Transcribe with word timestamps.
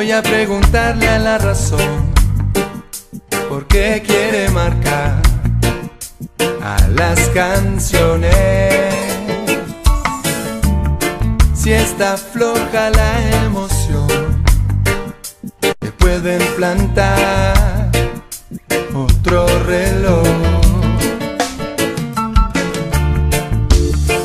voy 0.00 0.12
a 0.12 0.22
preguntarle 0.22 1.06
a 1.06 1.18
la 1.18 1.36
razón 1.36 2.10
por 3.50 3.66
qué 3.66 4.02
quiere 4.02 4.48
marcar 4.48 5.20
a 6.62 6.88
las 6.88 7.20
canciones. 7.34 8.32
Si 11.52 11.70
está 11.70 12.16
floja 12.16 12.88
la 12.88 13.44
emoción, 13.44 14.42
te 15.60 15.92
pueden 15.92 16.40
plantar 16.56 17.90
otro 18.94 19.46
reloj. 19.64 20.26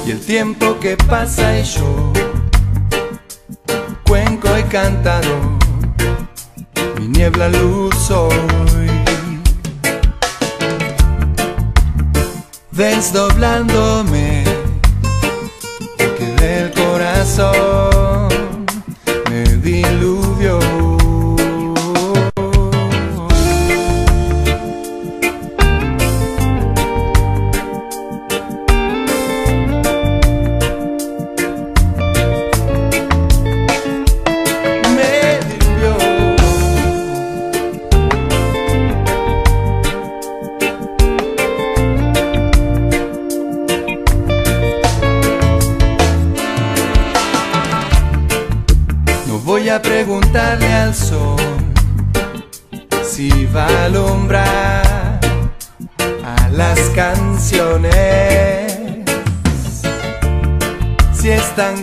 Y 0.05 0.11
el 0.11 0.21
tiempo 0.21 0.79
que 0.79 0.95
pasa 0.95 1.59
y 1.59 1.63
yo 1.63 2.13
cuenco 4.07 4.57
y 4.57 4.63
cántaro, 4.63 5.37
mi 5.41 5.54
niebla 7.25 7.49
luz 7.49 7.95
soy. 7.95 8.87
Desdoblándome, 12.69 14.43
que 15.97 16.25
del 16.39 16.71
corazón 16.71 17.94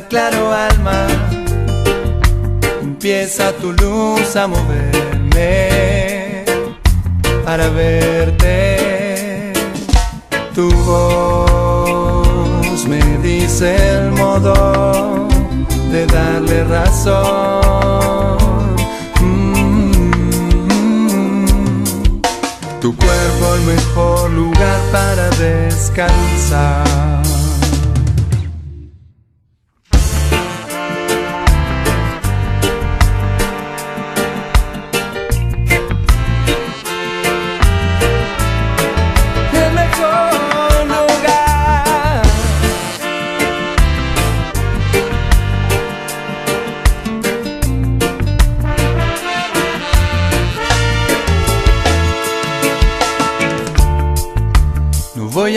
claro, 0.01 0.53
alma, 0.53 1.07
empieza 2.81 3.53
tu 3.53 3.73
luz 3.73 4.37
a 4.37 4.47
moverme 4.47 6.45
para 7.45 7.69
verte. 7.69 9.53
Tu 10.55 10.71
voz 10.85 12.87
me 12.87 13.19
dice 13.19 13.77
el 13.95 14.13
modo 14.13 15.29
de 15.91 16.07
darle 16.07 16.65
razón. 16.65 18.39
Mm. 19.21 20.23
Tu 22.81 22.97
cuerpo 22.97 23.55
el 23.55 23.63
mejor 23.75 24.31
lugar 24.31 24.81
para 24.93 25.29
descansar. 25.31 27.22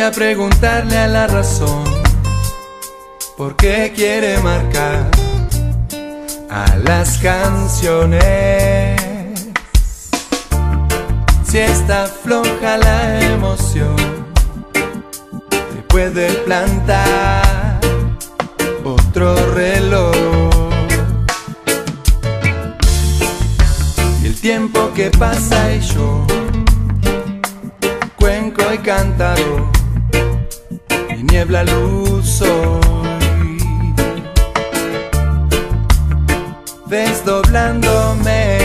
A 0.06 0.12
preguntarle 0.12 0.98
a 0.98 1.08
la 1.08 1.26
razón 1.26 1.84
por 3.38 3.56
qué 3.56 3.92
quiere 3.96 4.38
marcar 4.40 5.10
a 6.50 6.76
las 6.84 7.18
canciones. 7.18 9.02
Si 11.44 11.58
está 11.58 12.06
floja 12.06 12.78
la 12.78 13.20
emoción, 13.22 13.96
te 15.50 15.82
puede 15.88 16.30
plantar 16.46 17.80
otro 18.84 19.36
reloj. 19.56 20.16
Y 24.22 24.28
el 24.28 24.36
tiempo 24.40 24.92
que 24.94 25.10
pasa 25.10 25.74
y 25.74 25.80
yo 25.82 26.28
cuenco 28.18 28.62
y 28.74 28.78
cántaro, 28.80 29.75
mi 31.46 31.52
niebla 31.52 31.64
luz 31.64 32.26
soy. 32.28 33.58
Desdoblándome, 36.88 38.58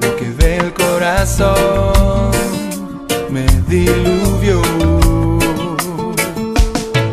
lo 0.00 0.16
que 0.16 0.30
ve 0.38 0.56
el 0.58 0.72
corazón 0.74 2.30
me 3.30 3.46
diluvió. 3.68 4.62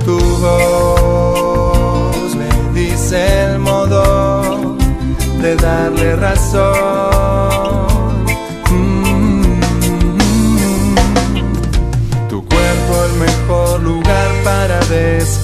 Tu 0.05 0.19
voz 0.39 2.35
me 2.35 2.79
dice 2.79 3.45
el 3.45 3.59
modo 3.59 4.77
de 5.41 5.55
darle 5.55 6.15
razón. 6.15 6.60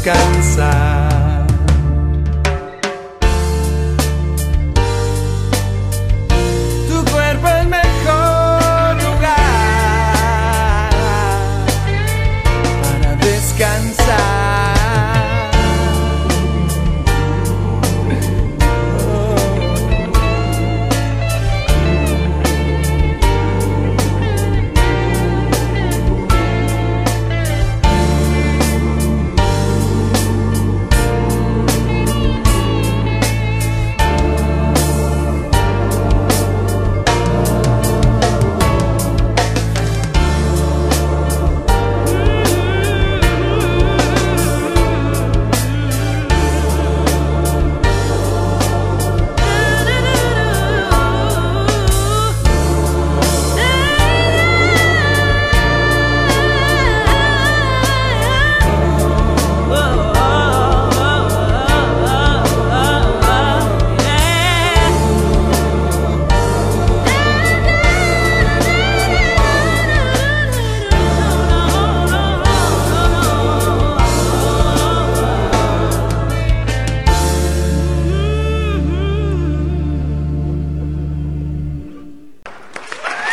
Descansar. 0.07 0.86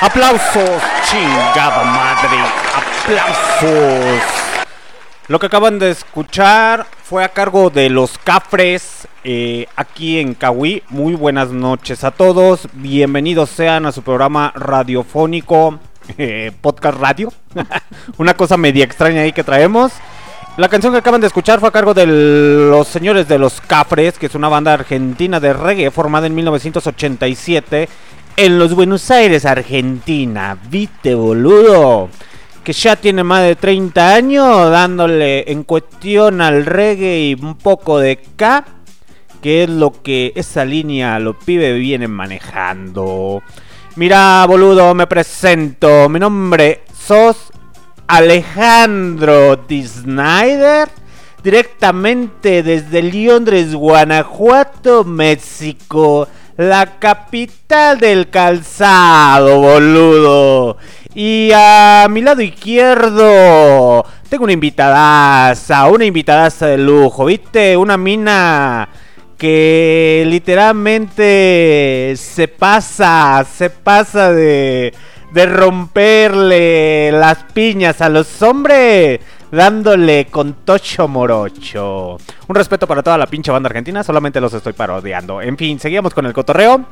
Aplausos, 0.05 0.83
chingada 1.09 1.83
madre. 1.83 2.37
Aplausos. 2.77 4.23
Lo 5.29 5.39
que 5.39 5.47
acaban 5.47 5.79
de 5.79 5.93
escuchar 5.93 6.85
fue 7.03 7.25
a 7.25 7.31
cargo 7.31 7.71
de 7.71 7.89
los 7.89 8.19
Cafres 8.19 9.09
eh, 9.25 9.67
aquí 9.77 10.19
en 10.19 10.35
Cahuí. 10.35 10.83
Muy 10.91 11.15
buenas 11.15 11.53
noches 11.53 12.05
a 12.05 12.11
todos. 12.11 12.69
Bienvenidos 12.75 13.49
sean 13.49 13.87
a 13.87 13.93
su 13.93 14.03
programa 14.03 14.53
radiofónico, 14.55 15.79
eh, 16.19 16.53
podcast 16.61 17.01
radio. 17.01 17.33
Una 18.19 18.35
cosa 18.35 18.59
media 18.59 18.85
extraña 18.85 19.23
ahí 19.23 19.33
que 19.33 19.43
traemos. 19.43 19.91
La 20.59 20.69
canción 20.69 20.93
que 20.93 20.99
acaban 20.99 21.23
de 21.23 21.29
escuchar 21.29 21.61
fue 21.61 21.71
a 21.71 21.73
cargo 21.73 21.95
de 21.95 22.05
los 22.07 22.87
señores 22.89 23.27
de 23.27 23.39
los 23.39 23.59
Cafres, 23.63 24.19
que 24.19 24.27
es 24.27 24.35
una 24.35 24.51
banda 24.51 24.75
argentina 24.75 25.41
de 25.41 25.55
reggae 25.55 25.91
formada 25.91 26.27
en 26.27 26.35
1987 26.35 27.89
en 28.37 28.59
los 28.59 28.75
Buenos 28.75 29.11
Aires, 29.11 29.45
Argentina. 29.45 30.59
Viste, 30.71 31.15
boludo 31.15 32.09
que 32.65 32.73
ya 32.73 32.97
tiene 32.97 33.23
más 33.23 33.43
de 33.43 33.57
30 33.57 34.15
años 34.15 34.71
dándole 34.71 35.53
en 35.53 35.65
cuestión 35.65 36.41
al 36.41 36.65
reggae 36.65 37.21
y 37.21 37.35
un 37.35 37.57
poco 37.57 37.99
de 37.99 38.19
K, 38.37 38.65
que 39.43 39.65
es 39.65 39.69
lo 39.69 39.93
que 40.03 40.33
esa 40.35 40.65
línea 40.65 41.19
los 41.19 41.37
pibes 41.45 41.79
vienen 41.79 42.11
manejando. 42.11 43.43
Mira, 43.97 44.47
boludo, 44.49 44.95
me 44.95 45.07
presento. 45.07 46.09
Mi 46.09 46.19
nombre 46.19 46.81
sos 46.99 47.53
Alejandro 48.07 49.57
D. 49.57 49.87
Snyder, 49.87 50.89
directamente 51.43 52.63
desde 52.63 53.03
Londres, 53.03 53.75
Guanajuato, 53.75 55.05
México, 55.05 56.27
la 56.57 56.99
capital 56.99 57.99
del 57.99 58.31
calzado, 58.31 59.61
boludo. 59.61 60.77
Y 61.15 61.51
a 61.55 62.07
mi 62.11 62.23
lado 62.23 62.43
izquierdo 62.43 64.05
tengo 64.29 64.45
una 64.45 64.53
invitadaza, 64.53 65.87
una 65.87 66.05
invitadaza 66.05 66.67
de 66.67 66.79
lujo, 66.79 67.27
¿viste? 67.27 67.77
Una 67.77 67.97
mina 67.97 68.89
que 69.39 70.25
literalmente 70.27 72.15
se 72.17 72.49
pasa, 72.49 73.45
se 73.53 73.71
pasa 73.71 74.33
de, 74.33 74.93
de 75.33 75.47
romperle 75.47 77.13
las 77.13 77.45
piñas 77.53 78.01
a 78.01 78.09
los 78.09 78.43
hombres 78.43 79.21
dándole 79.55 80.27
con 80.27 80.65
tocho 80.65 81.09
morocho. 81.09 82.19
Un 82.47 82.55
respeto 82.55 82.87
para 82.87 83.03
toda 83.03 83.17
la 83.17 83.27
pinche 83.27 83.51
banda 83.51 83.69
argentina, 83.69 84.03
solamente 84.03 84.41
los 84.41 84.53
estoy 84.53 84.73
parodiando. 84.73 85.41
En 85.41 85.57
fin, 85.57 85.79
seguimos 85.79 86.13
con 86.13 86.27
el 86.27 86.33
cotorreo. 86.33 86.85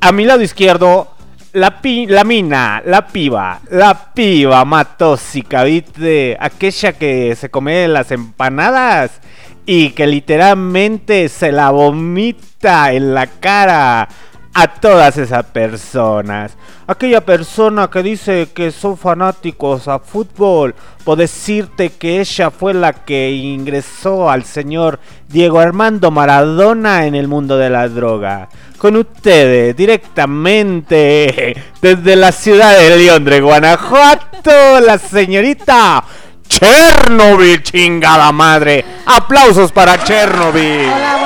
A 0.00 0.12
mi 0.12 0.24
lado 0.24 0.42
izquierdo 0.42 1.14
la, 1.52 1.80
la 2.08 2.24
mina, 2.24 2.82
la 2.84 3.06
piba, 3.06 3.60
la 3.70 4.12
piba 4.14 4.64
matósica, 4.64 5.64
¿viste? 5.64 6.36
Aquella 6.40 6.94
que 6.94 7.36
se 7.36 7.50
come 7.50 7.86
las 7.88 8.10
empanadas 8.10 9.20
y 9.66 9.90
que 9.90 10.06
literalmente 10.06 11.28
se 11.28 11.52
la 11.52 11.70
vomita 11.70 12.92
en 12.92 13.14
la 13.14 13.26
cara 13.26 14.08
a 14.54 14.68
todas 14.68 15.16
esas 15.16 15.44
personas. 15.46 16.56
Aquella 16.86 17.22
persona 17.22 17.88
que 17.88 18.02
dice 18.02 18.48
que 18.54 18.70
son 18.70 18.98
fanáticos 18.98 19.88
a 19.88 19.98
fútbol, 19.98 20.74
por 21.04 21.16
decirte 21.18 21.90
que 21.90 22.20
ella 22.20 22.50
fue 22.50 22.74
la 22.74 22.92
que 22.92 23.30
ingresó 23.30 24.30
al 24.30 24.44
señor 24.44 24.98
Diego 25.28 25.58
Armando 25.58 26.10
Maradona 26.10 27.06
en 27.06 27.14
el 27.14 27.28
mundo 27.28 27.56
de 27.56 27.70
la 27.70 27.88
droga. 27.88 28.48
Con 28.76 28.96
ustedes, 28.96 29.76
directamente 29.76 31.56
desde 31.80 32.16
la 32.16 32.32
ciudad 32.32 32.76
de 32.76 33.20
de 33.20 33.40
Guanajuato, 33.40 34.80
la 34.80 34.98
señorita 34.98 36.04
Chernobyl, 36.48 37.62
chingada 37.62 38.30
madre. 38.32 38.84
Aplausos 39.06 39.72
para 39.72 40.02
Chernobyl. 40.04 41.21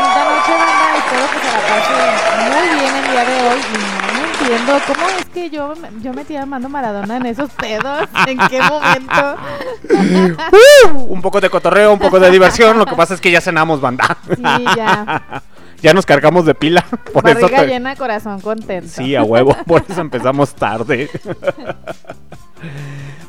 ¿Cómo 4.66 5.08
es 5.18 5.24
que 5.26 5.50
yo, 5.50 5.74
yo 6.02 6.12
metí 6.12 6.36
a 6.36 6.42
Armando 6.42 6.68
Maradona 6.68 7.16
en 7.16 7.26
esos 7.26 7.50
pedos? 7.50 8.08
¿En 8.26 8.38
qué 8.48 8.60
momento? 8.62 9.36
Uh, 10.52 11.12
un 11.12 11.22
poco 11.22 11.40
de 11.40 11.48
cotorreo, 11.50 11.92
un 11.92 11.98
poco 11.98 12.18
de 12.18 12.30
diversión. 12.30 12.78
Lo 12.78 12.86
que 12.86 12.94
pasa 12.94 13.14
es 13.14 13.20
que 13.20 13.30
ya 13.30 13.40
cenamos, 13.40 13.80
banda. 13.80 14.16
Sí, 14.34 14.42
ya. 14.76 15.42
ya 15.82 15.92
nos 15.92 16.06
cargamos 16.06 16.44
de 16.44 16.54
pila. 16.54 16.84
Por 17.12 17.22
Barriga 17.22 17.46
eso 17.46 17.66
llena, 17.66 17.96
corazón 17.96 18.40
contento. 18.40 18.88
Sí, 18.88 19.14
a 19.14 19.22
huevo. 19.22 19.56
Por 19.66 19.84
eso 19.88 20.00
empezamos 20.00 20.54
tarde. 20.54 21.08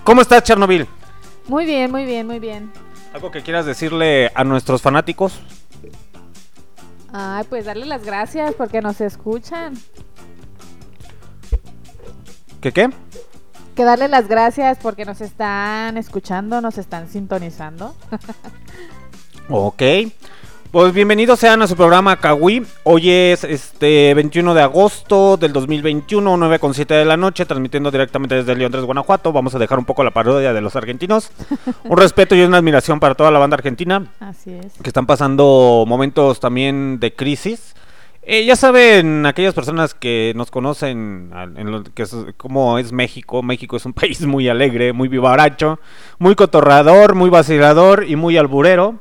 ¿Cómo 0.03 0.21
estás, 0.21 0.43
Chernobyl? 0.43 0.87
Muy 1.47 1.65
bien, 1.65 1.91
muy 1.91 2.05
bien, 2.05 2.25
muy 2.27 2.39
bien. 2.39 2.71
¿Algo 3.13 3.31
que 3.31 3.41
quieras 3.41 3.65
decirle 3.65 4.31
a 4.35 4.43
nuestros 4.43 4.81
fanáticos? 4.81 5.39
Ay, 7.13 7.45
pues 7.49 7.65
darle 7.65 7.85
las 7.85 8.03
gracias 8.03 8.53
porque 8.55 8.81
nos 8.81 9.01
escuchan. 9.01 9.73
¿Qué 12.61 12.71
qué? 12.71 12.89
Que 13.75 13.83
darle 13.83 14.07
las 14.07 14.27
gracias 14.27 14.79
porque 14.81 15.05
nos 15.05 15.21
están 15.21 15.95
escuchando, 15.97 16.59
nos 16.59 16.79
están 16.79 17.07
sintonizando. 17.07 17.95
ok. 19.49 19.83
Pues 20.71 20.91
bienvenidos 20.91 21.39
sean 21.39 21.61
a 21.61 21.67
su 21.67 21.75
programa 21.75 22.17
Kawi. 22.17 22.65
Hoy 22.83 23.11
es 23.11 23.43
este 23.43 24.13
21 24.15 24.55
de 24.55 24.61
agosto 24.63 25.37
del 25.37 25.53
2021, 25.53 26.35
9 26.35 26.59
con 26.59 26.73
7 26.73 26.95
de 26.95 27.05
la 27.05 27.15
noche, 27.15 27.45
transmitiendo 27.45 27.91
directamente 27.91 28.35
desde 28.35 28.55
León 28.55 28.71
3, 28.71 28.83
Guanajuato. 28.83 29.31
Vamos 29.31 29.53
a 29.53 29.59
dejar 29.59 29.77
un 29.77 29.85
poco 29.85 30.03
la 30.03 30.11
parodia 30.11 30.51
de 30.51 30.61
los 30.61 30.75
argentinos. 30.75 31.29
un 31.83 31.97
respeto 31.97 32.35
y 32.35 32.41
una 32.41 32.57
admiración 32.57 32.99
para 32.99 33.13
toda 33.13 33.29
la 33.29 33.39
banda 33.39 33.55
argentina. 33.55 34.07
Así 34.19 34.51
es. 34.51 34.73
Que 34.81 34.89
están 34.89 35.05
pasando 35.05 35.85
momentos 35.87 36.39
también 36.39 36.99
de 36.99 37.13
crisis. 37.13 37.75
Eh, 38.29 38.43
ya 38.43 38.57
saben, 38.57 39.25
aquellas 39.25 39.53
personas 39.53 39.93
que 39.93 40.33
nos 40.35 40.51
conocen 40.51 41.31
que 41.93 42.03
es, 42.03 42.13
como 42.35 42.77
es 42.77 42.91
México, 42.91 43.41
México 43.41 43.77
es 43.77 43.85
un 43.85 43.93
país 43.93 44.25
muy 44.25 44.49
alegre, 44.49 44.91
muy 44.91 45.07
vivaracho, 45.07 45.79
muy 46.19 46.35
cotorrador, 46.35 47.15
muy 47.15 47.29
vacilador 47.29 48.03
y 48.05 48.17
muy 48.17 48.35
alburero. 48.35 48.95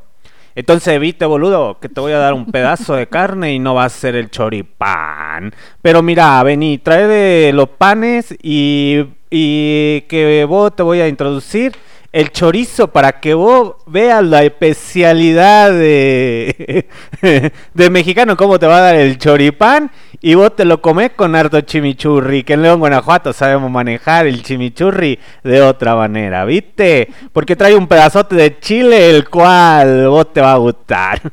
Entonces 0.55 0.95
evite, 0.95 1.27
boludo, 1.27 1.81
que 1.81 1.89
te 1.89 2.01
voy 2.01 2.13
a 2.13 2.19
dar 2.19 2.35
un 2.35 2.47
pedazo 2.53 2.95
de 2.95 3.09
carne 3.09 3.53
y 3.53 3.59
no 3.59 3.75
va 3.75 3.87
a 3.87 3.89
ser 3.89 4.15
el 4.15 4.31
choripán. 4.31 5.53
Pero 5.83 6.03
mira, 6.03 6.41
vení, 6.45 6.79
trae 6.79 7.09
de 7.09 7.53
los 7.53 7.69
panes 7.71 8.33
y, 8.41 9.07
y 9.29 10.03
que 10.03 10.47
vos 10.49 10.77
te 10.77 10.85
voy 10.85 11.01
a 11.01 11.09
introducir 11.09 11.73
el 12.17 12.33
chorizo 12.33 12.89
para 12.89 13.21
que 13.21 13.35
vos 13.35 13.75
veas 13.85 14.25
la 14.25 14.43
especialidad 14.43 15.71
de, 15.71 16.87
de 17.75 17.91
mexicano, 17.91 18.39
cómo 18.39 18.59
te 18.59 18.67
va 18.67 18.79
a 18.79 18.81
dar 18.81 18.95
el 18.95 19.19
choripán 19.19 19.91
y 20.23 20.35
vos 20.35 20.57
te 20.57 20.65
lo 20.65 20.81
comes 20.81 21.11
con 21.11 21.37
harto 21.37 21.61
chimichurri, 21.61 22.43
que 22.43 22.55
en 22.55 22.63
León, 22.63 22.79
Guanajuato 22.79 23.35
sabemos 23.35 23.71
manejar 23.71 24.27
el 24.27 24.43
chimichurri 24.43 25.19
de 25.45 25.61
otra 25.61 25.95
manera, 25.95 26.47
¿viste? 26.47 27.13
Porque 27.35 27.55
trae 27.55 27.75
un 27.75 27.87
pedazote 27.87 28.35
de 28.35 28.59
chile 28.61 29.11
el 29.11 29.29
cual 29.29 30.09
vos 30.09 30.33
te 30.33 30.41
va 30.41 30.55
a 30.55 30.57
gustar. 30.57 31.21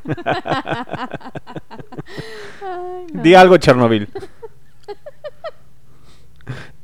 Di 3.13 3.35
algo, 3.35 3.55
Chernobyl. 3.55 4.09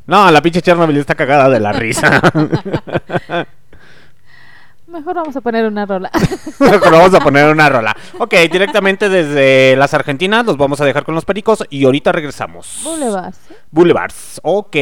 No, 0.08 0.32
la 0.32 0.42
pinche 0.42 0.64
Chernobyl 0.64 0.98
está 0.98 1.14
cagada 1.14 1.50
de 1.50 1.60
la 1.60 1.72
risa. 1.72 2.20
Mejor 4.90 5.16
vamos 5.16 5.36
a 5.36 5.42
poner 5.42 5.66
una 5.66 5.86
rola. 5.86 6.10
Mejor 6.60 6.92
vamos 6.92 7.14
a 7.14 7.20
poner 7.20 7.52
una 7.52 7.70
rola. 7.70 7.96
Ok, 8.18 8.34
directamente 8.52 9.08
desde 9.08 9.76
las 9.76 9.94
Argentinas 9.94 10.46
los 10.46 10.58
vamos 10.58 10.82
a 10.82 10.86
dejar 10.86 11.06
con 11.06 11.14
los 11.14 11.26
pericos 11.26 11.64
y 11.70 11.86
ahorita 11.86 12.12
regresamos. 12.12 12.82
Boulevards. 12.84 13.38
Boulevards, 13.72 14.40
ok. 14.44 14.76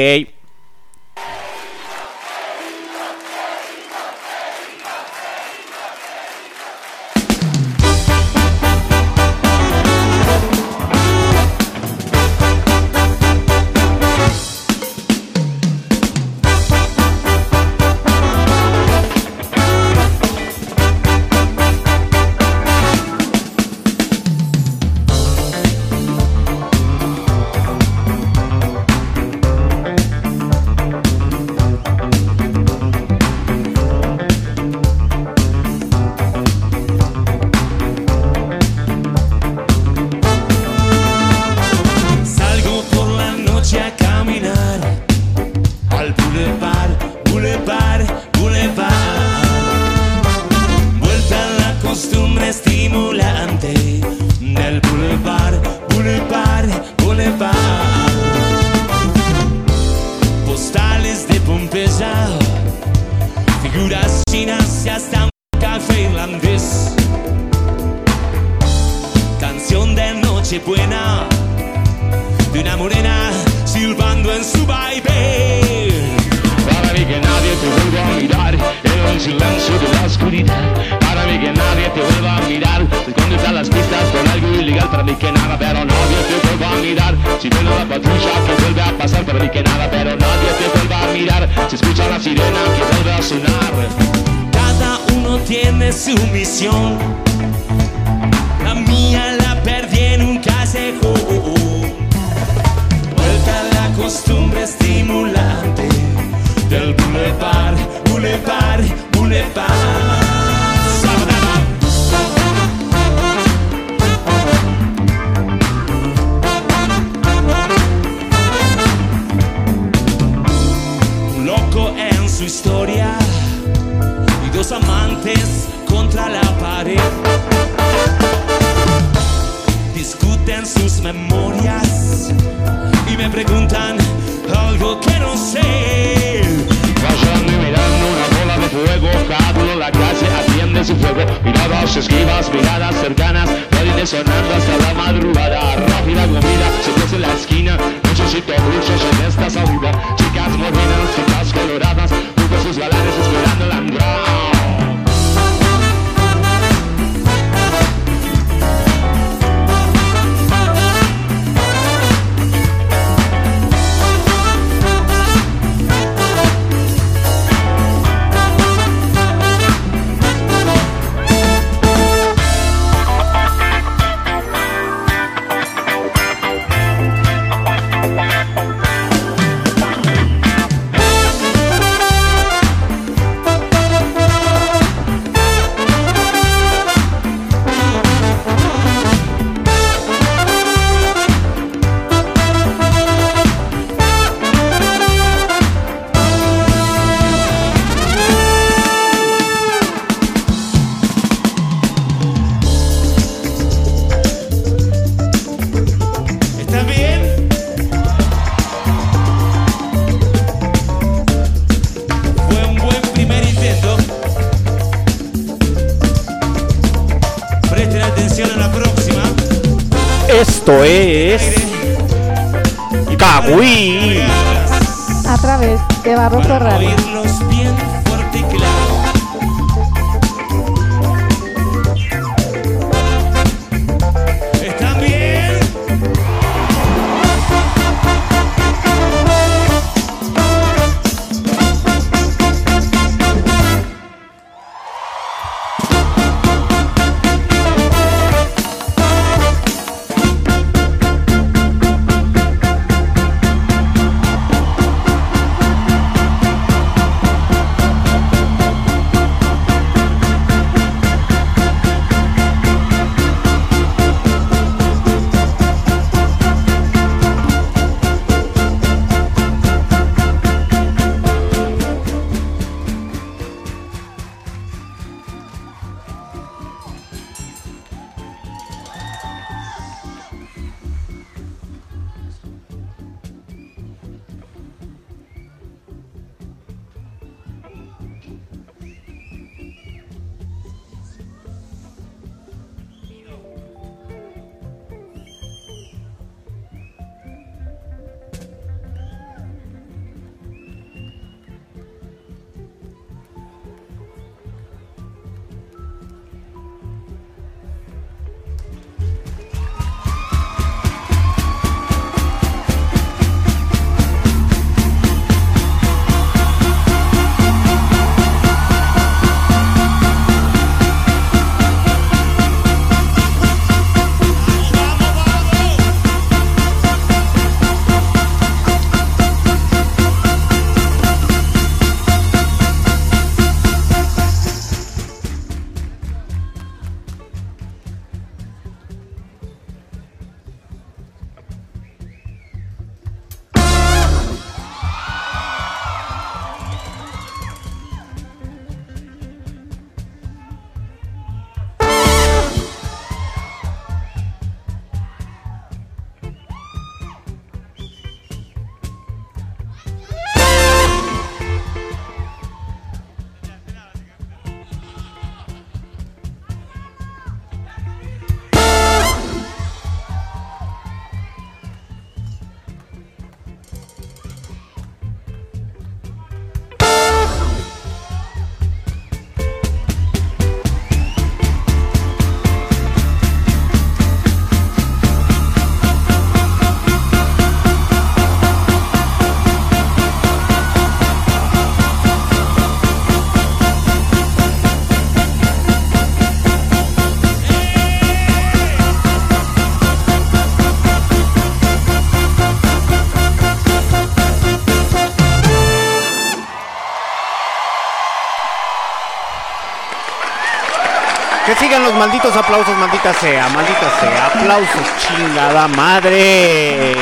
Malditos 411.97 412.35
aplausos, 412.35 412.77
maldita 412.77 413.13
sea, 413.13 413.49
maldita 413.49 413.89
sea. 413.99 414.25
Aplausos, 414.27 414.87
chingada 414.99 415.67
madre. 415.67 416.95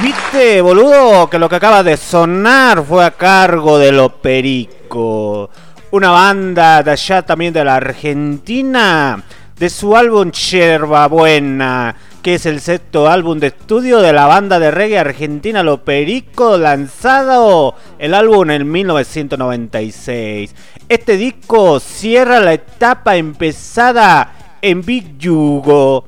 Viste, 0.00 0.60
boludo, 0.60 1.28
que 1.28 1.38
lo 1.38 1.48
que 1.48 1.56
acaba 1.56 1.82
de 1.82 1.96
sonar 1.96 2.84
fue 2.84 3.04
a 3.04 3.10
cargo 3.12 3.78
de 3.78 3.90
Lo 3.90 4.20
Perico. 4.20 5.50
Una 5.90 6.10
banda 6.10 6.82
de 6.82 6.90
allá 6.90 7.22
también 7.22 7.52
de 7.52 7.64
la 7.64 7.76
Argentina. 7.76 9.22
De 9.56 9.70
su 9.70 9.96
álbum 9.96 10.30
Yerba 10.30 11.08
Buena. 11.08 11.94
Que 12.22 12.34
es 12.34 12.46
el 12.46 12.60
sexto 12.60 13.08
álbum 13.08 13.38
de 13.38 13.48
estudio 13.48 14.00
de 14.00 14.12
la 14.12 14.26
banda 14.26 14.58
de 14.58 14.70
reggae 14.70 14.98
argentina 14.98 15.62
Lo 15.62 15.84
Perico. 15.84 16.58
Lanzado 16.58 17.74
el 17.98 18.14
álbum 18.14 18.50
en 18.50 18.70
1996. 18.70 20.54
Este 20.88 21.16
disco 21.16 21.80
cierra 21.80 22.40
la 22.40 22.54
etapa 22.54 23.16
empezada 23.16 24.56
en 24.62 24.82
Big 24.82 25.18
Yugo, 25.18 26.04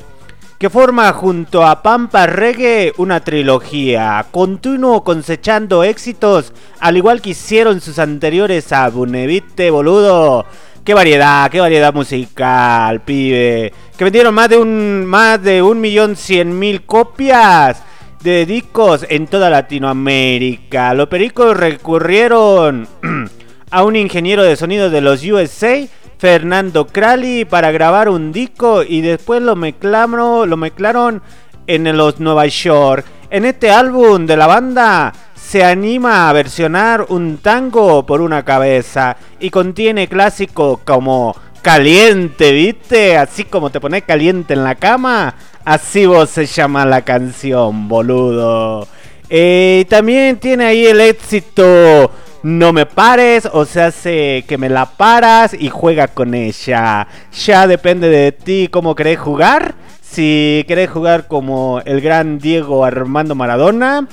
que 0.58 0.70
forma 0.70 1.12
junto 1.12 1.64
a 1.66 1.82
Pampa 1.82 2.26
Reggae 2.26 2.92
una 2.98 3.20
trilogía, 3.20 4.26
continuo 4.30 5.04
cosechando 5.04 5.84
éxitos, 5.84 6.52
al 6.80 6.96
igual 6.96 7.20
que 7.20 7.30
hicieron 7.30 7.80
sus 7.80 7.98
anteriores 7.98 8.72
álbumes, 8.72 9.26
¿viste, 9.26 9.70
boludo? 9.70 10.46
Qué 10.84 10.94
variedad, 10.94 11.50
qué 11.50 11.60
variedad 11.60 11.92
musical, 11.92 13.02
pibe. 13.02 13.70
Que 13.98 14.04
vendieron 14.04 14.34
más 14.34 14.48
de 14.48 14.56
un 14.56 15.04
más 15.04 15.42
de 15.42 15.60
un 15.60 15.78
millón 15.78 16.16
cien 16.16 16.58
mil 16.58 16.86
copias 16.86 17.82
de 18.22 18.46
discos 18.46 19.04
en 19.10 19.26
toda 19.26 19.50
Latinoamérica. 19.50 20.94
Los 20.94 21.08
pericos 21.08 21.54
recurrieron 21.54 22.88
a 23.70 23.84
un 23.84 23.94
ingeniero 23.94 24.42
de 24.42 24.56
sonido 24.56 24.88
de 24.88 25.02
los 25.02 25.22
USA, 25.22 25.86
Fernando 26.16 26.86
Crali, 26.86 27.44
para 27.44 27.72
grabar 27.72 28.08
un 28.08 28.32
disco 28.32 28.82
y 28.82 29.02
después 29.02 29.42
lo 29.42 29.56
mezclaron, 29.56 30.48
lo 30.48 30.56
mezclaron 30.56 31.22
en 31.66 31.94
los 31.94 32.20
Nueva 32.20 32.46
York. 32.46 33.04
En 33.28 33.44
este 33.44 33.70
álbum 33.70 34.24
de 34.24 34.36
la 34.36 34.46
banda 34.46 35.12
se 35.50 35.64
anima 35.64 36.30
a 36.30 36.32
versionar 36.32 37.06
un 37.08 37.38
tango 37.38 38.06
por 38.06 38.20
una 38.20 38.44
cabeza 38.44 39.16
y 39.40 39.50
contiene 39.50 40.06
clásicos 40.06 40.78
como 40.84 41.34
Caliente, 41.60 42.52
¿viste? 42.52 43.16
Así 43.16 43.42
como 43.42 43.70
te 43.70 43.80
pones 43.80 44.04
caliente 44.04 44.54
en 44.54 44.62
la 44.62 44.76
cama, 44.76 45.34
así 45.64 46.06
vos 46.06 46.30
se 46.30 46.46
llama 46.46 46.86
la 46.86 47.02
canción, 47.02 47.88
boludo. 47.88 48.86
Eh, 49.28 49.86
también 49.88 50.38
tiene 50.38 50.66
ahí 50.66 50.86
el 50.86 51.00
éxito 51.00 52.12
no 52.44 52.72
me 52.72 52.86
pares 52.86 53.48
o 53.52 53.64
se 53.64 53.82
hace 53.82 54.44
que 54.46 54.56
me 54.56 54.68
la 54.68 54.86
paras 54.86 55.52
y 55.52 55.68
juega 55.68 56.06
con 56.06 56.34
ella. 56.34 57.08
Ya 57.32 57.66
depende 57.66 58.08
de 58.08 58.30
ti 58.30 58.68
cómo 58.70 58.94
querés 58.94 59.18
jugar. 59.18 59.74
Si 60.00 60.64
querés 60.66 60.90
jugar 60.90 61.26
como 61.26 61.82
el 61.84 62.00
gran 62.00 62.38
Diego 62.38 62.84
Armando 62.84 63.34
Maradona. 63.34 64.06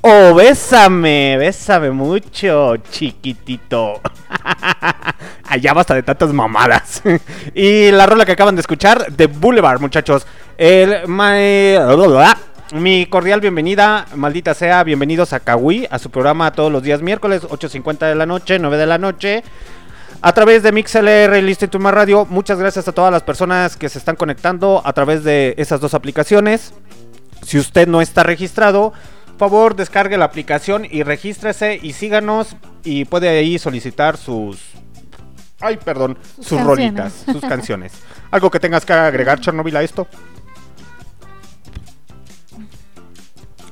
O 0.00 0.32
bésame, 0.32 1.36
bésame 1.38 1.90
mucho, 1.90 2.76
chiquitito. 2.76 4.00
Allá 5.44 5.74
basta 5.74 5.94
de 5.94 6.04
tantas 6.04 6.32
mamadas. 6.32 7.02
y 7.54 7.90
la 7.90 8.06
rola 8.06 8.24
que 8.24 8.32
acaban 8.32 8.54
de 8.54 8.60
escuchar, 8.60 9.10
de 9.10 9.26
Boulevard, 9.26 9.80
muchachos. 9.80 10.24
El, 10.56 11.02
mi 12.72 13.06
cordial 13.06 13.40
bienvenida, 13.40 14.06
maldita 14.14 14.54
sea, 14.54 14.84
bienvenidos 14.84 15.32
a 15.32 15.40
Kawi, 15.40 15.88
a 15.90 15.98
su 15.98 16.10
programa 16.10 16.52
todos 16.52 16.70
los 16.70 16.84
días 16.84 17.02
miércoles, 17.02 17.42
8.50 17.42 18.06
de 18.06 18.14
la 18.14 18.26
noche, 18.26 18.60
9 18.60 18.76
de 18.76 18.86
la 18.86 18.98
noche. 18.98 19.42
A 20.20 20.32
través 20.32 20.62
de 20.62 20.70
MixLR 20.70 21.38
y 21.38 21.78
My 21.78 21.90
Radio, 21.90 22.24
muchas 22.24 22.58
gracias 22.58 22.86
a 22.86 22.92
todas 22.92 23.10
las 23.10 23.22
personas 23.24 23.76
que 23.76 23.88
se 23.88 23.98
están 23.98 24.14
conectando 24.14 24.80
a 24.84 24.92
través 24.92 25.24
de 25.24 25.54
esas 25.58 25.80
dos 25.80 25.94
aplicaciones. 25.94 26.72
Si 27.42 27.58
usted 27.58 27.88
no 27.88 28.00
está 28.00 28.22
registrado, 28.22 28.92
favor 29.38 29.76
descargue 29.76 30.18
la 30.18 30.24
aplicación 30.24 30.86
y 30.90 31.02
regístrese 31.02 31.78
y 31.80 31.92
síganos 31.92 32.56
y 32.84 33.04
puede 33.04 33.28
ahí 33.28 33.58
solicitar 33.58 34.16
sus... 34.16 34.60
Ay, 35.60 35.76
perdón, 35.76 36.18
sus, 36.36 36.58
canciones. 36.58 36.66
rolitas, 36.66 37.12
sus 37.32 37.40
canciones. 37.40 37.92
¿Algo 38.30 38.50
que 38.50 38.60
tengas 38.60 38.84
que 38.84 38.92
agregar, 38.92 39.40
Chernobyl, 39.40 39.76
a 39.76 39.82
esto? 39.82 40.06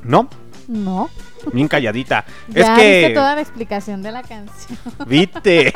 ¿No? 0.03 0.29
No. 0.69 1.11
Bien 1.53 1.69
calladita. 1.69 2.25
Ya 2.49 2.75
es 2.75 2.81
que... 2.81 2.99
viste 2.99 3.15
toda 3.15 3.35
la 3.35 3.41
explicación 3.41 4.03
de 4.03 4.13
la 4.13 4.23
canción. 4.23 4.79
Viste. 5.07 5.73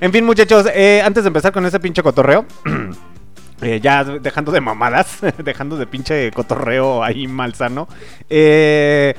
en 0.00 0.12
fin, 0.12 0.24
muchachos, 0.24 0.66
eh, 0.74 1.02
antes 1.04 1.24
de 1.24 1.28
empezar 1.28 1.52
con 1.52 1.64
ese 1.66 1.78
pinche 1.80 2.02
cotorreo, 2.02 2.46
eh, 3.62 3.80
ya 3.80 4.04
dejando 4.04 4.52
de 4.52 4.60
mamadas, 4.60 5.18
dejando 5.38 5.76
de 5.76 5.86
pinche 5.86 6.30
cotorreo 6.32 7.02
ahí 7.02 7.26
malsano. 7.28 7.88
Eh, 8.28 9.14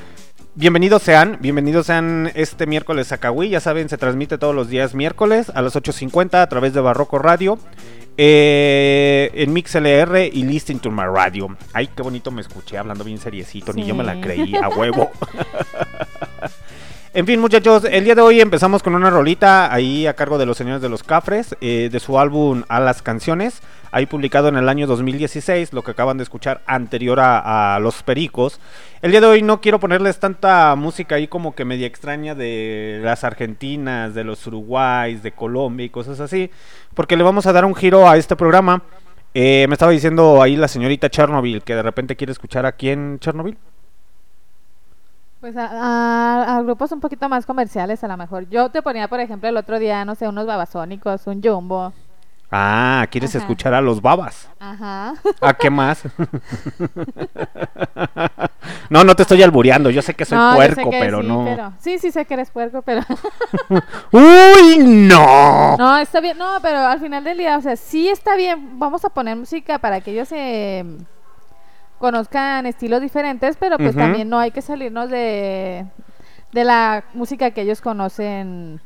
bienvenidos 0.56 1.02
sean, 1.02 1.38
bienvenidos 1.40 1.88
sean 1.88 2.32
este 2.36 2.68
miércoles 2.68 3.12
a 3.12 3.18
Kawi. 3.18 3.50
Ya 3.50 3.60
saben, 3.60 3.90
se 3.90 3.98
transmite 3.98 4.38
todos 4.38 4.54
los 4.54 4.70
días 4.70 4.96
miércoles 4.96 5.52
a 5.56 5.62
las 5.62 5.76
8.50 5.76 6.42
a 6.42 6.48
través 6.48 6.74
de 6.74 6.82
Barroco 6.82 7.20
Radio. 7.20 7.58
Eh, 8.16 9.32
en 9.34 9.54
MixLR 9.54 10.30
y 10.32 10.44
Listen 10.44 10.80
to 10.80 10.92
My 10.92 11.06
Radio. 11.06 11.56
Ay, 11.74 11.88
qué 11.88 12.04
bonito 12.04 12.30
me 12.30 12.42
escuché 12.42 12.78
hablando 12.78 13.04
bien 13.04 13.18
seriecito, 13.18 13.74
ni 13.74 13.86
yo 13.86 13.96
me 13.96 14.04
la 14.04 14.22
creí, 14.22 14.56
a 14.56 14.70
huevo. 14.70 15.12
En 17.16 17.28
fin, 17.28 17.40
muchachos, 17.40 17.84
el 17.84 18.06
día 18.06 18.16
de 18.16 18.22
hoy 18.22 18.42
empezamos 18.42 18.82
con 18.82 18.96
una 18.96 19.12
rolita 19.12 19.72
ahí 19.72 20.08
a 20.08 20.16
cargo 20.16 20.40
de 20.40 20.48
los 20.48 20.58
señores 20.58 20.82
de 20.82 20.90
los 20.90 21.04
Cafres, 21.04 21.56
eh, 21.62 21.90
de 21.92 22.00
su 22.00 22.18
álbum 22.18 22.64
A 22.70 22.80
las 22.80 23.04
Canciones, 23.04 23.62
ahí 23.92 24.08
publicado 24.08 24.48
en 24.48 24.56
el 24.56 24.68
año 24.68 24.88
2016, 24.88 25.74
lo 25.74 25.84
que 25.84 25.92
acaban 25.92 26.18
de 26.18 26.24
escuchar 26.24 26.62
anterior 26.66 27.20
a, 27.20 27.76
a 27.76 27.80
Los 27.80 28.02
Pericos. 28.02 28.60
El 29.04 29.12
día 29.12 29.22
de 29.22 29.28
hoy 29.28 29.44
no 29.44 29.62
quiero 29.62 29.80
ponerles 29.80 30.20
tanta 30.20 30.76
música 30.76 31.14
ahí 31.14 31.28
como 31.28 31.54
que 31.54 31.66
media 31.66 31.86
extraña 31.86 32.34
de 32.34 33.00
las 33.04 33.24
Argentinas, 33.24 34.16
de 34.16 34.24
los 34.24 34.48
Uruguays, 34.48 35.22
de 35.22 35.34
Colombia 35.34 35.86
y 35.86 35.90
cosas 35.90 36.20
así, 36.20 36.50
porque 36.96 37.16
le 37.16 37.22
vamos 37.22 37.46
a 37.46 37.54
dar 37.54 37.64
un 37.64 37.76
giro 37.76 38.10
a 38.10 38.18
este 38.18 38.36
programa. 38.36 38.82
Eh, 39.36 39.68
me 39.70 39.74
estaba 39.74 39.92
diciendo 39.92 40.42
ahí 40.42 40.56
la 40.56 40.68
señorita 40.68 41.12
Chernobyl 41.12 41.62
que 41.62 41.76
de 41.76 41.84
repente 41.84 42.16
quiere 42.16 42.32
escuchar 42.32 42.66
aquí 42.66 42.90
en 42.90 43.20
Chernobyl. 43.20 43.56
Pues 45.44 45.58
a, 45.58 45.66
a- 45.66 46.56
a 46.58 46.62
grupos 46.62 46.90
un 46.94 47.02
poquito 47.02 47.28
más 47.28 47.46
comerciales 47.46 48.02
a 48.02 48.08
lo 48.08 48.16
mejor. 48.16 48.48
Yo 48.50 48.70
te 48.70 48.82
ponía, 48.82 49.10
por 49.10 49.20
ejemplo, 49.20 49.50
el 49.50 49.58
otro 49.58 49.78
día, 49.78 50.06
no 50.06 50.16
sé, 50.16 50.26
unos 50.26 50.46
babasónicos, 50.46 51.28
un 51.28 51.44
jumbo. 51.44 51.92
Ah, 52.50 53.06
¿quieres 53.12 53.32
Ajá. 53.36 53.40
escuchar 53.40 53.74
a 53.74 53.82
los 53.82 54.02
babas? 54.02 54.48
Ajá. 54.58 55.16
¿A 55.42 55.54
qué 55.56 55.70
más? 55.70 56.04
no, 58.90 59.04
no 59.04 59.16
te 59.18 59.24
estoy 59.24 59.44
albureando. 59.44 59.90
Yo 59.90 60.02
sé 60.02 60.14
que 60.14 60.24
soy 60.24 60.38
No, 60.38 60.56
puerco, 60.56 60.90
que 60.90 60.98
pero 60.98 61.20
sí, 61.22 61.28
no. 61.28 61.44
pero- 61.44 61.74
sí, 61.78 62.00
sí 62.00 62.10
sé 62.12 62.24
que 62.24 62.36
eres 62.36 62.50
puerco, 62.50 62.82
pero... 62.82 63.02
¡Uy, 64.14 64.78
no! 64.78 65.76
no, 65.76 65.98
está 65.98 66.22
bien. 66.22 66.38
No, 66.38 66.52
pero 66.62 66.78
al 66.78 67.02
final 67.02 67.22
del 67.26 67.38
día, 67.38 67.58
o 67.58 67.62
sea, 67.62 67.76
sí 67.76 68.08
está 68.08 68.38
bien. 68.38 68.80
Vamos 68.80 69.04
a 69.04 69.10
poner 69.10 69.36
música 69.36 69.78
para 69.80 70.00
que 70.00 70.12
ellos 70.12 70.30
eh, 70.32 70.86
conozcan 72.04 72.66
estilos 72.66 73.00
diferentes, 73.00 73.56
pero 73.58 73.78
pues 73.78 73.96
también 73.96 74.28
no 74.28 74.38
hay 74.38 74.52
que 74.52 74.62
salirnos 74.62 75.10
de, 75.10 75.86
de 76.52 76.64
la 76.66 77.06
música 77.14 77.52
que 77.52 77.62
ellos 77.62 77.80
conocen 77.80 78.82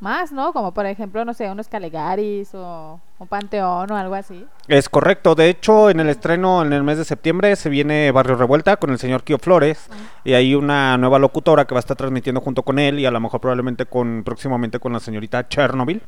más, 0.00 0.32
¿no? 0.32 0.52
Como 0.52 0.74
por 0.74 0.84
ejemplo, 0.84 1.24
no 1.24 1.32
sé, 1.32 1.50
unos 1.50 1.66
Calegaris 1.68 2.54
o 2.54 3.00
un 3.18 3.26
Panteón 3.26 3.90
o 3.90 3.96
algo 3.96 4.14
así. 4.14 4.44
Es 4.66 4.90
correcto. 4.90 5.34
De 5.34 5.48
hecho, 5.48 5.88
en 5.88 6.00
el 6.00 6.10
estreno 6.10 6.60
en 6.62 6.74
el 6.74 6.82
mes 6.82 6.98
de 6.98 7.06
septiembre 7.06 7.56
se 7.56 7.70
viene 7.70 8.12
Barrio 8.12 8.36
Revuelta 8.36 8.76
con 8.76 8.90
el 8.90 8.98
señor 8.98 9.24
Kio 9.24 9.38
Flores. 9.38 9.88
Y 10.22 10.34
hay 10.34 10.54
una 10.54 10.98
nueva 10.98 11.18
locutora 11.18 11.64
que 11.64 11.72
va 11.74 11.78
a 11.78 11.80
estar 11.80 11.96
transmitiendo 11.96 12.42
junto 12.42 12.64
con 12.64 12.78
él 12.78 12.98
y 12.98 13.06
a 13.06 13.10
lo 13.10 13.18
mejor 13.18 13.40
probablemente 13.40 13.86
con 13.86 14.24
próximamente 14.24 14.78
con 14.78 14.92
la 14.92 15.00
señorita 15.00 15.48
Chernobyl. 15.48 16.02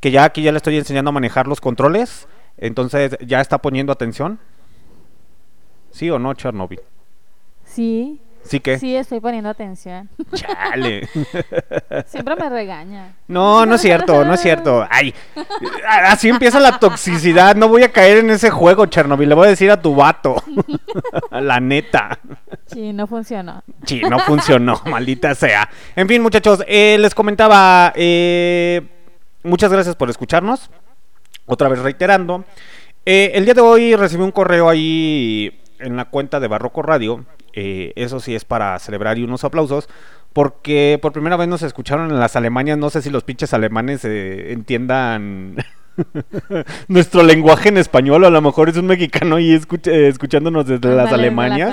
Que 0.00 0.10
ya 0.10 0.24
aquí 0.24 0.40
ya 0.40 0.50
le 0.50 0.56
estoy 0.56 0.78
enseñando 0.78 1.10
a 1.10 1.12
manejar 1.12 1.46
los 1.46 1.60
controles. 1.60 2.26
Entonces 2.56 3.18
ya 3.20 3.42
está 3.42 3.58
poniendo 3.58 3.92
atención. 3.92 4.38
¿Sí 5.96 6.10
o 6.10 6.18
no, 6.18 6.34
Chernobyl? 6.34 6.78
Sí, 7.64 8.20
¿Sí 8.42 8.60
que? 8.60 8.78
sí, 8.78 8.94
estoy 8.94 9.18
poniendo 9.18 9.48
atención. 9.48 10.10
Chale. 10.34 11.08
Siempre 12.04 12.36
me 12.36 12.50
regaña. 12.50 13.14
No, 13.28 13.64
no 13.64 13.76
es 13.76 13.80
cierto, 13.80 14.22
no 14.22 14.34
es 14.34 14.42
cierto. 14.42 14.86
Ay, 14.90 15.14
así 15.88 16.28
empieza 16.28 16.60
la 16.60 16.78
toxicidad. 16.78 17.56
No 17.56 17.68
voy 17.68 17.82
a 17.82 17.92
caer 17.92 18.18
en 18.18 18.28
ese 18.28 18.50
juego, 18.50 18.84
Chernobyl. 18.84 19.26
Le 19.26 19.34
voy 19.34 19.46
a 19.46 19.50
decir 19.50 19.70
a 19.70 19.80
tu 19.80 19.94
vato. 19.94 20.36
La 21.30 21.60
neta. 21.60 22.18
Sí, 22.66 22.92
no 22.92 23.06
funcionó. 23.06 23.62
Sí, 23.86 24.02
no 24.02 24.18
funcionó, 24.18 24.82
maldita 24.90 25.34
sea. 25.34 25.66
En 25.96 26.06
fin, 26.08 26.20
muchachos, 26.20 26.62
eh, 26.68 26.98
les 27.00 27.14
comentaba. 27.14 27.94
eh, 27.96 28.86
muchas 29.44 29.72
gracias 29.72 29.96
por 29.96 30.10
escucharnos. 30.10 30.68
Otra 31.46 31.70
vez 31.70 31.78
reiterando. 31.78 32.44
Eh, 33.06 33.30
el 33.34 33.46
día 33.46 33.54
de 33.54 33.62
hoy 33.62 33.96
recibí 33.96 34.22
un 34.22 34.32
correo 34.32 34.68
ahí 34.68 35.62
en 35.78 35.96
la 35.96 36.06
cuenta 36.06 36.40
de 36.40 36.48
Barroco 36.48 36.82
Radio. 36.82 37.24
eh, 37.58 37.92
eso 37.96 38.20
sí 38.20 38.34
es 38.34 38.44
para 38.44 38.78
celebrar 38.78 39.16
y 39.18 39.24
unos 39.24 39.44
aplausos. 39.44 39.88
Porque 40.32 40.98
por 41.00 41.12
primera 41.12 41.36
vez 41.38 41.48
nos 41.48 41.62
escucharon 41.62 42.10
en 42.10 42.20
las 42.20 42.36
Alemanias. 42.36 42.76
No 42.76 42.90
sé 42.90 43.00
si 43.00 43.08
los 43.08 43.24
pinches 43.24 43.54
alemanes 43.54 44.04
eh, 44.04 44.52
entiendan 44.52 45.56
nuestro 46.88 47.22
lenguaje 47.22 47.70
en 47.70 47.78
español, 47.78 48.22
o 48.24 48.26
a 48.26 48.30
lo 48.30 48.42
mejor 48.42 48.68
es 48.68 48.76
un 48.76 48.86
mexicano 48.86 49.38
y 49.38 49.54
escucha- 49.54 49.90
eh, 49.90 50.08
escuchándonos 50.08 50.66
desde 50.66 50.88
las. 50.94 51.06
Alemanias. 51.14 51.70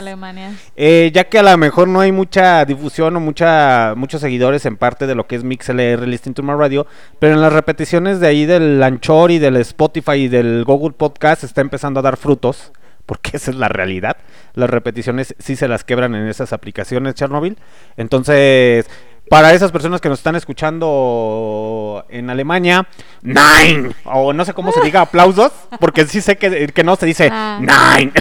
Eh, 0.78 1.12
ya 1.13 1.26
que 1.26 1.39
a 1.39 1.44
lo 1.44 1.58
mejor 1.58 1.89
no 1.89 2.00
hay 2.00 2.13
mucha 2.13 2.63
difusión 2.63 3.16
o 3.18 3.20
mucha, 3.20 3.94
muchos 3.98 4.22
seguidores 4.22 4.66
en 4.66 4.78
parte 4.78 5.08
de 5.08 5.16
lo 5.16 5.28
que 5.28 5.36
es 5.36 5.44
MixLR, 5.44 6.08
Listening 6.08 6.34
to 6.36 6.44
My 6.44 6.54
Radio, 6.54 6.88
pero 7.20 7.34
en 7.34 7.42
las 7.42 7.52
repeticiones 7.52 8.22
de 8.22 8.28
ahí 8.28 8.46
del 8.46 8.82
Anchor 8.82 9.32
y 9.32 9.39
del 9.39 9.58
Spotify 9.58 10.13
y 10.13 10.28
del 10.30 10.63
Google 10.63 10.94
Podcast 10.98 11.44
está 11.44 11.60
empezando 11.60 12.00
a 12.00 12.04
dar 12.04 12.16
frutos, 12.16 12.72
porque 13.06 13.38
esa 13.38 13.52
es 13.52 13.58
la 13.58 13.70
realidad. 13.70 14.18
Las 14.54 14.70
repeticiones 14.70 15.36
sí 15.39 15.56
se 15.56 15.68
las 15.68 15.84
quebran 15.84 16.16
en 16.16 16.28
esas 16.28 16.54
aplicaciones 16.54 17.16
Chernobyl. 17.16 17.58
Entonces, 17.98 18.88
para 19.30 19.54
esas 19.54 19.72
personas 19.72 20.02
que 20.02 20.10
nos 20.10 20.20
están 20.20 20.36
escuchando 20.36 22.06
en 22.10 22.30
Alemania, 22.30 22.86
Nine, 23.22 23.92
o 24.04 24.34
no 24.34 24.44
sé 24.46 24.54
cómo 24.54 24.72
se 24.74 24.82
diga, 24.82 25.02
aplausos, 25.02 25.52
porque 25.80 26.06
sí 26.06 26.22
sé 26.22 26.38
que, 26.38 26.68
que 26.68 26.84
no 26.84 26.96
se 26.98 27.06
dice 27.06 27.30
Ah. 27.32 27.60
Nine. 27.62 28.12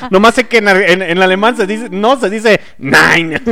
Nomás 0.10 0.34
sé 0.34 0.44
que 0.44 0.58
en, 0.58 0.68
en- 0.68 1.02
en 1.02 1.22
alemán 1.22 1.56
se 1.56 1.66
dice, 1.66 1.88
no 1.90 2.18
se 2.18 2.28
dice 2.28 2.60
nine. 2.78 3.40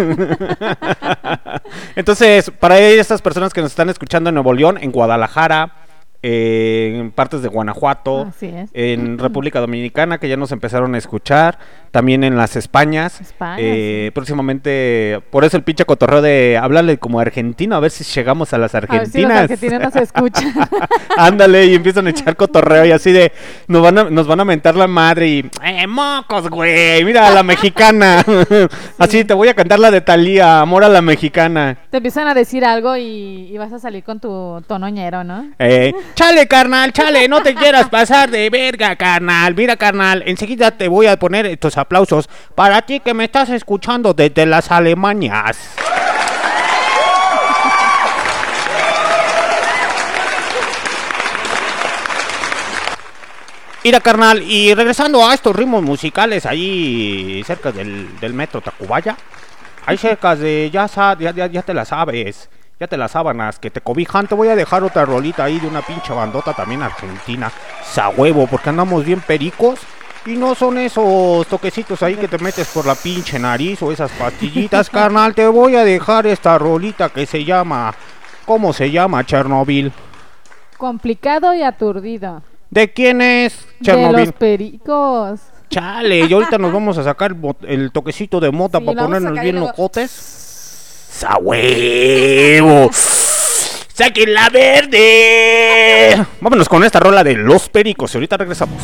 Entonces, 1.96 2.50
para 2.50 2.78
esas 2.78 3.22
personas 3.22 3.52
que 3.52 3.60
nos 3.60 3.70
están 3.70 3.88
escuchando 3.88 4.28
en 4.30 4.34
Nuevo 4.34 4.52
León, 4.52 4.78
en 4.80 4.90
Guadalajara, 4.92 5.74
eh, 6.22 6.98
en 7.00 7.10
partes 7.10 7.42
de 7.42 7.48
Guanajuato, 7.48 8.32
en 8.72 9.18
República 9.18 9.60
Dominicana, 9.60 10.18
que 10.18 10.28
ya 10.28 10.36
nos 10.36 10.52
empezaron 10.52 10.94
a 10.94 10.98
escuchar, 10.98 11.58
también 11.90 12.24
en 12.24 12.36
las 12.36 12.56
Españas. 12.56 13.20
España, 13.20 13.56
eh, 13.58 14.10
Próximamente, 14.14 15.20
por 15.30 15.44
eso 15.44 15.56
el 15.56 15.62
pinche 15.62 15.84
cotorreo 15.84 16.22
de 16.22 16.58
hablarle 16.60 16.98
como 16.98 17.20
argentino, 17.20 17.76
a 17.76 17.80
ver 17.80 17.90
si 17.90 18.04
llegamos 18.04 18.52
a 18.52 18.58
las 18.58 18.74
A 18.74 18.80
ver 18.80 18.88
si 18.88 18.92
los 18.92 19.30
argentinas. 19.30 19.38
argentinos 19.42 19.80
nos 19.80 19.96
escuchan. 19.96 20.54
Ándale, 21.16 21.66
y 21.66 21.74
empiezan 21.74 22.06
a 22.06 22.10
echar 22.10 22.36
cotorreo 22.36 22.84
y 22.86 22.92
así 22.92 23.12
de, 23.12 23.32
nos 23.68 23.82
van 23.82 23.98
a, 23.98 24.04
nos 24.04 24.26
van 24.26 24.40
a 24.40 24.44
mentar 24.44 24.76
la 24.76 24.86
madre 24.86 25.28
y, 25.28 25.50
¡eh, 25.64 25.86
mocos, 25.86 26.48
güey! 26.48 27.04
Mira, 27.04 27.30
la 27.30 27.42
mexicana. 27.42 28.24
así, 28.98 29.24
te 29.24 29.34
voy 29.34 29.48
a 29.48 29.54
cantar 29.54 29.78
la 29.78 29.90
de 29.90 30.00
Talía, 30.00 30.60
amor 30.60 30.84
a 30.84 30.88
la 30.88 31.02
mexicana. 31.02 31.76
Te 31.90 31.96
empiezan 31.98 32.28
a 32.28 32.34
decir 32.34 32.64
algo 32.64 32.96
y, 32.96 33.48
y 33.52 33.58
vas 33.58 33.72
a 33.72 33.78
salir 33.78 34.04
con 34.04 34.20
tu 34.20 34.62
tonoñero, 34.66 35.24
¿no? 35.24 35.46
Eh, 35.58 35.92
chale, 36.14 36.46
carnal, 36.46 36.92
chale, 36.92 37.28
no 37.28 37.42
te 37.42 37.54
quieras 37.54 37.88
pasar 37.88 38.30
de 38.30 38.48
verga, 38.50 38.96
carnal. 38.96 39.54
Mira, 39.54 39.76
carnal, 39.76 40.22
enseguida 40.26 40.70
te 40.70 40.88
voy 40.88 41.06
a 41.06 41.18
poner 41.18 41.46
estos 41.46 41.76
aplausos 41.78 42.28
para 42.54 42.82
ti 42.82 43.00
que 43.00 43.14
me 43.14 43.24
estás 43.24 43.50
escuchando 43.50 44.14
desde 44.14 44.46
las 44.46 44.70
Alemanias. 44.70 45.58
Mira, 53.84 54.00
carnal, 54.00 54.42
y 54.42 54.74
regresando 54.74 55.26
a 55.26 55.34
estos 55.34 55.56
ritmos 55.56 55.82
musicales 55.82 56.46
ahí 56.46 57.42
cerca 57.44 57.72
del, 57.72 58.32
metro 58.32 58.60
Tacubaya, 58.60 59.16
ahí 59.86 59.96
cerca 59.96 60.36
de, 60.36 60.70
ya, 60.72 60.86
ya, 61.18 61.46
ya 61.46 61.62
te 61.62 61.74
la 61.74 61.84
sabes, 61.84 62.48
ya 62.82 62.88
te 62.88 62.96
las 62.96 63.12
sábanas 63.12 63.60
que 63.60 63.70
te 63.70 63.80
cobijan, 63.80 64.26
te 64.26 64.34
voy 64.34 64.48
a 64.48 64.56
dejar 64.56 64.82
otra 64.82 65.04
rolita 65.04 65.44
ahí 65.44 65.60
de 65.60 65.68
una 65.68 65.82
pinche 65.82 66.12
bandota 66.12 66.52
también 66.52 66.82
argentina, 66.82 67.52
sa 67.84 68.08
huevo, 68.08 68.48
porque 68.48 68.70
andamos 68.70 69.04
bien 69.04 69.20
pericos. 69.20 69.78
Y 70.26 70.32
no 70.32 70.56
son 70.56 70.78
esos 70.78 71.46
toquecitos 71.46 72.02
ahí 72.02 72.16
que 72.16 72.26
te 72.26 72.38
metes 72.38 72.66
por 72.68 72.84
la 72.84 72.96
pinche 72.96 73.38
nariz 73.38 73.80
o 73.82 73.92
esas 73.92 74.10
pastillitas, 74.10 74.90
carnal. 74.90 75.32
Te 75.32 75.46
voy 75.46 75.76
a 75.76 75.84
dejar 75.84 76.26
esta 76.26 76.58
rolita 76.58 77.08
que 77.08 77.24
se 77.24 77.44
llama. 77.44 77.94
¿Cómo 78.46 78.72
se 78.72 78.90
llama, 78.90 79.24
Chernobyl? 79.24 79.92
Complicado 80.76 81.54
y 81.54 81.62
aturdido. 81.62 82.42
¿De 82.68 82.92
quién 82.92 83.20
es 83.20 83.64
De 83.78 83.84
Chernobyl? 83.84 84.24
los 84.26 84.32
pericos. 84.32 85.40
Chale, 85.70 86.26
y 86.26 86.32
ahorita 86.32 86.58
nos 86.58 86.72
vamos 86.74 86.98
a 86.98 87.04
sacar 87.04 87.36
el, 87.62 87.92
toquecito 87.92 88.40
de 88.40 88.50
mota 88.50 88.78
Sí, 88.78 88.84
para 88.84 89.02
ponernos 89.02 89.40
bien 89.40 89.60
locotes. 89.60 90.41
¡Sa 91.12 91.36
huevo! 91.38 92.90
¡Saquen 92.92 94.34
la 94.34 94.48
verde! 94.48 96.26
Vámonos 96.40 96.68
con 96.68 96.82
esta 96.82 96.98
rola 96.98 97.22
de 97.22 97.34
Los 97.34 97.68
Pericos 97.68 98.14
y 98.14 98.16
ahorita 98.16 98.36
regresamos. 98.38 98.82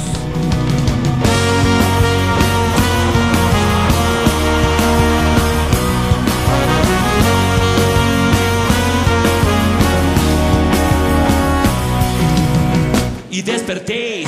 y 13.39 13.43
desperté, 13.43 14.25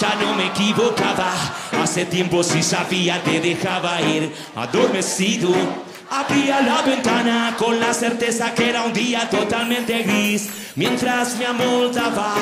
ya 0.00 0.16
no 0.16 0.34
me 0.34 0.46
equivocaba. 0.46 1.32
Hace 1.80 2.06
tiempo 2.06 2.42
sí 2.42 2.60
sabía 2.60 3.22
te 3.22 3.40
dejaba 3.40 4.00
ir 4.02 4.32
adormecido. 4.56 5.50
Abría 6.10 6.62
la 6.62 6.80
ventana 6.82 7.54
con 7.58 7.78
la 7.78 7.92
certeza 7.92 8.54
que 8.54 8.70
era 8.70 8.84
un 8.84 8.94
día 8.94 9.28
totalmente 9.28 10.02
gris. 10.04 10.48
Mientras 10.74 11.36
me 11.36 11.44
amoldaba, 11.44 12.34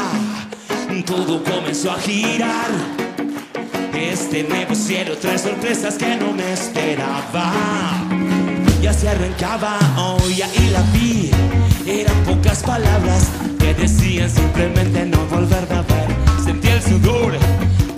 todo 1.05 1.43
comenzó 1.43 1.91
a 1.91 1.99
girar. 1.99 2.71
Este 3.93 4.45
nuevo 4.45 4.75
cielo 4.75 5.17
trae 5.17 5.39
sorpresas 5.39 5.97
que 5.97 6.15
no 6.17 6.33
me 6.33 6.53
esperaba. 6.53 7.53
Ya 8.81 8.93
se 8.93 9.09
arrancaba, 9.09 9.79
oh, 9.97 10.19
ya 10.29 10.49
y 10.55 10.71
la 10.71 10.83
vi. 10.93 11.31
Eran 11.87 12.17
pocas 12.25 12.63
palabras 12.63 13.29
que 13.59 13.75
decían 13.75 14.31
simplemente 14.31 15.05
no 15.07 15.19
volverme 15.27 15.75
a 15.75 15.83
ver. 15.83 16.45
Sentí 16.45 16.69
el 16.69 16.83
sudor 16.83 17.37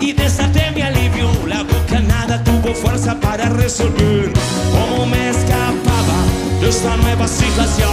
y 0.01 0.13
desaté 0.13 0.71
mi 0.73 0.83
alivio. 0.83 1.29
La 1.47 1.63
boca 1.63 2.01
nada 2.01 2.43
tuvo 2.45 2.75
fuerza 2.75 3.19
para 3.21 3.49
resolver 3.49 4.33
cómo 4.73 5.07
me 5.07 5.31
escapaba 5.31 6.19
de 6.61 6.69
esta 6.69 6.97
nueva 6.97 7.27
situación 7.27 7.91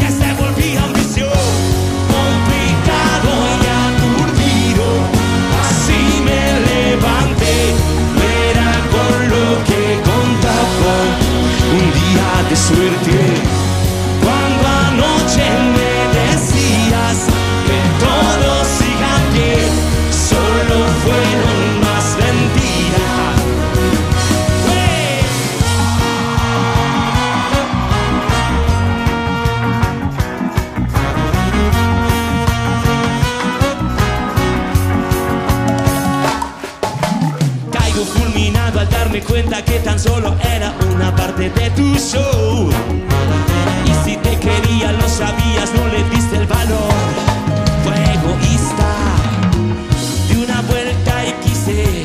que 0.00 0.08
se 0.10 0.32
volvía 0.34 0.86
vicio 0.94 1.26
complicado 2.14 3.32
y 3.62 3.66
aturdido. 3.88 4.86
Así 5.64 6.02
me 6.26 6.42
levanté, 6.70 7.74
no 8.14 8.22
era 8.50 8.70
con 8.94 9.28
lo 9.32 9.64
que 9.64 9.82
contaba 10.10 10.94
un 11.78 11.86
día 12.00 12.48
de 12.48 12.56
suerte. 12.56 13.35
Que 39.54 39.78
tan 39.80 39.98
solo 39.98 40.36
era 40.42 40.74
una 40.94 41.14
parte 41.14 41.48
de 41.50 41.70
tu 41.70 41.94
show. 41.96 42.68
Y 43.84 44.04
si 44.04 44.16
te 44.16 44.38
quería 44.38 44.92
lo 44.92 45.08
sabías, 45.08 45.72
no 45.74 45.86
le 45.88 46.02
diste 46.10 46.36
el 46.36 46.46
valor. 46.46 46.92
Fue 47.84 47.94
egoísta. 47.94 48.88
Di 50.28 50.42
una 50.44 50.60
vuelta 50.62 51.24
y 51.26 51.32
quise 51.44 52.02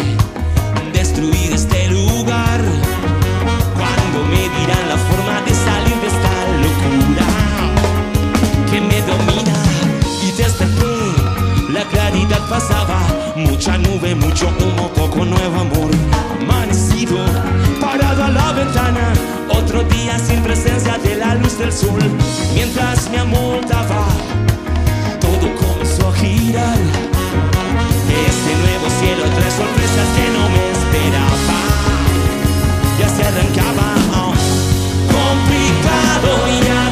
destruir 0.93 1.53
este 1.53 1.87
lugar. 1.89 2.61
Cuando 3.73 4.23
me 4.29 4.41
dirán 4.57 4.87
la 4.87 4.97
forma 4.97 5.41
de 5.41 5.53
salir 5.53 5.97
de 5.99 6.07
esta 6.07 6.33
locura 6.65 7.27
que 8.69 8.81
me 8.81 9.01
domina 9.01 9.55
y 10.23 10.31
desperté. 10.37 11.71
La 11.73 11.83
claridad 11.85 12.47
pasaba, 12.47 12.99
mucha 13.35 13.77
nube, 13.77 14.15
mucho 14.15 14.47
humo. 14.47 14.70
Parado 17.81 18.23
a 18.23 18.29
la 18.29 18.53
ventana, 18.53 19.11
otro 19.49 19.83
día 19.83 20.17
sin 20.17 20.41
presencia 20.41 20.97
de 20.99 21.17
la 21.17 21.35
luz 21.35 21.57
del 21.57 21.73
sol. 21.73 21.99
Mientras 22.53 23.09
me 23.09 23.19
amoldaba, 23.19 24.07
todo 25.19 25.53
comenzó 25.55 26.07
a 26.07 26.13
girar. 26.13 26.77
Este 28.29 28.51
nuevo 28.63 28.87
cielo 28.99 29.23
trae 29.35 29.51
sorpresas 29.51 30.07
que 30.15 30.25
no 30.35 30.43
me 30.55 30.63
esperaba. 30.71 31.59
Ya 32.99 33.09
se 33.09 33.23
arrancaba, 33.25 33.87
oh, 34.15 34.33
complicado 35.11 36.29
y 36.47 36.90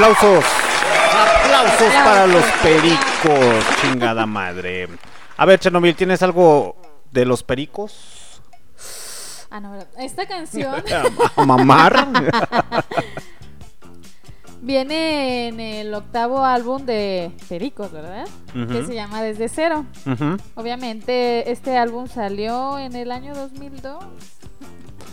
aplausos. 0.00 0.44
Aplausos 1.12 1.92
para 1.92 2.26
los 2.26 2.44
pericos, 2.62 3.64
chingada 3.82 4.24
madre. 4.24 4.88
A 5.36 5.44
ver, 5.44 5.60
Chernobyl, 5.60 5.94
¿tienes 5.94 6.22
algo 6.22 6.76
de 7.10 7.26
los 7.26 7.42
pericos? 7.42 8.40
Ah, 9.50 9.60
no, 9.60 9.72
¿verdad? 9.72 9.88
Esta 9.98 10.26
canción 10.26 10.82
¿A 11.36 11.44
mamar? 11.44 12.06
viene 14.62 15.48
en 15.48 15.60
el 15.60 15.92
octavo 15.92 16.44
álbum 16.44 16.84
de 16.86 17.32
Pericos, 17.48 17.90
¿verdad? 17.92 18.26
Que 18.54 18.84
se 18.84 18.94
llama 18.94 19.22
Desde 19.22 19.48
Cero. 19.48 19.84
Obviamente 20.54 21.50
este 21.50 21.76
álbum 21.76 22.06
salió 22.06 22.78
en 22.78 22.94
el 22.94 23.10
año 23.10 23.34
2002. 23.34 24.04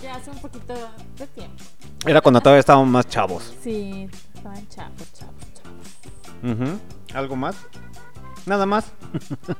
Ya 0.04 0.15
hace 0.15 0.30
un 0.30 0.38
poquito 0.38 0.73
de 1.17 1.28
tiempo. 1.28 1.63
Era 2.06 2.21
cuando 2.21 2.39
todavía 2.39 2.60
estábamos 2.60 2.88
más 2.88 3.08
chavos. 3.08 3.54
Sí, 3.62 4.08
estaban 4.54 4.68
chavos, 4.70 5.14
chavos, 5.14 5.36
chavos. 5.54 6.60
Ujú. 6.70 6.80
¿Algo 7.14 7.36
más? 7.36 7.56
Nada 8.46 8.66
más. 8.66 8.86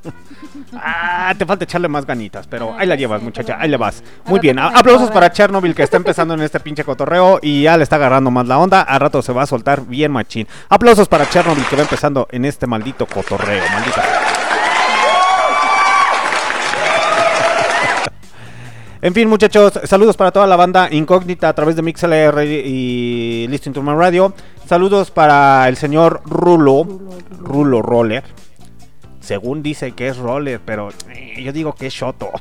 ah, 0.74 1.34
te 1.38 1.46
falta 1.46 1.66
echarle 1.66 1.90
más 1.90 2.06
ganitas, 2.06 2.48
pero 2.48 2.72
Ah, 2.72 2.78
ahí 2.80 2.88
la 2.88 2.96
llevas, 2.96 3.22
muchacha, 3.22 3.58
ahí 3.60 3.68
le 3.70 3.76
bueno. 3.76 3.92
vas. 3.92 4.04
Muy 4.26 4.40
bien, 4.40 4.58
aplausos 4.60 5.12
para 5.12 5.30
Chernobyl 5.32 5.76
que 5.76 5.84
está 5.84 5.98
empezando 5.98 6.34
en 6.36 6.42
este 6.42 6.60
pinche 6.62 6.86
cotorreo 6.86 7.40
y 7.42 7.64
ya 7.64 7.76
le 7.76 7.84
está 7.84 7.98
agarrando 7.98 8.32
más 8.32 8.48
la 8.48 8.58
onda. 8.58 8.82
A 8.84 8.98
rato 8.98 9.22
se 9.22 9.34
va 9.34 9.44
a 9.44 9.46
soltar 9.46 9.86
bien 9.86 10.12
machín. 10.14 10.48
Aplausos 10.70 11.10
para 11.10 11.28
Chernobyl 11.30 11.66
que 11.66 11.76
va 11.76 11.82
empezando 11.82 12.28
en 12.32 12.46
este 12.46 12.66
maldito 12.66 13.06
cotorreo, 13.08 13.64
maldita. 13.74 14.04
En 19.00 19.14
fin, 19.14 19.30
muchachos, 19.30 19.80
saludos 19.84 20.18
para 20.18 20.32
toda 20.32 20.48
la 20.48 20.56
banda 20.56 20.88
incógnita 20.92 21.50
a 21.50 21.54
través 21.54 21.76
de 21.76 21.84
MixLR 21.84 22.44
y 22.46 23.48
Listen 23.48 23.72
to 23.72 23.84
My 23.84 23.94
Radio. 23.94 24.34
Saludos 24.68 25.12
para 25.12 25.70
el 25.70 25.78
señor 25.78 26.22
Rulo, 26.26 26.86
Rulo 27.40 27.82
Roller. 27.82 28.26
Según 29.22 29.64
dice 29.64 29.94
que 29.94 30.10
es 30.10 30.18
roller, 30.18 30.60
pero 30.60 30.90
eh, 31.10 31.42
yo 31.42 31.54
digo 31.54 31.74
que 31.74 31.88
es 31.88 31.94
shoto. 31.94 32.32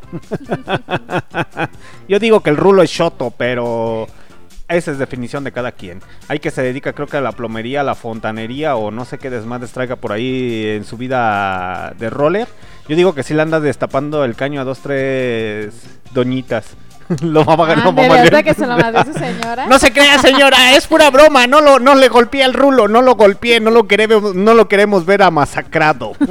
yo 2.09 2.19
digo 2.19 2.41
que 2.41 2.51
el 2.51 2.57
rulo 2.57 2.83
es 2.83 2.91
shoto, 2.91 3.31
pero 3.31 4.09
esa 4.67 4.91
es 4.91 4.99
definición 4.99 5.45
de 5.45 5.53
cada 5.53 5.71
quien. 5.71 6.01
Hay 6.27 6.41
que 6.41 6.51
se 6.51 6.62
dedica 6.62 6.95
creo 6.95 7.07
que 7.07 7.17
a 7.17 7.21
la 7.21 7.31
plomería, 7.31 7.83
a 7.83 7.85
la 7.85 7.95
fontanería 7.95 8.75
o 8.75 8.91
no 8.91 9.05
sé 9.05 9.19
qué 9.19 9.31
desmadres 9.31 9.71
traiga 9.71 9.95
por 9.95 10.11
ahí 10.11 10.65
en 10.67 10.83
su 10.83 10.97
vida 10.97 11.95
de 11.97 12.11
roller. 12.11 12.49
Yo 12.89 12.97
digo 12.97 13.15
que 13.15 13.23
sí 13.23 13.35
le 13.35 13.43
anda 13.43 13.61
destapando 13.61 14.25
el 14.25 14.35
caño 14.35 14.61
a 14.61 14.65
dos, 14.65 14.81
tres 14.81 15.81
doñitas. 16.12 16.77
lo 17.23 17.45
va 17.45 17.55
a 17.55 17.57
pagar, 17.57 17.85
lo 17.85 17.95
que 17.95 18.55
se 18.55 18.66
lo 18.66 18.77
su 19.05 19.12
señora. 19.12 19.66
No 19.69 19.79
se 19.79 19.92
crea, 19.92 20.19
señora, 20.19 20.75
es 20.75 20.87
pura 20.87 21.11
broma. 21.11 21.47
No 21.47 21.61
lo, 21.61 21.79
no 21.79 21.95
le 21.95 22.09
golpeé 22.09 22.45
al 22.45 22.55
rulo, 22.55 22.88
no 22.88 23.03
lo 23.03 23.14
golpeé, 23.14 23.61
no 23.61 23.71
lo 23.71 23.87
queremos, 23.87 24.35
no 24.35 24.55
lo 24.55 24.69
queremos 24.69 25.05
ver 25.07 25.23
amasacrado. 25.23 26.12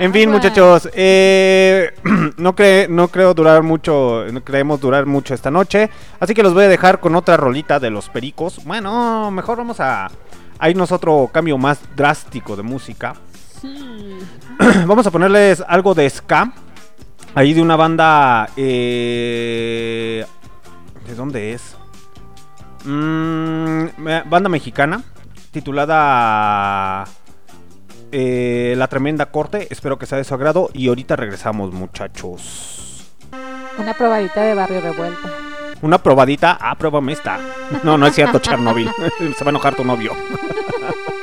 En 0.00 0.12
fin, 0.12 0.28
muchachos, 0.28 0.88
eh, 0.92 1.92
no, 2.36 2.56
cre- 2.56 2.88
no 2.88 3.06
creo 3.08 3.32
durar 3.32 3.62
mucho, 3.62 4.24
no 4.32 4.42
creemos 4.42 4.80
durar 4.80 5.06
mucho 5.06 5.34
esta 5.34 5.52
noche, 5.52 5.88
así 6.18 6.34
que 6.34 6.42
los 6.42 6.52
voy 6.52 6.64
a 6.64 6.68
dejar 6.68 6.98
con 6.98 7.14
otra 7.14 7.36
rolita 7.36 7.78
de 7.78 7.90
los 7.90 8.08
pericos. 8.08 8.64
Bueno, 8.64 9.30
mejor 9.30 9.58
vamos 9.58 9.78
a, 9.78 10.10
a 10.58 10.68
irnos 10.70 10.90
otro 10.90 11.30
cambio 11.32 11.58
más 11.58 11.78
drástico 11.94 12.56
de 12.56 12.64
música. 12.64 13.14
vamos 14.86 15.06
a 15.06 15.12
ponerles 15.12 15.62
algo 15.66 15.94
de 15.94 16.10
ska, 16.10 16.52
ahí 17.34 17.52
de 17.54 17.62
una 17.62 17.76
banda, 17.76 18.48
eh, 18.56 20.24
¿de 21.06 21.14
dónde 21.14 21.52
es? 21.52 21.76
Mm, 22.84 23.84
me- 23.98 24.22
banda 24.22 24.48
mexicana, 24.48 25.02
titulada 25.50 27.04
eh, 28.12 28.74
La 28.76 28.86
Tremenda 28.88 29.26
Corte. 29.26 29.66
Espero 29.70 29.98
que 29.98 30.06
sea 30.06 30.18
de 30.18 30.24
su 30.24 30.34
agrado. 30.34 30.70
Y 30.72 30.88
ahorita 30.88 31.16
regresamos, 31.16 31.72
muchachos. 31.72 33.06
Una 33.78 33.94
probadita 33.94 34.42
de 34.42 34.54
barrio 34.54 34.80
revuelto. 34.80 35.28
Una 35.82 35.98
probadita. 35.98 36.56
Ah, 36.60 36.76
pruébame 36.76 37.12
esta. 37.12 37.40
No, 37.82 37.98
no 37.98 38.06
es 38.06 38.14
cierto, 38.14 38.38
Chernobyl. 38.38 38.88
Se 39.36 39.44
va 39.44 39.48
a 39.48 39.50
enojar 39.50 39.74
tu 39.74 39.84
novio. 39.84 40.12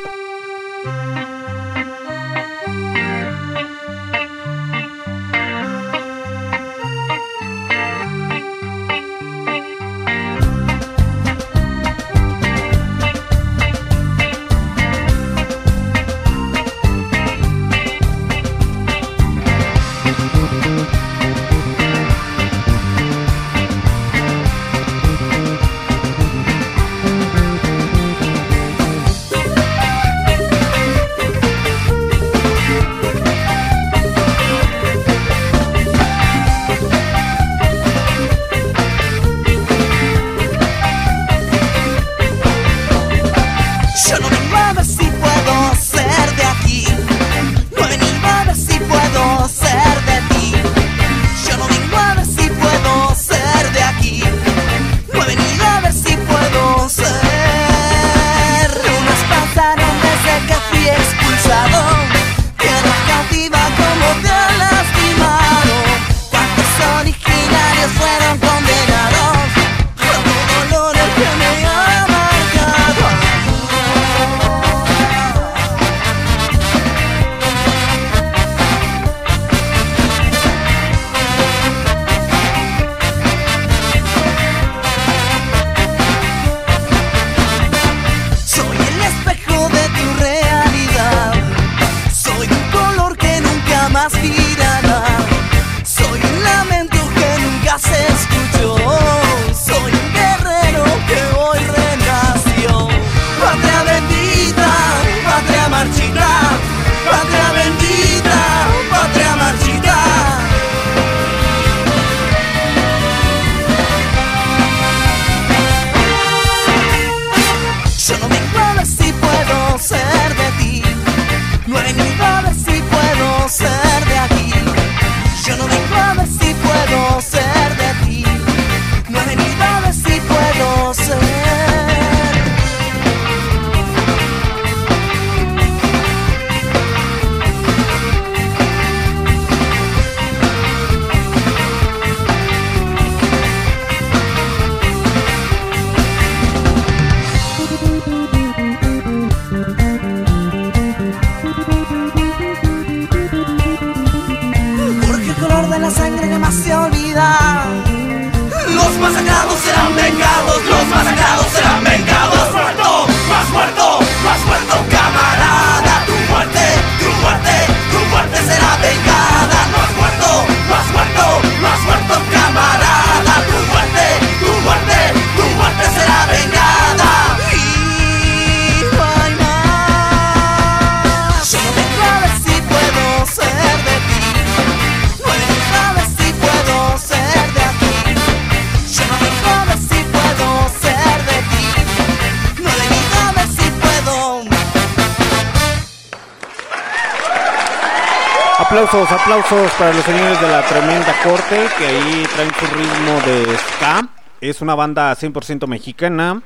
tremenda 200.72 201.14
corte 201.24 201.58
que 201.78 201.86
ahí 201.86 202.26
traen 202.36 202.52
su 202.60 202.66
ritmo 202.76 203.14
de 203.26 203.58
ska. 203.58 204.10
Es 204.40 204.62
una 204.62 204.76
banda 204.76 205.14
100% 205.16 205.68
mexicana, 205.68 206.42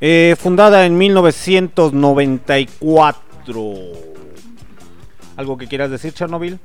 eh, 0.00 0.34
fundada 0.38 0.84
en 0.86 0.96
1994. 0.98 3.20
¿Algo 5.36 5.56
que 5.56 5.68
quieras 5.68 5.90
decir, 5.90 6.12
Chernobyl? 6.12 6.58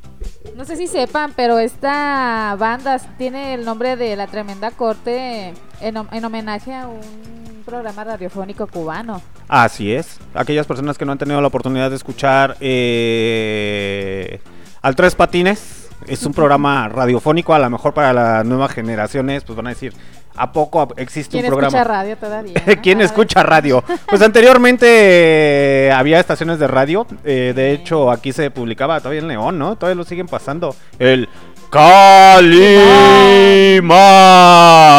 No 0.57 0.65
sé 0.65 0.75
si 0.75 0.87
sepan, 0.87 1.31
pero 1.35 1.59
esta 1.59 2.55
banda 2.59 2.99
tiene 3.17 3.53
el 3.53 3.63
nombre 3.63 3.95
de 3.95 4.15
La 4.17 4.27
Tremenda 4.27 4.71
Corte 4.71 5.53
en, 5.79 5.95
hom- 5.95 6.09
en 6.11 6.25
homenaje 6.25 6.73
a 6.73 6.87
un 6.87 7.63
programa 7.65 8.03
radiofónico 8.03 8.67
cubano. 8.67 9.21
Así 9.47 9.93
es. 9.93 10.19
Aquellas 10.33 10.67
personas 10.67 10.97
que 10.97 11.05
no 11.05 11.13
han 11.13 11.17
tenido 11.17 11.39
la 11.39 11.47
oportunidad 11.47 11.89
de 11.89 11.95
escuchar 11.95 12.57
eh, 12.59 14.41
Al 14.81 14.95
Tres 14.95 15.15
Patines, 15.15 15.84
es 16.07 16.25
un 16.25 16.33
programa 16.33 16.87
radiofónico, 16.89 17.53
a 17.53 17.59
lo 17.59 17.69
mejor 17.69 17.93
para 17.93 18.13
las 18.13 18.45
nuevas 18.45 18.71
generaciones, 18.71 19.43
pues 19.43 19.55
van 19.55 19.67
a 19.67 19.69
decir, 19.69 19.93
¿a 20.35 20.51
poco 20.51 20.87
existe 20.97 21.37
un 21.37 21.41
¿Quién 21.41 21.51
programa? 21.51 21.77
escucha 21.77 21.83
radio 21.91 22.17
todavía? 22.17 22.53
¿Quién 22.83 23.01
escucha 23.01 23.43
radio? 23.43 23.83
Pues 24.07 24.21
anteriormente 24.21 24.85
eh, 24.89 25.91
había 25.91 26.19
estaciones 26.19 26.59
de 26.59 26.67
radio. 26.67 27.05
eh, 27.23 27.53
de 27.55 27.71
hecho, 27.71 28.11
aquí 28.11 28.31
se 28.33 28.51
publicaba 28.51 28.99
todavía 28.99 29.21
en 29.21 29.27
León, 29.27 29.57
¿no? 29.59 29.75
Todavía 29.77 29.95
lo 29.97 30.03
siguen 30.03 30.27
pasando. 30.27 30.75
El 30.99 31.27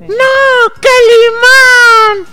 ¡No! 0.00 0.68
¡Calimán! 0.80 2.31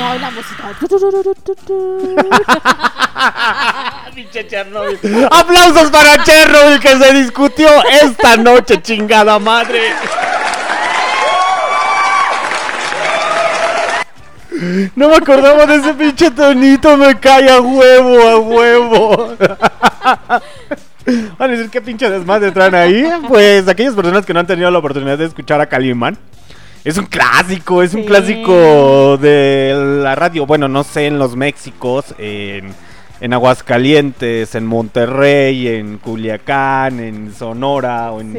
No, 0.00 0.14
y 0.14 0.18
la 0.18 0.30
música. 0.30 0.64
Aplausos 5.30 5.90
para 5.90 6.24
Chernobyl 6.24 6.80
que 6.80 6.96
se 6.96 7.14
discutió 7.14 7.68
esta 8.02 8.38
noche, 8.38 8.80
chingada 8.80 9.38
madre. 9.38 9.80
No 14.96 15.08
me 15.08 15.16
acordaba 15.16 15.66
de 15.66 15.76
ese 15.76 15.94
pinche 15.94 16.30
tonito, 16.30 16.96
me 16.96 17.18
cae 17.18 17.50
a 17.50 17.60
huevo, 17.60 18.28
a 18.28 18.38
huevo. 18.38 19.36
Van 21.38 21.38
a 21.38 21.48
decir 21.48 21.70
qué 21.70 21.80
pinche 21.80 22.08
desmadre 22.08 22.52
traen 22.52 22.74
ahí. 22.74 23.04
Pues 23.28 23.68
aquellas 23.68 23.94
personas 23.94 24.24
que 24.24 24.32
no 24.32 24.40
han 24.40 24.46
tenido 24.46 24.70
la 24.70 24.78
oportunidad 24.78 25.18
de 25.18 25.26
escuchar 25.26 25.60
a 25.60 25.66
Calimán. 25.66 26.16
Es 26.84 26.96
un 26.96 27.06
clásico, 27.06 27.82
es 27.82 27.92
un 27.94 28.04
clásico 28.04 29.16
de 29.18 29.74
la 30.02 30.14
radio. 30.14 30.46
Bueno, 30.46 30.66
no 30.68 30.82
sé, 30.82 31.06
en 31.08 31.18
los 31.18 31.36
Méxicos, 31.36 32.14
en, 32.18 32.72
en 33.20 33.32
Aguascalientes, 33.34 34.54
en 34.54 34.64
Monterrey, 34.64 35.68
en 35.68 35.98
Culiacán, 35.98 36.98
en 37.00 37.34
Sonora, 37.34 38.12
o 38.12 38.22
en, 38.22 38.32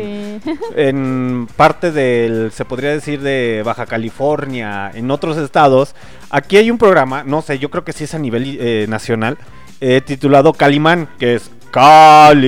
Sí. 0.43 0.51
en 0.75 1.47
parte 1.55 1.91
del, 1.91 2.51
se 2.51 2.65
podría 2.65 2.89
decir, 2.91 3.21
de 3.21 3.61
Baja 3.63 3.85
California, 3.85 4.89
en 4.91 5.11
otros 5.11 5.37
estados. 5.37 5.93
Aquí 6.31 6.57
hay 6.57 6.71
un 6.71 6.79
programa, 6.79 7.23
no 7.23 7.43
sé, 7.43 7.59
yo 7.59 7.69
creo 7.69 7.83
que 7.83 7.93
sí 7.93 8.05
es 8.05 8.15
a 8.15 8.19
nivel 8.19 8.57
eh, 8.59 8.87
nacional, 8.89 9.37
eh, 9.81 10.01
titulado 10.03 10.53
Calimán, 10.53 11.07
que 11.19 11.35
es 11.35 11.51
Calimán, 11.71 12.39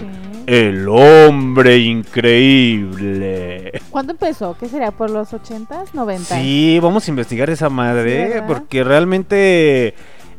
Sí. 0.00 0.06
El 0.46 0.88
hombre 0.88 1.78
increíble. 1.78 3.72
¿Cuándo 3.90 4.12
empezó? 4.12 4.56
¿Qué 4.58 4.68
sería? 4.68 4.90
¿Por 4.90 5.10
los 5.10 5.32
80s, 5.32 5.92
90s? 5.94 6.18
Sí, 6.40 6.78
vamos 6.82 7.06
a 7.06 7.10
investigar 7.10 7.50
esa 7.50 7.68
madre, 7.68 8.42
porque 8.46 8.82
realmente, 8.84 9.88
eh, 9.88 9.94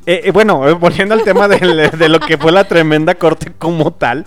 eh, 0.05 0.31
bueno, 0.31 0.67
eh, 0.67 0.73
volviendo 0.73 1.13
al 1.13 1.23
tema 1.23 1.47
del- 1.47 1.91
de 1.97 2.09
lo 2.09 2.19
que 2.19 2.37
fue 2.37 2.51
la 2.51 2.63
tremenda 2.65 3.15
corte 3.15 3.51
como 3.57 3.93
tal, 3.93 4.25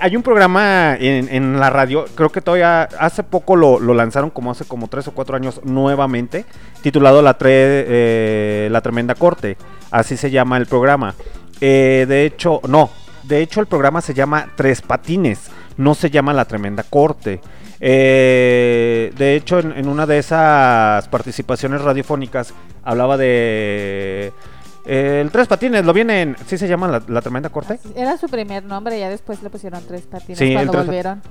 hay 0.00 0.14
un 0.14 0.22
programa 0.22 0.94
en, 1.00 1.28
en 1.34 1.58
la 1.58 1.70
radio, 1.70 2.04
creo 2.14 2.28
que 2.28 2.42
todavía 2.42 2.82
hace 2.98 3.22
poco 3.22 3.56
lo, 3.56 3.80
lo 3.80 3.94
lanzaron 3.94 4.28
como 4.28 4.50
hace 4.50 4.66
como 4.66 4.88
tres 4.88 5.08
o 5.08 5.12
cuatro 5.12 5.36
años 5.36 5.62
nuevamente, 5.64 6.44
titulado 6.82 7.22
La, 7.22 7.38
Tre- 7.38 8.68
la 8.68 8.80
Tremenda 8.82 9.14
Corte, 9.14 9.56
así 9.90 10.18
se 10.18 10.30
llama 10.30 10.58
el 10.58 10.66
programa. 10.66 11.14
Eh, 11.62 12.04
de 12.08 12.24
hecho, 12.26 12.60
no, 12.68 12.90
de 13.30 13.40
hecho 13.40 13.60
el 13.60 13.66
programa 13.66 14.00
se 14.00 14.12
llama 14.12 14.48
Tres 14.56 14.82
Patines, 14.82 15.50
no 15.76 15.94
se 15.94 16.10
llama 16.10 16.34
La 16.34 16.44
Tremenda 16.44 16.82
Corte. 16.82 17.40
Eh, 17.78 19.12
de 19.16 19.36
hecho, 19.36 19.60
en, 19.60 19.72
en 19.72 19.88
una 19.88 20.04
de 20.04 20.18
esas 20.18 21.06
participaciones 21.08 21.80
radiofónicas 21.80 22.52
hablaba 22.82 23.16
de... 23.16 24.32
el 24.86 25.30
Tres 25.30 25.46
Patines, 25.48 25.84
lo 25.84 25.92
vienen... 25.92 26.36
¿Sí 26.46 26.56
se 26.58 26.66
llama 26.68 26.88
la, 26.88 27.02
la 27.06 27.20
Tremenda 27.20 27.48
Corte? 27.50 27.78
Era 27.94 28.16
su 28.16 28.28
primer 28.28 28.64
nombre, 28.64 28.98
ya 28.98 29.08
después 29.08 29.42
le 29.42 29.50
pusieron 29.50 29.82
tres 29.86 30.02
patines 30.02 30.38
Sí, 30.38 30.52
cuando 30.52 30.72
tres- 30.72 30.86
volvieron. 30.86 31.22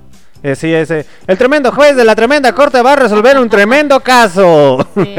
Eh, 0.42 0.56
sí, 0.56 0.74
ese. 0.74 1.06
El 1.28 1.38
tremendo 1.38 1.70
juez 1.74 1.98
de 1.98 2.06
la 2.06 2.16
Tremenda 2.16 2.54
Corte 2.54 2.82
va 2.82 2.94
a 2.94 2.96
resolver 2.96 3.38
un 3.38 3.50
tremendo 3.50 4.00
caso. 4.00 4.88
Sí. 4.96 5.16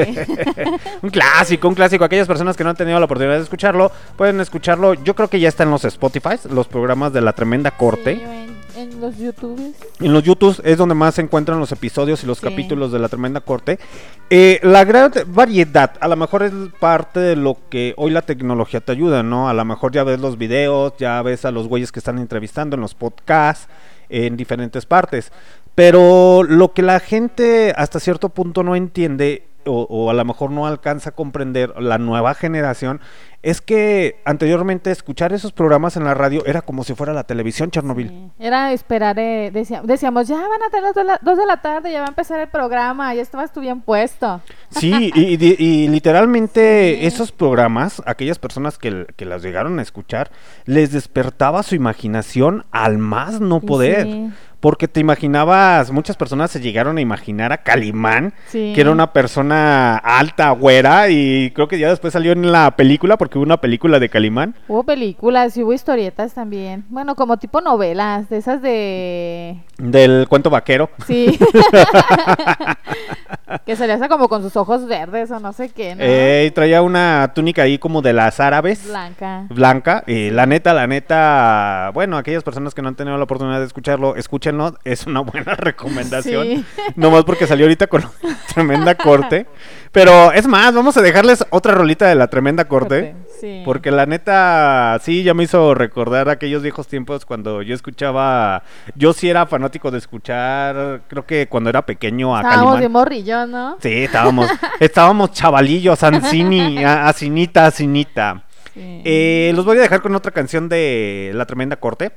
un 1.03 1.11
clásico, 1.11 1.69
un 1.69 1.75
clásico. 1.75 2.05
Aquellas 2.05 2.27
personas 2.27 2.57
que 2.57 2.65
no 2.65 2.71
han 2.71 2.77
tenido 2.77 2.99
la 2.99 3.05
oportunidad 3.05 3.37
de 3.37 3.43
escucharlo, 3.43 3.93
pueden 4.17 4.41
escucharlo. 4.41 4.95
Yo 4.95 5.15
creo 5.15 5.29
que 5.29 5.39
ya 5.39 5.49
está 5.49 5.65
en 5.65 5.71
los 5.73 5.85
Spotify, 5.85 6.37
los 6.51 6.69
programas 6.69 7.13
de 7.13 7.21
la 7.21 7.35
Tremenda 7.35 7.71
Corte. 7.73 8.15
Sí, 8.17 8.50
en, 8.83 9.01
los 9.01 9.17
YouTubes. 9.19 9.75
En 10.01 10.13
los 10.13 10.23
YouTube 10.23 10.61
es 10.65 10.77
donde 10.79 10.95
más 10.95 11.15
se 11.15 11.23
encuentran 11.23 11.59
los 11.59 11.73
episodios 11.73 12.23
y 12.23 12.27
los 12.27 12.39
Sí. 12.39 12.47
capítulos 12.47 12.93
de 12.93 12.99
la 12.99 13.09
tremenda 13.09 13.41
corte. 13.41 13.79
Eh, 14.31 14.59
la 14.63 14.85
gran 14.85 15.13
variedad, 15.27 15.93
a 16.01 16.09
lo 16.09 16.17
mejor 16.17 16.43
es 16.43 16.53
parte 16.79 17.21
de 17.21 17.37
lo 17.37 17.57
que 17.69 17.95
hoy 17.97 18.11
la 18.11 18.23
tecnología 18.23 18.81
te 18.81 18.93
ayuda, 18.93 19.23
¿no? 19.23 19.49
A 19.49 19.55
lo 19.55 19.65
mejor 19.65 19.93
ya 19.93 20.05
ves 20.05 20.21
los 20.21 20.39
videos, 20.39 20.95
ya 20.99 21.21
ves 21.23 21.45
a 21.45 21.51
los 21.51 21.69
güeyes 21.69 21.93
que 21.93 22.01
están 22.01 22.19
entrevistando 22.19 22.77
en 22.77 22.81
los 22.83 22.95
podcasts, 22.95 23.69
en 24.09 24.37
diferentes 24.37 24.87
partes. 24.87 25.33
Pero 25.75 26.43
lo 26.43 26.73
que 26.73 26.83
la 26.83 27.01
gente 27.01 27.73
hasta 27.77 28.01
cierto 28.01 28.29
punto 28.29 28.63
no 28.63 28.75
entiende, 28.75 29.45
o, 29.71 29.87
o 29.89 30.11
a 30.11 30.15
lo 30.15 30.25
mejor 30.25 30.51
no 30.51 30.67
alcanza 30.67 31.11
a 31.11 31.13
comprender 31.13 31.75
la 31.81 31.99
nueva 31.99 32.35
generación, 32.35 33.01
es 33.43 33.63
que 33.63 34.21
anteriormente 34.27 34.91
escuchar 34.91 35.33
esos 35.33 35.53
programas 35.53 35.97
en 35.97 36.05
la 36.05 36.13
radio 36.13 36.45
era 36.45 36.61
como 36.61 36.85
si 36.85 36.95
fuera 36.95 37.15
la 37.15 37.25
televisión 37.25 37.71
Chernobyl. 37.71 38.09
Sí. 38.09 38.31
Era 38.39 38.73
esperar, 38.73 39.19
eh, 39.19 39.51
decía- 39.51 39.81
decíamos, 39.83 40.29
ya 40.29 40.37
van 40.37 40.63
a 40.63 40.69
tener 40.71 40.83
las 40.83 40.95
dos 40.95 41.03
de 41.03 41.05
la- 41.05 41.21
dos 41.23 41.39
de 41.39 41.47
la 41.47 41.57
tarde, 41.63 41.91
ya 41.91 42.01
va 42.01 42.07
a 42.07 42.09
empezar 42.11 42.39
el 42.41 42.49
programa, 42.49 43.15
ya 43.15 43.23
estabas 43.23 43.51
tú 43.53 43.61
bien 43.61 43.81
puesto. 43.81 44.43
Sí, 44.71 45.11
y, 45.15 45.43
y- 45.43 45.57
y 45.59 45.89
literalmente 45.89 46.97
Sí. 47.01 47.07
esos 47.07 47.33
programas, 47.33 48.03
aquellas 48.07 48.39
personas 48.39 48.77
que, 48.79 49.07
que 49.17 49.25
las 49.25 49.43
llegaron 49.43 49.79
a 49.79 49.83
escuchar, 49.83 50.31
les 50.67 50.93
despertaba 50.93 51.63
su 51.63 51.75
imaginación 51.75 52.67
al 52.73 52.99
más 52.99 53.41
no 53.41 53.61
poder. 53.61 54.03
sí. 54.05 54.31
Porque 54.61 54.89
te 54.89 55.01
imaginabas, 55.01 55.91
muchas 55.91 56.17
personas 56.17 56.51
se 56.51 56.61
llegaron 56.61 56.99
a 56.99 57.01
imaginar 57.01 57.51
a 57.51 57.59
Calimán, 57.59 58.35
Sí. 58.49 58.73
que 58.75 58.81
era 58.83 58.91
una 58.91 59.13
persona 59.13 59.97
alta, 59.97 60.51
güera, 60.51 61.09
y 61.09 61.51
creo 61.55 61.67
que 61.67 61.79
ya 61.79 61.89
después 61.89 62.13
salió 62.13 62.33
en 62.33 62.53
la 62.53 62.71
película, 62.73 63.17
porque 63.17 63.39
hubo 63.39 63.45
una 63.45 63.61
película 63.61 63.99
de 63.99 64.11
Calimán. 64.11 64.55
Hubo 64.69 64.85
películas 64.85 65.57
y 65.57 65.63
hubo 65.63 65.73
historietas 65.73 66.35
también. 66.35 66.85
Bueno, 66.91 67.15
como 67.15 67.39
tipo 67.39 67.63
novelas, 67.63 68.29
de 68.29 68.37
esas 68.37 68.61
de... 68.61 69.57
Del 69.79 70.27
cuento 70.29 70.51
vaquero. 70.51 70.91
Sí. 71.07 71.39
que 73.67 73.77
salía 73.77 73.95
hasta 73.95 74.09
como 74.09 74.29
con 74.29 74.43
sus 74.43 74.57
ojos 74.57 74.87
verdes 74.87 75.31
o 75.31 75.41
no 75.41 75.53
sé 75.53 75.71
qué, 75.71 75.95
¿no? 75.95 76.03
Eh, 76.05 76.45
y 76.49 76.51
traía 76.51 76.83
una 76.83 77.33
túnica 77.35 77.63
ahí 77.63 77.79
como 77.79 78.03
de 78.03 78.13
las 78.13 78.41
árabes. 78.41 78.87
Blanca. 78.87 79.45
Blanca. 79.49 80.05
Y 80.07 80.31
la 80.31 80.47
neta, 80.47 80.75
la 80.75 80.87
neta, 80.87 81.91
bueno, 81.95 82.17
aquellas 82.17 82.43
personas 82.43 82.75
que 82.75 82.83
no 82.83 82.89
han 82.89 82.95
tenido 82.95 83.17
la 83.17 83.25
oportunidad 83.25 83.61
de 83.61 83.67
escucharlo, 83.67 84.17
escúchenlo, 84.51 84.79
es 84.85 85.07
una 85.07 85.21
buena 85.21 85.55
recomendación. 85.57 86.47
Sí. 86.47 86.65
Nomás 86.97 87.25
porque 87.25 87.47
salió 87.47 87.67
ahorita 87.67 87.87
con 87.87 88.03
tremenda 88.55 88.95
corte. 88.95 89.47
Pero 89.93 90.31
es 90.33 90.47
más, 90.47 90.73
vamos 90.75 90.97
a 90.97 91.03
dejarles 91.03 91.45
otra 91.51 91.73
rolita 91.75 92.07
de 92.09 92.15
la 92.15 92.29
tremenda 92.29 92.67
corte. 92.67 93.15
Sí. 93.41 93.63
Porque 93.65 93.91
la 93.91 94.07
neta, 94.07 94.99
sí, 95.03 95.23
ya 95.23 95.35
me 95.35 95.45
hizo 95.45 95.75
recordar 95.75 96.29
aquellos 96.29 96.63
viejos 96.63 96.87
tiempos 96.87 97.25
cuando 97.25 97.63
yo 97.63 97.75
escuchaba. 97.75 98.63
Yo 98.95 99.13
sí 99.13 99.29
era 99.29 99.47
fanático 99.47 99.91
de 99.91 99.99
escuchar, 99.99 101.03
creo 101.09 101.25
que 101.27 101.49
cuando 101.49 101.71
era 101.71 101.85
pequeño 101.87 102.37
a 102.37 102.43
Estábamos 102.43 102.81
de 102.81 102.89
morrillo, 102.89 103.47
¿no? 103.47 103.79
Sí, 103.81 104.05
estábamos, 104.05 104.49
estábamos 104.79 105.33
chavalillos, 105.33 106.03
Ancini, 106.03 106.85
a- 106.85 107.09
Acinita, 107.09 107.67
Acinita. 107.67 108.45
Sí. 108.75 109.03
Eh, 109.05 109.53
los 109.57 109.65
voy 109.65 109.79
a 109.79 109.81
dejar 109.81 110.01
con 110.03 110.15
otra 110.15 110.31
canción 110.33 110.69
de 110.69 111.33
La 111.35 111.47
Tremenda 111.47 111.77
Corte. 111.77 112.13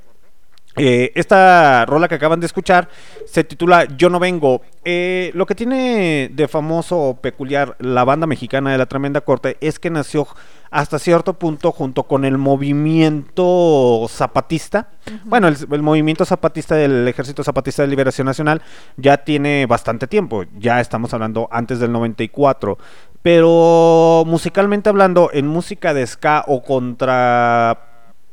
Eh, 0.76 1.12
esta 1.14 1.86
rola 1.86 2.08
que 2.08 2.16
acaban 2.16 2.40
de 2.40 2.48
escuchar 2.48 2.90
se 3.26 3.44
titula 3.44 3.86
Yo 3.96 4.10
no 4.10 4.20
vengo. 4.20 4.62
Eh, 4.84 5.32
lo 5.36 5.46
que 5.46 5.56
tiene 5.56 6.32
de 6.34 6.48
famoso 6.48 6.98
o 7.00 7.16
peculiar 7.22 7.76
la 7.80 8.04
banda 8.04 8.26
mexicana 8.26 8.72
de 8.72 8.78
La 8.80 8.88
Tremenda 8.88 9.22
Corte 9.22 9.58
es 9.62 9.78
que 9.78 9.92
nació 9.92 10.28
hasta 10.72 10.98
cierto 10.98 11.34
punto 11.34 11.72
junto 11.72 12.04
con 12.04 12.26
el 12.26 12.40
movimiento 12.40 14.08
zapatista. 14.10 14.90
Bueno, 15.26 15.48
el, 15.48 15.58
el 15.72 15.82
movimiento 15.84 16.26
zapatista 16.26 16.76
del 16.76 17.08
Ejército 17.08 17.44
Zapatista 17.44 17.84
de 17.84 17.90
Liberación 17.90 18.26
Nacional 18.26 18.64
ya 18.98 19.18
tiene 19.18 19.68
bastante 19.68 20.08
tiempo. 20.08 20.44
Ya 20.58 20.82
estamos 20.82 21.14
hablando 21.14 21.48
antes 21.52 21.80
del 21.80 21.92
94. 21.92 22.80
Pero 23.22 24.24
musicalmente 24.26 24.90
hablando, 24.90 25.30
en 25.32 25.48
música 25.48 25.94
de 25.94 26.06
ska 26.06 26.44
o 26.48 26.62
contra... 26.62 27.80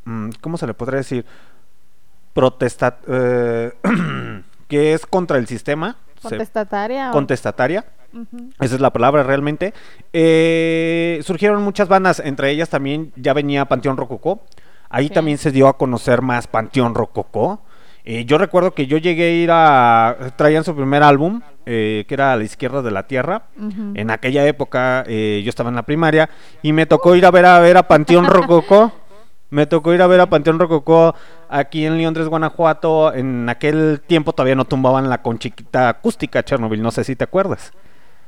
mm, 0.05 0.29
¿Cómo 0.41 0.57
se 0.57 0.67
le 0.67 0.73
podría 0.73 0.97
decir? 0.97 1.25
Protesta... 2.33 2.97
eh, 3.07 3.71
que 4.67 4.93
es 4.93 5.05
contra 5.05 5.37
el 5.37 5.47
sistema. 5.47 5.97
se- 6.21 6.29
Contestataria. 6.29 7.11
contestataria. 7.11 7.85
Esa 8.59 8.75
es 8.75 8.81
la 8.81 8.91
palabra 8.91 9.23
realmente. 9.23 9.73
Eh, 10.11 11.19
surgieron 11.23 11.61
muchas 11.63 11.87
bandas, 11.87 12.19
entre 12.19 12.51
ellas 12.51 12.69
también 12.69 13.11
ya 13.15 13.33
venía 13.33 13.65
Panteón 13.65 13.95
Rococó. 13.97 14.43
Ahí 14.89 15.07
Sí. 15.07 15.13
también 15.13 15.37
se 15.37 15.51
dio 15.51 15.67
a 15.69 15.77
conocer 15.77 16.21
más 16.21 16.47
Panteón 16.47 16.93
Rococó. 16.93 17.61
Eh, 18.03 18.25
yo 18.25 18.37
recuerdo 18.37 18.71
que 18.73 18.87
yo 18.87 18.97
llegué 18.97 19.23
a 19.25 19.31
ir 19.31 19.49
a... 19.51 20.17
Traían 20.35 20.63
su 20.63 20.75
primer 20.75 21.03
álbum, 21.03 21.41
eh, 21.65 22.03
que 22.07 22.13
era 22.15 22.33
A 22.33 22.35
la 22.35 22.43
izquierda 22.43 22.81
de 22.81 22.91
la 22.91 23.07
tierra. 23.07 23.43
En 23.93 24.09
aquella 24.09 24.45
época 24.45 25.03
eh, 25.07 25.41
yo 25.45 25.49
estaba 25.49 25.69
en 25.69 25.75
la 25.75 25.83
primaria 25.83 26.29
y 26.61 26.73
me 26.73 26.85
tocó 26.87 27.15
ir 27.15 27.25
a 27.25 27.31
ver 27.31 27.45
a 27.45 27.59
ver 27.59 27.77
a 27.77 27.87
Panteón 27.87 28.25
Rococó. 28.25 28.91
Me 29.51 29.65
tocó 29.67 29.93
ir 29.93 30.01
a 30.01 30.07
ver 30.07 30.21
a 30.21 30.27
Panteón 30.29 30.57
Rococó 30.59 31.13
aquí 31.49 31.85
en 31.85 32.01
Londres, 32.01 32.27
Guanajuato. 32.27 33.13
En 33.13 33.47
aquel 33.49 34.01
tiempo 34.07 34.31
todavía 34.33 34.55
no 34.55 34.63
tumbaban 34.65 35.09
la 35.09 35.21
conchiquita 35.21 35.89
acústica 35.89 36.41
Chernobyl, 36.41 36.81
no 36.81 36.89
sé 36.89 37.03
si 37.03 37.15
te 37.17 37.25
acuerdas. 37.25 37.73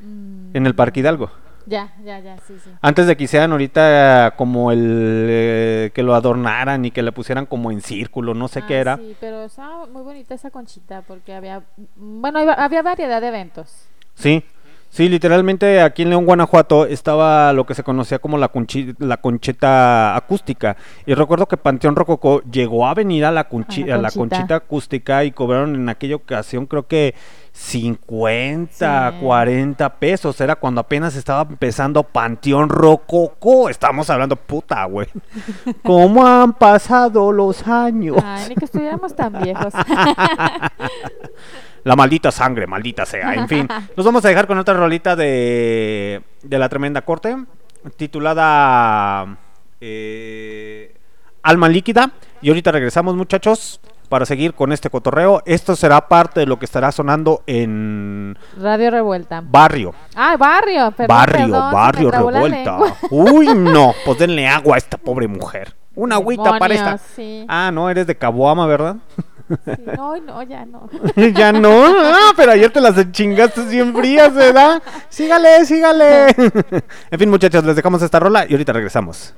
Mm, 0.01 0.55
En 0.55 0.65
el 0.67 0.75
Parque 0.75 0.99
Hidalgo. 0.99 1.31
Ya, 1.65 1.93
ya, 2.03 2.19
ya, 2.19 2.37
sí, 2.39 2.55
sí. 2.61 2.69
Antes 2.81 3.07
de 3.07 3.15
que 3.15 3.23
hicieran 3.23 3.53
ahorita 3.53 4.33
como 4.35 4.69
el 4.73 5.27
eh, 5.29 5.91
que 5.95 6.03
lo 6.03 6.13
adornaran 6.13 6.83
y 6.83 6.91
que 6.91 7.01
le 7.01 7.13
pusieran 7.13 7.45
como 7.45 7.71
en 7.71 7.79
círculo, 7.79 8.33
no 8.33 8.49
sé 8.49 8.59
Ah, 8.59 8.65
qué 8.67 8.75
era. 8.79 8.97
Sí, 8.97 9.15
pero 9.21 9.43
estaba 9.43 9.85
muy 9.85 10.01
bonita 10.03 10.33
esa 10.35 10.51
conchita 10.51 11.03
porque 11.07 11.33
había, 11.33 11.63
bueno, 11.95 12.41
iba- 12.41 12.55
había 12.55 12.81
variedad 12.81 13.21
de 13.21 13.29
eventos. 13.29 13.87
Sí, 14.15 14.43
sí, 14.93 15.09
literalmente 15.09 15.81
aquí 15.81 16.03
en 16.03 16.11
León, 16.11 16.25
Guanajuato, 16.25 16.85
estaba 16.85 17.51
lo 17.53 17.65
que 17.65 17.73
se 17.73 17.83
conocía 17.83 18.19
como 18.19 18.37
la, 18.37 18.51
conchi- 18.51 18.95
la 18.99 19.17
concheta 19.17 20.15
acústica. 20.15 20.77
Y 21.05 21.13
recuerdo 21.15 21.47
que 21.47 21.57
Panteón 21.57 21.95
Rococó 21.95 22.41
llegó 22.43 22.85
a 22.87 22.93
venir 22.93 23.25
a 23.25 23.31
la, 23.31 23.41
A 23.95 23.97
la 23.97 24.09
conchita 24.11 24.55
acústica 24.55 25.23
y 25.23 25.31
cobraron 25.31 25.75
en 25.75 25.89
aquella 25.89 26.15
ocasión 26.15 26.67
creo 26.67 26.87
que 26.87 27.15
50, 27.53 29.11
Sí. 29.11 29.17
40 29.21 29.89
pesos. 29.99 30.41
Era 30.41 30.55
cuando 30.55 30.81
apenas 30.81 31.15
estaba 31.15 31.43
empezando 31.49 32.03
Panteón 32.03 32.67
Rococó. 32.67 33.69
Estábamos 33.69 34.09
hablando 34.09 34.35
puta, 34.35 34.83
güey. 34.85 35.07
¿Cómo 35.83 36.25
han 36.25 36.53
pasado 36.53 37.31
los 37.31 37.65
años? 37.67 38.17
Ay, 38.23 38.49
ni 38.49 38.55
que 38.55 38.65
estuviéramos 38.65 39.15
tan 39.15 39.39
viejos. 39.41 39.71
La 41.83 41.95
maldita 41.95 42.31
sangre, 42.31 42.65
maldita 42.65 43.05
sea. 43.05 43.35
En 43.35 43.47
fin, 43.47 43.67
nos 43.95 44.05
vamos 44.05 44.23
a 44.25 44.29
dejar 44.29 44.47
con 44.47 44.57
otra 44.57 44.73
rolita 44.73 45.15
de, 45.17 46.21
de 46.41 46.57
la 46.57 46.69
tremenda 46.69 47.01
corte, 47.01 47.35
titulada 47.97 49.37
eh, 49.81 50.95
Alma 51.41 51.67
líquida. 51.67 52.11
Y 52.41 52.47
ahorita 52.49 52.71
regresamos, 52.71 53.15
muchachos, 53.15 53.81
para 54.13 54.27
seguir 54.27 54.53
con 54.53 54.71
este 54.71 54.91
cotorreo. 54.91 55.41
Esto 55.43 55.75
será 55.75 56.07
parte 56.07 56.41
de 56.41 56.45
lo 56.45 56.59
que 56.59 56.65
estará 56.65 56.91
sonando 56.91 57.41
en 57.47 58.37
Radio 58.61 58.91
Revuelta. 58.91 59.41
Barrio. 59.43 59.95
Ah, 60.13 60.37
barrio, 60.37 60.91
perdón, 60.91 61.17
barrio, 61.17 61.39
perdón, 61.39 61.73
barrio 61.73 62.11
revuelta. 62.11 62.77
Uy, 63.09 63.47
no, 63.55 63.95
pues 64.05 64.19
denle 64.19 64.47
agua 64.47 64.75
a 64.75 64.77
esta 64.77 64.99
pobre 64.99 65.27
mujer. 65.27 65.73
Una 65.95 66.17
agüita 66.17 66.59
para 66.59 66.75
esta. 66.75 66.99
Sí. 66.99 67.43
Ah, 67.49 67.71
no, 67.73 67.89
eres 67.89 68.05
de 68.05 68.15
Caboama, 68.15 68.67
¿verdad? 68.67 68.97
sí. 69.49 69.81
No, 69.97 70.15
no, 70.17 70.43
ya 70.43 70.63
no. 70.63 70.87
ya 71.33 71.51
no, 71.51 71.83
ah, 71.87 72.33
pero 72.37 72.51
ayer 72.51 72.69
te 72.69 72.81
las 72.81 73.11
chingaste 73.11 73.63
bien 73.65 73.95
frías, 73.95 74.31
¿verdad? 74.31 74.79
Sígale, 75.09 75.65
sígale. 75.65 76.27
en 77.09 77.19
fin, 77.19 77.31
muchachos, 77.31 77.63
les 77.63 77.75
dejamos 77.75 77.99
esta 78.03 78.19
rola 78.19 78.45
y 78.47 78.51
ahorita 78.51 78.73
regresamos. 78.73 79.33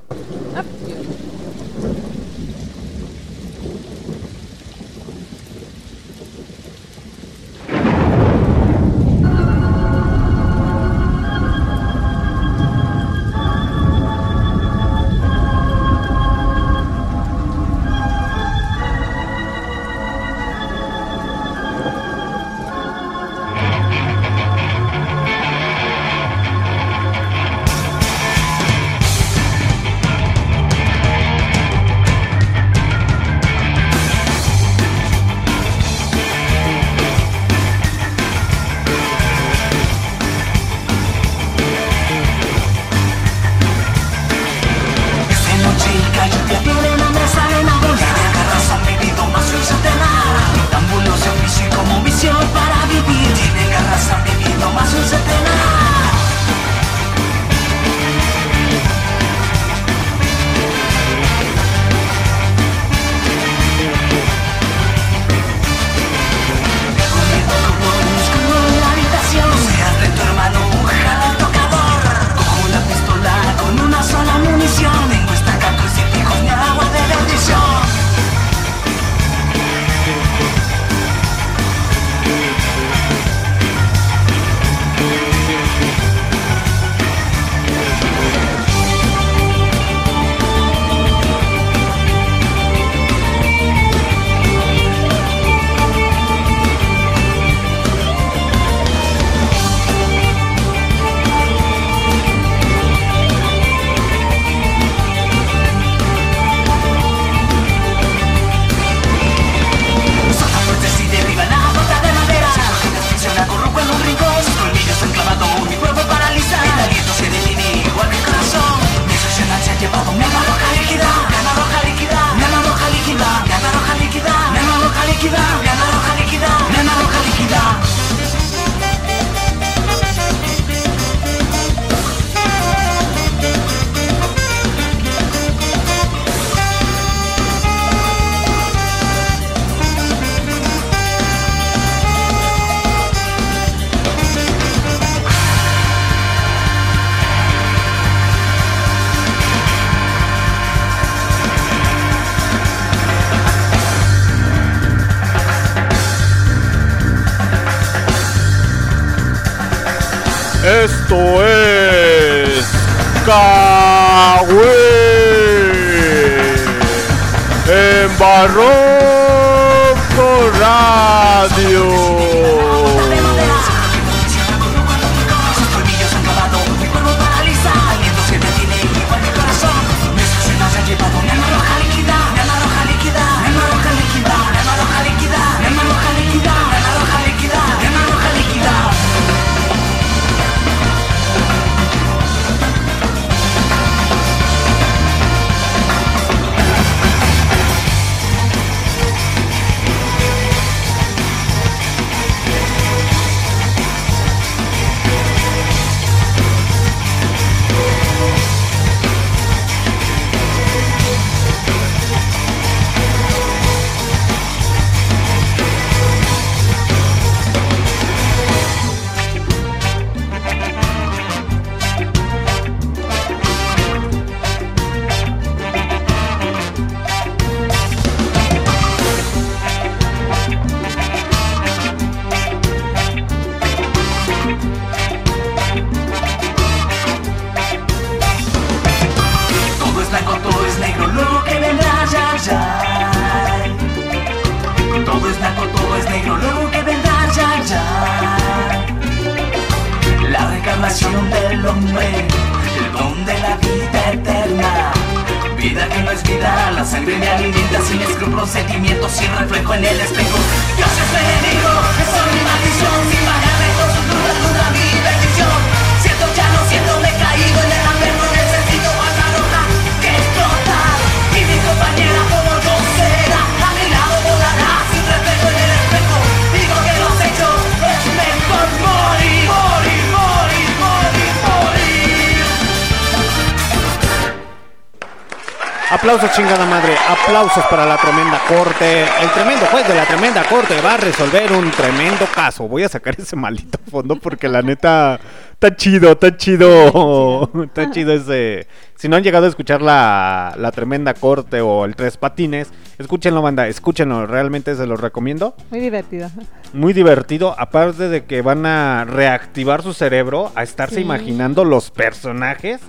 Aplausos 286.06 286.34
chingada 286.36 286.66
madre, 286.68 286.94
aplausos 287.10 287.66
para 287.66 287.84
la 287.84 287.98
tremenda 287.98 288.40
corte. 288.48 289.02
El 289.24 289.30
tremendo 289.34 289.66
juez 289.66 289.88
de 289.88 289.96
la 289.96 290.06
tremenda 290.06 290.44
corte 290.48 290.80
va 290.80 290.94
a 290.94 290.98
resolver 290.98 291.52
un 291.52 291.72
tremendo 291.72 292.28
caso. 292.28 292.68
Voy 292.68 292.84
a 292.84 292.90
sacar 292.90 293.16
ese 293.18 293.36
maldito 293.36 293.80
fondo 293.90 294.16
porque 294.18 294.48
la 294.48 294.62
neta 294.62 295.20
está 295.54 295.76
chido, 295.76 296.12
está 296.12 296.38
chido. 296.38 297.50
Está 297.64 297.90
chido 297.90 298.14
ese. 298.14 298.68
Si 298.94 299.10
no 299.10 299.16
han 299.16 299.24
llegado 299.24 299.48
a 299.48 299.50
escuchar 299.50 299.82
la, 299.82 300.54
la 300.60 300.72
tremenda 300.72 301.16
corte 301.16 301.60
o 301.62 301.86
el 301.86 301.96
tres 301.96 302.18
patines, 302.18 302.70
escúchenlo, 303.00 303.42
banda, 303.42 303.68
escúchenlo. 303.68 304.28
Realmente 304.28 304.76
se 304.76 304.86
los 304.86 305.00
recomiendo. 305.00 305.56
Muy 305.72 305.80
divertido. 305.80 306.30
Muy 306.74 306.94
divertido, 306.94 307.56
aparte 307.58 308.10
de 308.10 308.26
que 308.26 308.44
van 308.44 308.68
a 308.68 309.06
reactivar 309.06 309.82
su 309.82 309.92
cerebro 309.94 310.52
a 310.54 310.62
estarse 310.62 310.98
Sí. 310.98 311.02
imaginando 311.02 311.66
los 311.66 311.90
personajes. 311.90 312.80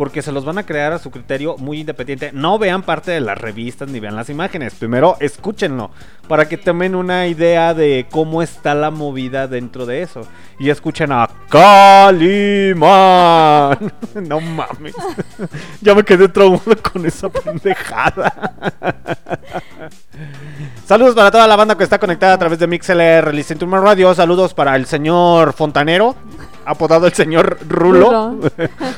Porque 0.00 0.22
se 0.22 0.32
los 0.32 0.46
van 0.46 0.56
a 0.56 0.64
crear 0.64 0.94
a 0.94 0.98
su 0.98 1.10
criterio 1.10 1.58
muy 1.58 1.80
independiente. 1.80 2.30
No 2.32 2.58
vean 2.58 2.84
parte 2.84 3.10
de 3.10 3.20
las 3.20 3.36
revistas 3.36 3.90
ni 3.90 4.00
vean 4.00 4.16
las 4.16 4.30
imágenes. 4.30 4.74
Primero 4.74 5.18
escúchenlo. 5.20 5.90
Para 6.26 6.48
que 6.48 6.56
tomen 6.56 6.94
una 6.94 7.26
idea 7.26 7.74
de 7.74 8.06
cómo 8.10 8.40
está 8.40 8.74
la 8.74 8.90
movida 8.90 9.46
dentro 9.46 9.84
de 9.84 10.00
eso. 10.00 10.26
Y 10.58 10.70
escuchen 10.70 11.12
a 11.12 11.28
Calimán. 11.50 12.80
No 14.26 14.40
mames. 14.40 14.94
Ya 15.82 15.94
me 15.94 16.02
quedé 16.02 16.28
traumado 16.28 16.76
con 16.82 17.04
esa 17.04 17.28
pendejada. 17.28 18.54
Saludos 20.86 21.14
para 21.14 21.30
toda 21.30 21.46
la 21.46 21.56
banda 21.56 21.76
que 21.76 21.84
está 21.84 21.98
conectada 21.98 22.34
a 22.34 22.38
través 22.38 22.58
de 22.58 22.66
MixLR, 22.66 23.34
Listen 23.34 23.58
to 23.58 23.66
My 23.66 23.78
Radio. 23.78 24.14
Saludos 24.14 24.54
para 24.54 24.76
el 24.76 24.86
señor 24.86 25.52
Fontanero, 25.52 26.16
apodado 26.70 27.06
el 27.06 27.12
señor 27.12 27.58
Rulo. 27.68 28.38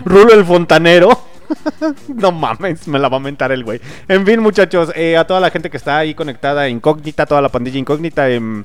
Rulo 0.04 0.32
el 0.34 0.44
Fontanero. 0.44 1.32
No 2.08 2.32
mames, 2.32 2.88
me 2.88 2.98
la 2.98 3.10
va 3.10 3.18
a 3.18 3.20
mentar 3.20 3.52
el 3.52 3.62
güey. 3.62 3.78
En 4.08 4.24
fin, 4.24 4.40
muchachos, 4.40 4.90
eh, 4.94 5.18
a 5.18 5.26
toda 5.26 5.38
la 5.38 5.50
gente 5.50 5.68
que 5.68 5.76
está 5.76 5.98
ahí 5.98 6.14
conectada, 6.14 6.68
incógnita, 6.68 7.26
toda 7.26 7.42
la 7.42 7.50
pandilla 7.50 7.78
incógnita 7.78 8.30
en, 8.30 8.64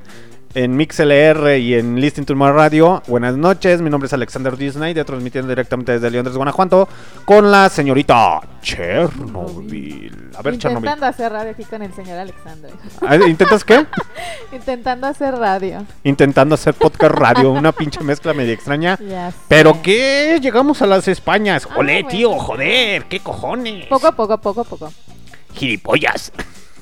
en 0.57 0.75
MixLR 0.75 1.59
y 1.59 1.75
en 1.75 2.01
Listen 2.01 2.25
to 2.25 2.35
My 2.35 2.49
Radio. 2.49 3.03
Buenas 3.05 3.37
noches, 3.37 3.79
mi 3.79 3.91
nombre 3.91 4.07
es 4.07 4.13
Alexander 4.13 4.57
Disney, 4.57 4.95
de 4.95 5.05
transmitiendo 5.05 5.49
directamente 5.49 5.91
desde 5.91 6.09
León, 6.09 6.27
Guanajuato, 6.33 6.89
con 7.25 7.51
la 7.51 7.69
señorita 7.69 8.41
Chernobyl. 8.63 10.31
A 10.35 10.41
ver, 10.41 10.57
Chernobyl. 10.57 10.85
Intentando 10.89 11.05
hacer 11.05 11.31
radio 11.31 11.51
aquí 11.51 11.63
con 11.63 11.83
el 11.83 11.93
señor 11.93 12.17
Alexander. 12.17 12.71
Ah, 13.05 13.17
¿Intentas 13.17 13.63
qué? 13.63 13.85
Intentando 14.51 15.05
hacer 15.05 15.35
radio. 15.35 15.85
Intentando 16.03 16.55
hacer 16.55 16.73
podcast 16.73 17.13
radio, 17.13 17.51
una 17.51 17.71
pinche 17.71 18.01
mezcla 18.01 18.33
media 18.33 18.53
extraña. 18.53 18.97
Ya 19.07 19.29
sé. 19.29 19.37
¿Pero 19.47 19.79
qué? 19.83 20.39
Llegamos 20.41 20.81
a 20.81 20.87
las 20.87 21.07
Españas. 21.07 21.67
Ah, 21.69 21.75
Olé, 21.77 22.01
bueno. 22.01 22.09
tío, 22.09 22.31
joder, 22.33 23.05
qué 23.05 23.19
cojones. 23.19 23.85
Poco 23.85 24.07
a 24.07 24.11
poco, 24.11 24.35
poco 24.39 24.61
a 24.61 24.63
poco. 24.63 24.91
Gilipollas. 25.53 26.31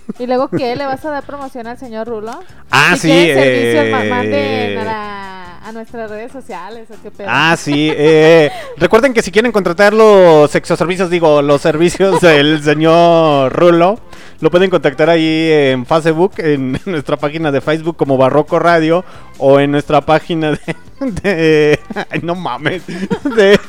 ¿Y 0.20 0.28
luego 0.28 0.50
qué? 0.50 0.76
¿Le 0.76 0.86
vas 0.86 1.04
a 1.06 1.12
dar 1.12 1.24
promoción 1.24 1.68
al 1.68 1.78
señor 1.78 2.08
Rulo? 2.08 2.32
Ah, 2.72 2.92
si 2.96 3.08
sí. 3.08 3.12
eh, 3.12 4.08
manden 4.10 4.78
a, 4.80 4.84
la- 4.84 5.60
a 5.68 5.72
nuestras 5.72 6.10
redes 6.12 6.32
sociales 6.32 6.88
o 6.92 6.96
qué 7.02 7.10
pedo. 7.12 7.28
Ah, 7.30 7.56
sí. 7.58 7.92
eh, 7.96 8.52
recuerden 8.78 9.14
que 9.14 9.22
si 9.24 9.32
quieren 9.32 9.52
contratar 9.52 9.94
los 9.94 10.52
sexoservicios, 10.52 11.10
digo, 11.10 11.42
los 11.42 11.62
servicios 11.62 12.22
del 12.22 12.62
señor 12.64 13.52
Rulo, 13.52 14.00
lo 14.42 14.52
pueden 14.52 14.70
contactar 14.70 15.10
ahí 15.10 15.50
en 15.52 15.86
Facebook, 15.86 16.34
en 16.38 16.80
nuestra 16.86 17.18
página 17.18 17.52
de 17.52 17.62
Facebook 17.62 17.98
como 17.98 18.18
Barroco 18.18 18.60
Radio, 18.60 19.04
o 19.40 19.60
en 19.60 19.72
nuestra 19.72 20.02
página 20.02 20.52
de. 20.52 20.76
de- 21.24 21.80
ay, 22.12 22.20
no 22.22 22.36
mames. 22.36 22.84
De. 22.88 23.60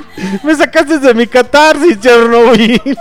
Me 0.44 0.54
sacaste 0.54 0.98
de 0.98 1.14
mi 1.14 1.26
catarsis, 1.26 2.00
Chernobyl. 2.00 2.80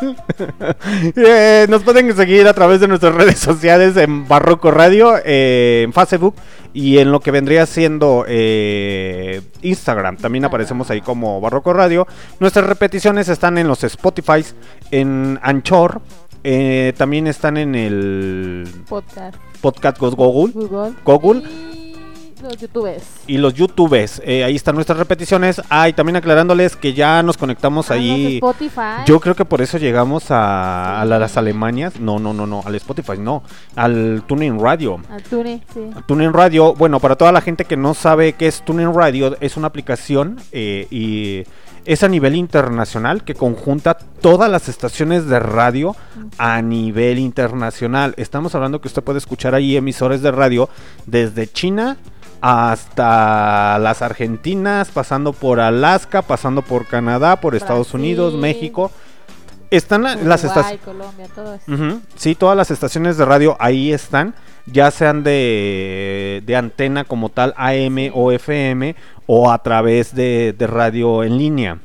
Eh, 1.16 1.66
nos 1.70 1.84
pueden 1.84 2.16
seguir 2.16 2.48
a 2.48 2.54
través 2.54 2.80
de 2.80 2.88
nuestras 2.88 3.14
redes 3.14 3.40
sociales 3.40 3.96
en 3.98 4.28
Barroco 4.28 4.72
Radio, 4.72 5.16
eh, 5.24 5.84
en 5.86 5.94
Facebook 5.94 6.36
y 6.74 6.98
en 7.00 7.12
lo 7.12 7.20
que 7.20 7.32
vendría 7.32 7.66
siendo 7.66 8.26
eh, 8.28 9.42
Instagram. 9.62 10.18
También 10.18 10.46
aparecemos 10.46 10.90
ahí 10.90 11.02
como 11.02 11.40
Barroco 11.42 11.74
Radio. 11.74 12.08
Nuestras 12.40 12.66
repeticiones 12.66 13.30
están 13.30 13.58
en 13.58 13.68
los 13.68 13.84
Spotify, 13.84 14.44
en 14.92 15.40
Anchor. 15.42 16.02
eh, 16.44 16.94
también 16.98 17.28
están 17.28 17.58
en 17.58 17.76
el 17.76 18.68
Podcast, 18.88 19.36
podcast 19.62 19.98
Google 20.00 20.52
Google. 20.54 20.94
Google. 21.04 21.44
Y 22.42 22.44
los 22.50 22.58
youtubers. 22.58 23.04
y 23.28 23.38
los 23.38 23.54
YouTubes. 23.54 24.22
Eh, 24.26 24.44
ahí 24.44 24.56
están 24.56 24.76
nuestras 24.76 24.98
repeticiones. 24.98 25.62
Ah, 25.70 25.88
y 25.90 25.94
también 25.94 26.16
aclarándoles 26.16 26.76
que 26.76 26.94
ya 26.94 27.22
nos 27.24 27.38
conectamos 27.38 27.92
Ah, 27.92 27.96
ahí. 27.96 28.36
Spotify. 28.36 29.04
Yo 29.06 29.20
creo 29.20 29.36
que 29.36 29.46
por 29.46 29.62
eso 29.62 29.78
llegamos 29.78 30.32
a, 30.32 31.00
a 31.02 31.06
la- 31.06 31.20
las 31.20 31.38
Alemanias. 31.38 32.00
No, 32.00 32.20
no, 32.20 32.34
no, 32.34 32.48
no. 32.48 32.62
Al 32.66 32.76
Spotify, 32.76 33.18
no. 33.20 33.44
Al 33.76 34.24
Tuning 34.28 34.60
Radio. 34.60 35.00
Al 35.10 35.24
Tune, 35.24 35.62
sí. 35.74 35.90
Radio, 36.34 36.74
bueno, 36.74 37.00
para 37.00 37.16
toda 37.16 37.32
la 37.32 37.42
gente 37.42 37.66
que 37.66 37.78
no 37.78 37.94
sabe 37.94 38.34
qué 38.34 38.48
es 38.48 38.64
Tuning 38.64 38.94
Radio, 38.94 39.36
es 39.42 39.58
una 39.58 39.68
aplicación 39.68 40.38
eh, 40.52 40.88
y 40.92 41.44
es 41.86 42.04
a 42.04 42.08
nivel 42.08 42.36
internacional 42.36 43.24
que 43.24 43.34
conjunta 43.34 43.96
todas 43.96 44.50
las 44.52 44.70
estaciones 44.70 45.26
de 45.28 45.40
radio 45.40 45.96
a 46.38 46.62
nivel 46.62 47.18
internacional. 47.18 48.14
Estamos 48.18 48.54
hablando 48.56 48.80
que 48.82 48.88
usted 48.88 49.04
puede 49.04 49.18
escuchar 49.18 49.56
ahí 49.56 49.76
emisores 49.76 50.22
de 50.22 50.32
radio 50.32 50.70
desde 51.06 51.48
China, 51.48 51.98
hasta 52.42 53.78
las 53.80 54.02
Argentinas, 54.02 54.90
pasando 54.90 55.34
por 55.34 55.60
Alaska, 55.60 56.22
pasando 56.22 56.62
por 56.62 56.88
Canadá, 56.88 57.40
por 57.40 57.56
Estados. 57.56 57.94
Unidos, 57.94 58.34
México. 58.34 58.92
Están 59.70 60.04
la- 60.04 60.16
las 60.16 60.44
estaciones... 60.44 60.82
Colombia, 60.84 61.28
todo 61.34 61.56
eso. 61.56 62.00
Sí, 62.16 62.36
todas 62.36 62.58
las 62.58 62.72
estaciones 62.72 63.18
de 63.18 63.24
radio 63.26 63.56
ahí 63.60 63.94
están, 63.94 64.36
ya 64.66 64.92
sean 64.92 65.24
de, 65.24 66.44
de 66.46 66.56
antena 66.58 67.06
como 67.06 67.30
tal, 67.30 67.54
AM 67.56 68.12
o 68.14 68.32
FM, 68.34 68.96
o 69.28 69.50
a 69.50 69.64
través 69.64 70.14
de, 70.14 70.54
de 70.58 70.68
radio 70.68 71.24
en 71.24 71.38
línea. 71.38 71.80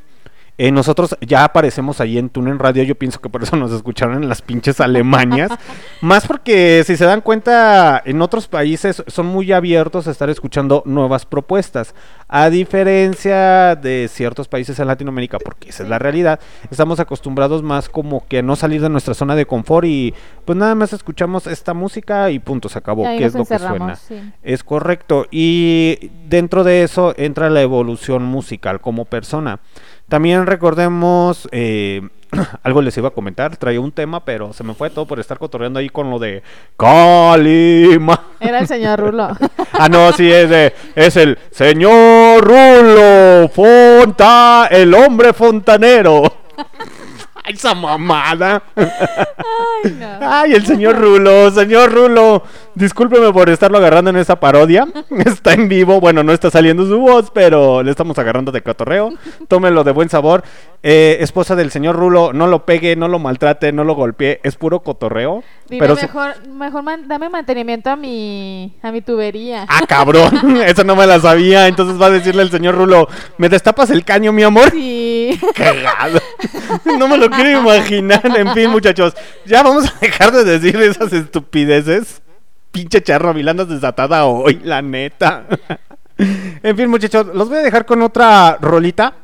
Eh, 0.59 0.72
nosotros 0.72 1.16
ya 1.20 1.44
aparecemos 1.44 2.00
ahí 2.00 2.16
en 2.16 2.30
TuneIn 2.30 2.59
Radio, 2.59 2.82
yo 2.82 2.94
pienso 2.94 3.20
que 3.20 3.28
por 3.28 3.42
eso 3.42 3.57
nos 3.57 3.72
escucharon 3.72 4.22
en 4.22 4.28
las 4.28 4.40
pinches 4.40 4.80
Alemanias. 4.80 5.50
Más 6.00 6.26
porque 6.26 6.82
si 6.86 6.96
se 6.96 7.04
dan 7.04 7.20
cuenta, 7.20 8.02
en 8.04 8.22
otros 8.22 8.48
países 8.48 9.02
son 9.07 9.26
muy 9.26 9.52
abiertos 9.52 10.09
a 10.09 10.11
estar 10.11 10.30
escuchando 10.30 10.82
nuevas 10.86 11.26
propuestas. 11.26 11.94
A 12.28 12.48
diferencia 12.48 13.76
de 13.76 14.09
ciertos 14.11 14.48
países 14.48 14.78
en 14.78 14.86
Latinoamérica, 14.86 15.38
porque 15.38 15.68
esa 15.68 15.82
es 15.82 15.88
la 15.88 15.98
realidad, 15.98 16.40
estamos 16.70 17.00
acostumbrados 17.00 17.62
más 17.62 17.88
como 17.88 18.26
que 18.26 18.38
a 18.38 18.42
no 18.42 18.57
salir 18.57 18.80
de 18.80 18.88
nuestra 18.88 19.14
zona 19.14 19.36
de 19.36 19.46
confort 19.46 19.86
y 19.86 20.14
pues 20.46 20.57
nada 20.57 20.74
más 20.74 20.92
escuchamos 20.92 21.46
esta 21.46 21.74
música 21.74 22.30
y 22.30 22.38
punto, 22.38 22.68
se 22.68 22.78
acabó, 22.78 23.04
que 23.04 23.26
es 23.26 23.34
lo 23.34 23.44
que 23.44 23.59
suena. 23.59 23.96
sí. 23.96 24.32
Es 24.42 24.64
correcto. 24.64 25.26
Y 25.30 26.11
dentro 26.28 26.64
de 26.64 26.82
eso 26.82 27.14
entra 27.16 27.50
la 27.50 27.61
evolución 27.61 28.24
musical 28.24 28.80
como 28.80 29.04
persona. 29.04 29.61
También 30.09 30.46
recordemos, 30.46 31.48
eh, 31.50 32.00
algo 32.62 32.80
les 32.80 32.96
iba 32.96 33.09
a 33.09 33.12
comentar, 33.12 33.57
traía 33.57 33.80
un 33.80 33.90
tema, 33.90 34.24
pero 34.24 34.52
se 34.52 34.62
me 34.62 34.74
fue 34.74 34.90
todo 34.90 35.07
por 35.07 35.18
estar 35.18 35.38
cotorreando 35.38 35.80
ahí 35.80 35.88
con 35.88 36.11
lo 36.11 36.18
de 36.18 36.42
Calima. 36.76 38.20
Era 38.38 38.61
el 38.61 38.68
señor 38.68 39.00
Rulo. 39.00 39.28
Ah, 39.78 39.90
no, 39.90 40.11
sí, 40.12 40.32
es, 40.32 40.48
de, 40.48 40.74
es 40.94 41.16
el 41.16 41.38
señor 41.50 42.42
Rulo 42.42 43.46
Fonta, 43.50 44.68
el 44.70 44.94
hombre 44.94 45.34
fontanero. 45.34 46.22
Ay, 47.44 47.52
esa 47.52 47.74
mamada. 47.74 48.62
Ay, 49.87 49.97
no. 49.99 50.18
Ay, 50.32 50.53
el 50.55 50.66
señor 50.66 50.99
Rulo, 50.99 51.51
señor 51.51 51.93
Rulo. 51.93 52.43
Discúlpeme 52.74 53.32
por 53.32 53.49
estarlo 53.49 53.78
agarrando 53.78 54.11
en 54.11 54.16
esta 54.16 54.39
parodia. 54.39 54.87
Está 55.24 55.55
en 55.55 55.68
vivo, 55.68 56.01
bueno, 56.01 56.22
no 56.22 56.32
está 56.32 56.51
saliendo 56.51 56.87
su 56.87 56.99
voz, 56.99 57.30
pero 57.32 57.82
le 57.82 57.91
estamos 57.91 58.18
agarrando 58.18 58.53
de 58.53 58.62
cotorreo. 58.62 59.12
Tómenlo 59.49 59.82
de 59.84 59.93
buen 59.93 60.09
sabor. 60.09 60.43
Eh, 60.82 61.16
esposa 61.20 61.57
del 61.57 61.70
señor 61.70 61.97
Rulo, 61.97 62.32
no 62.32 62.47
lo 62.47 62.64
pegue, 62.64 62.95
no 62.97 63.09
lo 63.09 63.18
maltrate, 63.18 63.72
no 63.72 63.82
lo 63.82 63.95
golpee. 63.95 64.41
Es 64.45 64.57
puro 64.57 64.80
cotorreo. 64.80 65.43
Pero 65.68 65.97
se- 65.97 66.03
mejor, 66.07 66.47
mejor 66.49 66.82
man- 66.82 67.09
dame 67.09 67.28
mantenimiento 67.28 67.91
a 67.91 67.97
mi, 67.97 68.72
a 68.82 68.93
mi 68.93 69.01
tubería. 69.01 69.64
Ah, 69.68 69.80
cabrón, 69.89 70.30
eso 70.66 70.84
no 70.84 70.95
me 70.97 71.07
la 71.07 71.18
sabía. 71.18 71.66
Entonces 71.66 72.01
va 72.01 72.07
a 72.07 72.11
decirle 72.11 72.43
el 72.43 72.51
señor 72.51 72.74
Rulo, 72.76 73.09
¿me 73.39 73.49
destapas 73.49 73.91
el 73.91 74.05
caño, 74.05 74.32
mi 74.32 74.43
amor? 74.43 74.70
Sí. 74.70 75.39
Cagado. 75.55 76.20
No 76.99 77.09
me 77.09 77.16
lo 77.16 77.28
quiero 77.30 77.61
imaginar. 77.61 78.22
En 78.37 78.53
fin, 78.55 78.70
muchachos, 78.70 79.14
ya 79.45 79.62
vamos 79.62 79.75
a 79.84 79.94
dejar 80.00 80.32
de 80.32 80.44
decir 80.44 80.76
esas 80.76 81.12
estupideces. 81.12 82.22
Pinche 82.72 83.02
charro, 83.02 83.30
andas 83.30 83.68
desatada 83.68 84.24
hoy, 84.24 84.60
la 84.64 84.82
neta. 84.82 85.46
En 86.18 86.76
fin, 86.76 86.88
muchachos, 86.88 87.26
los 87.34 87.48
voy 87.48 87.58
a 87.58 87.62
dejar 87.62 87.84
con 87.84 88.02
otra 88.02 88.56
rolita 88.60 89.14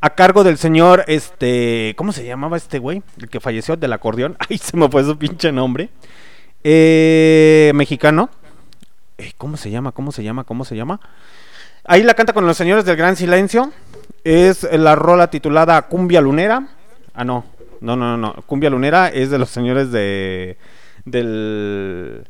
a 0.00 0.10
cargo 0.10 0.44
del 0.44 0.56
señor, 0.56 1.04
este, 1.08 1.94
¿cómo 1.96 2.12
se 2.12 2.24
llamaba 2.24 2.56
este 2.56 2.78
güey? 2.78 3.02
El 3.18 3.28
que 3.28 3.38
falleció 3.38 3.76
del 3.76 3.92
acordeón. 3.92 4.36
Ay, 4.48 4.58
se 4.58 4.76
me 4.76 4.88
fue 4.88 5.04
su 5.04 5.16
pinche 5.18 5.52
nombre. 5.52 5.90
Eh, 6.64 7.72
mexicano. 7.74 8.30
Eh, 9.18 9.32
¿Cómo 9.36 9.56
se 9.56 9.70
llama? 9.70 9.92
¿Cómo 9.92 10.12
se 10.12 10.22
llama? 10.22 10.44
¿Cómo 10.44 10.64
se 10.64 10.74
llama? 10.74 11.00
Ahí 11.84 12.02
la 12.02 12.14
canta 12.14 12.32
con 12.32 12.46
los 12.46 12.56
señores 12.56 12.84
del 12.84 12.96
Gran 12.96 13.16
Silencio. 13.16 13.72
Es 14.24 14.62
la 14.72 14.94
rola 14.94 15.30
titulada 15.30 15.82
Cumbia 15.82 16.20
Lunera. 16.20 16.68
Ah, 17.14 17.24
no. 17.24 17.44
No, 17.80 17.96
no, 17.96 18.16
no, 18.16 18.34
no. 18.34 18.42
Cumbia 18.46 18.70
Lunera 18.70 19.08
es 19.08 19.30
de 19.30 19.38
los 19.38 19.50
señores 19.50 19.90
de. 19.90 20.56
Del. 21.04 22.24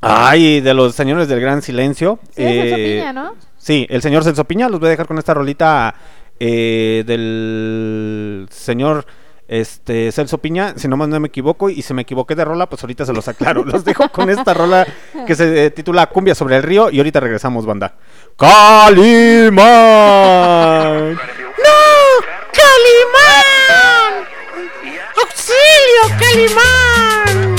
Ay, 0.00 0.60
de 0.60 0.74
los 0.74 0.94
señores 0.94 1.28
del 1.28 1.40
Gran 1.40 1.62
Silencio. 1.62 2.18
Sí, 2.30 2.42
Celso 2.42 2.76
Eh, 2.76 2.96
Piña, 2.98 3.12
¿no? 3.12 3.34
Sí, 3.56 3.86
el 3.88 4.02
señor 4.02 4.24
Celso 4.24 4.44
Piña. 4.44 4.68
Los 4.68 4.80
voy 4.80 4.88
a 4.88 4.90
dejar 4.90 5.06
con 5.06 5.18
esta 5.18 5.32
rolita 5.34 5.94
eh, 6.40 7.04
del 7.06 8.48
señor 8.50 9.06
este 9.46 10.10
Celso 10.12 10.38
Piña, 10.38 10.74
si 10.76 10.88
nomás 10.88 11.08
no 11.08 11.20
me 11.20 11.28
equivoco, 11.28 11.68
y 11.68 11.82
si 11.82 11.92
me 11.92 12.02
equivoqué 12.02 12.34
de 12.34 12.44
rola, 12.44 12.68
pues 12.70 12.82
ahorita 12.82 13.04
se 13.04 13.12
los 13.12 13.28
aclaro. 13.28 13.64
Los 13.66 13.84
dejo 13.84 14.08
con 14.08 14.30
esta 14.30 14.54
rola 14.54 14.86
que 15.26 15.34
se 15.34 15.66
eh, 15.66 15.70
titula 15.70 16.06
Cumbia 16.06 16.34
sobre 16.34 16.56
el 16.56 16.62
río 16.62 16.90
y 16.90 16.98
ahorita 16.98 17.20
regresamos, 17.20 17.66
banda. 17.66 17.94
¡Calimán! 18.36 19.54
¡No! 21.14 21.18
¡Calimán! 22.50 23.61
¡Auxilio, 25.32 26.18
Calimán! 26.18 27.51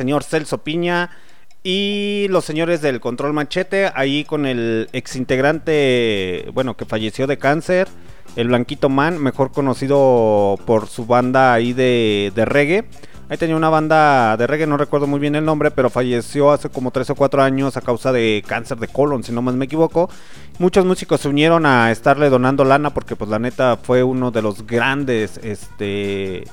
Señor 0.00 0.24
Celso 0.24 0.64
Piña 0.64 1.10
y 1.62 2.26
los 2.30 2.46
señores 2.46 2.80
del 2.80 3.00
Control 3.00 3.34
Machete 3.34 3.92
ahí 3.94 4.24
con 4.24 4.46
el 4.46 4.88
exintegrante, 4.94 6.48
bueno, 6.54 6.74
que 6.74 6.86
falleció 6.86 7.26
de 7.26 7.36
cáncer, 7.36 7.86
el 8.34 8.48
Blanquito 8.48 8.88
Man, 8.88 9.22
mejor 9.22 9.52
conocido 9.52 10.58
por 10.64 10.88
su 10.88 11.04
banda 11.04 11.52
ahí 11.52 11.74
de, 11.74 12.32
de 12.34 12.44
reggae. 12.46 12.86
Ahí 13.28 13.36
tenía 13.36 13.56
una 13.56 13.68
banda 13.68 14.38
de 14.38 14.46
reggae, 14.46 14.66
no 14.66 14.78
recuerdo 14.78 15.06
muy 15.06 15.20
bien 15.20 15.34
el 15.34 15.44
nombre, 15.44 15.70
pero 15.70 15.90
falleció 15.90 16.50
hace 16.50 16.70
como 16.70 16.92
3 16.92 17.10
o 17.10 17.14
4 17.14 17.42
años 17.42 17.76
a 17.76 17.82
causa 17.82 18.10
de 18.10 18.42
cáncer 18.46 18.78
de 18.78 18.88
colon, 18.88 19.22
si 19.22 19.32
no 19.32 19.42
más 19.42 19.54
me 19.54 19.66
equivoco. 19.66 20.08
Muchos 20.58 20.86
músicos 20.86 21.20
se 21.20 21.28
unieron 21.28 21.66
a 21.66 21.90
estarle 21.90 22.30
donando 22.30 22.64
lana 22.64 22.94
porque 22.94 23.16
pues 23.16 23.28
la 23.28 23.38
neta 23.38 23.76
fue 23.76 24.02
uno 24.02 24.30
de 24.30 24.40
los 24.40 24.66
grandes 24.66 25.38
este 25.44 26.44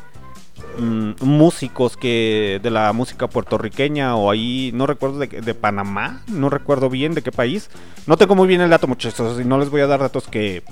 mm, 0.79 1.11
músicos 1.21 1.97
que 1.97 2.59
de 2.61 2.69
la 2.69 2.91
música 2.93 3.27
puertorriqueña 3.27 4.15
o 4.15 4.31
ahí 4.31 4.71
no 4.73 4.87
recuerdo 4.87 5.19
de, 5.19 5.27
de 5.27 5.53
Panamá, 5.53 6.21
no 6.27 6.49
recuerdo 6.49 6.89
bien 6.89 7.13
de 7.13 7.21
qué 7.21 7.31
país. 7.31 7.69
No 8.05 8.17
tengo 8.17 8.35
muy 8.35 8.47
bien 8.47 8.61
el 8.61 8.69
dato, 8.69 8.87
muchachos, 8.87 9.39
y 9.39 9.45
no 9.45 9.57
les 9.57 9.69
voy 9.69 9.81
a 9.81 9.87
dar 9.87 9.99
datos 9.99 10.27
que 10.27 10.63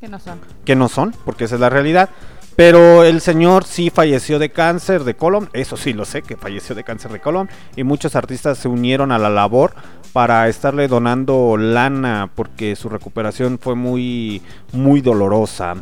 Que 0.00 0.08
no 0.08 0.18
son. 0.18 0.40
que 0.64 0.76
no 0.76 0.88
son, 0.88 1.14
porque 1.24 1.44
esa 1.44 1.54
es 1.56 1.60
la 1.60 1.70
realidad. 1.70 2.10
Pero 2.56 3.04
el 3.04 3.22
señor 3.22 3.64
sí 3.64 3.88
falleció 3.88 4.38
de 4.38 4.50
cáncer 4.50 5.04
de 5.04 5.14
colon, 5.14 5.48
eso 5.54 5.78
sí 5.78 5.94
lo 5.94 6.04
sé, 6.04 6.20
que 6.20 6.36
falleció 6.36 6.74
de 6.74 6.84
cáncer 6.84 7.10
de 7.10 7.20
colon. 7.20 7.48
Y 7.74 7.84
muchos 7.84 8.16
artistas 8.16 8.58
se 8.58 8.68
unieron 8.68 9.12
a 9.12 9.18
la 9.18 9.30
labor 9.30 9.72
para 10.12 10.46
estarle 10.48 10.88
donando 10.88 11.56
lana, 11.56 12.30
porque 12.34 12.76
su 12.76 12.88
recuperación 12.88 13.58
fue 13.58 13.76
muy, 13.76 14.42
muy 14.72 15.00
dolorosa. 15.00 15.76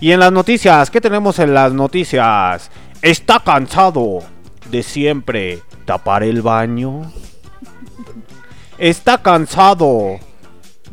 Y 0.00 0.12
en 0.12 0.20
las 0.20 0.32
noticias, 0.32 0.90
¿qué 0.90 0.98
tenemos 1.00 1.38
en 1.38 1.52
las 1.52 1.74
noticias? 1.74 2.70
Está 3.02 3.40
cansado 3.40 4.20
de 4.70 4.82
siempre 4.82 5.62
tapar 5.84 6.22
el 6.22 6.40
baño. 6.40 7.12
Está 8.78 9.20
cansado 9.20 10.18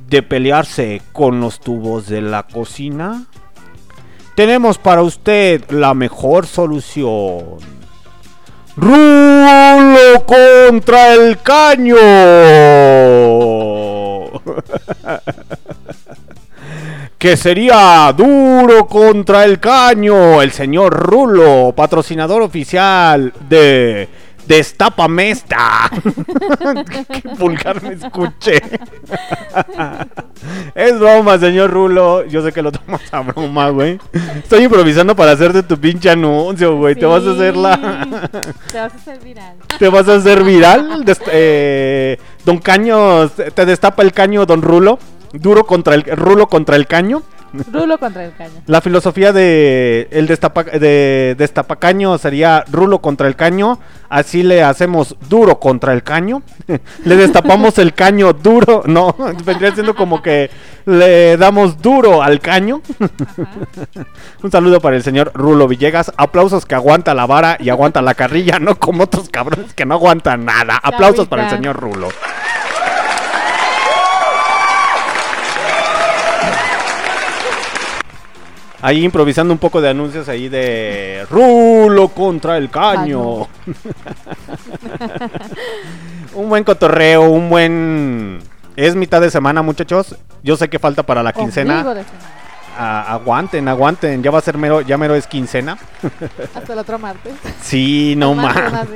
de 0.09 0.23
pelearse 0.23 1.01
con 1.13 1.39
los 1.39 1.61
tubos 1.61 2.07
de 2.07 2.21
la 2.21 2.43
cocina. 2.43 3.27
Tenemos 4.35 4.77
para 4.77 5.03
usted 5.03 5.69
la 5.71 5.93
mejor 5.93 6.45
solución. 6.45 7.59
Rulo 8.75 10.25
contra 10.25 11.13
el 11.13 11.41
caño. 11.41 11.95
que 17.17 17.35
sería 17.35 18.13
duro 18.15 18.85
contra 18.87 19.43
el 19.45 19.59
caño. 19.59 20.41
El 20.41 20.51
señor 20.51 20.93
Rulo, 20.93 21.73
patrocinador 21.75 22.43
oficial 22.43 23.33
de 23.49 24.07
Destapa 24.45 25.07
Mesta. 25.07 25.89
Qué 27.11 27.23
vulgar 27.37 27.81
me 27.81 27.95
escuché. 27.95 28.61
es 30.75 30.99
broma, 30.99 31.39
señor 31.39 31.71
Rulo. 31.71 32.23
Yo 32.27 32.43
sé 32.43 32.51
que 32.53 32.61
lo 32.61 32.71
tomas 32.71 33.01
a 33.11 33.21
broma, 33.21 33.69
güey. 33.69 33.99
Estoy 34.37 34.65
improvisando 34.65 35.15
para 35.15 35.31
hacerte 35.31 35.63
tu 35.63 35.77
pinche 35.79 36.11
anuncio, 36.11 36.77
güey. 36.77 36.93
Te 36.95 37.05
vas 37.07 37.25
a 37.25 37.31
hacer 37.31 37.57
la. 37.57 38.07
Te 38.71 38.77
vas 38.79 38.93
a 38.93 38.95
hacer 38.95 39.19
viral. 39.23 39.55
¿Te 39.79 39.89
vas 39.89 40.07
a 40.07 40.15
hacer 40.15 40.43
viral? 40.43 41.03
Des- 41.03 41.21
eh, 41.31 42.19
don 42.45 42.59
Caño, 42.59 43.27
te 43.29 43.65
destapa 43.65 44.03
el 44.03 44.13
caño, 44.13 44.45
Don 44.45 44.61
Rulo. 44.61 44.99
Duro 45.33 45.65
contra 45.65 45.95
el 45.95 46.03
Rulo 46.03 46.47
contra 46.47 46.75
el 46.75 46.87
caño. 46.87 47.23
Rulo 47.71 47.97
contra 47.97 48.25
el 48.25 48.35
caño. 48.35 48.61
La 48.65 48.81
filosofía 48.81 49.31
de 49.31 50.07
el 50.11 50.27
destapa, 50.27 50.63
de 50.63 51.35
destapacaño 51.37 52.17
sería 52.17 52.65
rulo 52.69 52.99
contra 52.99 53.27
el 53.27 53.35
caño. 53.35 53.79
Así 54.09 54.43
le 54.43 54.63
hacemos 54.63 55.15
duro 55.29 55.59
contra 55.59 55.93
el 55.93 56.03
caño. 56.03 56.43
le 57.05 57.15
destapamos 57.15 57.77
el 57.77 57.93
caño 57.93 58.33
duro. 58.33 58.83
No, 58.85 59.15
vendría 59.45 59.73
siendo 59.73 59.95
como 59.95 60.21
que 60.21 60.49
le 60.85 61.37
damos 61.37 61.81
duro 61.81 62.21
al 62.21 62.39
caño. 62.39 62.81
Un 64.43 64.51
saludo 64.51 64.81
para 64.81 64.97
el 64.97 65.03
señor 65.03 65.31
Rulo 65.33 65.67
Villegas. 65.67 66.11
Aplausos 66.17 66.65
que 66.65 66.75
aguanta 66.75 67.13
la 67.13 67.25
vara 67.25 67.57
y 67.59 67.69
aguanta 67.69 68.01
la 68.01 68.13
carrilla, 68.13 68.59
no 68.59 68.75
como 68.75 69.03
otros 69.03 69.29
cabrones 69.29 69.73
que 69.73 69.85
no 69.85 69.95
aguantan 69.95 70.45
nada. 70.45 70.79
Aplausos 70.83 71.27
para 71.27 71.45
el 71.45 71.49
señor 71.49 71.77
Rulo. 71.77 72.09
Ahí 78.81 79.03
improvisando 79.03 79.53
un 79.53 79.57
poco 79.57 79.81
de 79.81 79.89
anuncios 79.89 80.29
ahí 80.29 80.49
de 80.49 81.25
Rulo 81.29 82.09
contra 82.09 82.57
el 82.57 82.69
caño. 82.69 83.47
un 86.35 86.49
buen 86.49 86.63
cotorreo, 86.63 87.29
un 87.29 87.49
buen... 87.49 88.39
Es 88.75 88.95
mitad 88.95 89.19
de 89.19 89.31
semana, 89.31 89.63
muchachos. 89.63 90.15
Yo 90.43 90.55
sé 90.55 90.69
que 90.69 90.77
falta 90.77 91.01
para 91.01 91.23
la 91.23 91.33
quincena. 91.33 91.83
Aguanten, 92.77 93.67
aguanten. 93.67 94.21
Ya 94.21 94.29
va 94.29 94.37
a 94.37 94.41
ser 94.43 94.59
mero, 94.59 94.81
ya 94.81 94.99
mero 94.99 95.15
es 95.15 95.25
quincena. 95.25 95.79
Hasta 96.53 96.73
el 96.73 96.79
otro 96.79 96.99
martes. 96.99 97.33
Sí, 97.59 98.13
no 98.15 98.35
más. 98.35 98.55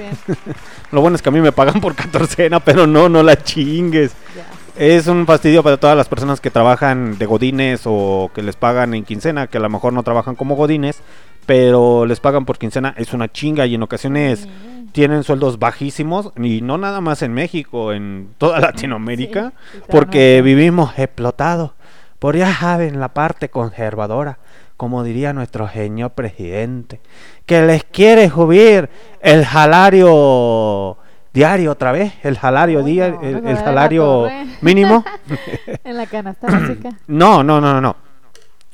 Lo 0.92 1.02
bueno 1.02 1.16
es 1.16 1.24
que 1.24 1.30
a 1.30 1.32
mí 1.32 1.42
me 1.42 1.52
pagan 1.52 1.82
por 1.82 1.96
catorcena, 1.96 2.60
pero 2.60 2.86
no, 2.86 3.10
no 3.10 3.24
la 3.24 3.42
chingues. 3.42 4.12
Ya. 4.36 4.46
Es 4.78 5.08
un 5.08 5.26
fastidio 5.26 5.64
para 5.64 5.78
todas 5.78 5.98
las 5.98 6.08
personas 6.08 6.40
que 6.40 6.50
trabajan 6.50 7.18
de 7.18 7.26
godines 7.26 7.82
o 7.86 8.32
que 8.34 8.42
les 8.42 8.56
pagan 8.56 8.94
en 8.94 9.04
quincena, 9.04 9.48
que 9.48 9.58
a 9.58 9.62
lo 9.62 9.70
mejor 9.70 9.92
no 9.94 10.04
trabajan 10.04 10.36
como 10.36 10.56
godines, 10.56 11.02
pero 11.46 12.06
les 12.06 12.20
pagan 12.20 12.46
por 12.46 12.58
quincena. 12.58 12.94
Es 12.98 13.14
una 13.14 13.32
chinga 13.32 13.66
y 13.66 13.76
en 13.76 13.84
ocasiones 13.84 14.48
tienen 14.94 15.24
sueldos 15.24 15.60
bajísimos 15.60 16.32
y 16.38 16.62
no 16.62 16.78
nada 16.78 17.02
más 17.02 17.22
en 17.22 17.34
México, 17.34 17.92
en 17.94 18.30
toda 18.38 18.60
Latinoamérica, 18.60 19.54
Sí, 19.74 19.80
porque 19.90 20.42
vivimos 20.42 20.98
explotados 20.98 21.72
por 22.20 22.38
ya 22.38 22.54
saben 22.54 23.00
la 23.00 23.16
parte 23.16 23.50
conservadora, 23.50 24.38
como 24.78 25.04
diría 25.04 25.34
nuestro 25.34 25.68
señor 25.68 26.12
presidente, 26.12 27.02
que 27.46 27.62
les 27.64 27.84
quiere 27.84 28.30
subir 28.30 28.90
el 29.22 29.46
salario 29.46 30.98
diario 31.34 31.72
otra 31.72 31.92
vez, 31.92 32.14
el 32.24 32.38
salario 32.38 32.84
diario, 32.84 33.20
no, 33.22 33.50
el, 33.50 33.58
salario 33.58 34.28
mínimo. 34.62 35.04
En 35.84 35.98
la 35.98 36.06
canasta 36.06 36.48
básica. 36.48 36.90
No, 37.08 37.44
no, 37.44 37.62
no, 37.62 37.74
no, 37.74 37.82
no. 37.82 37.96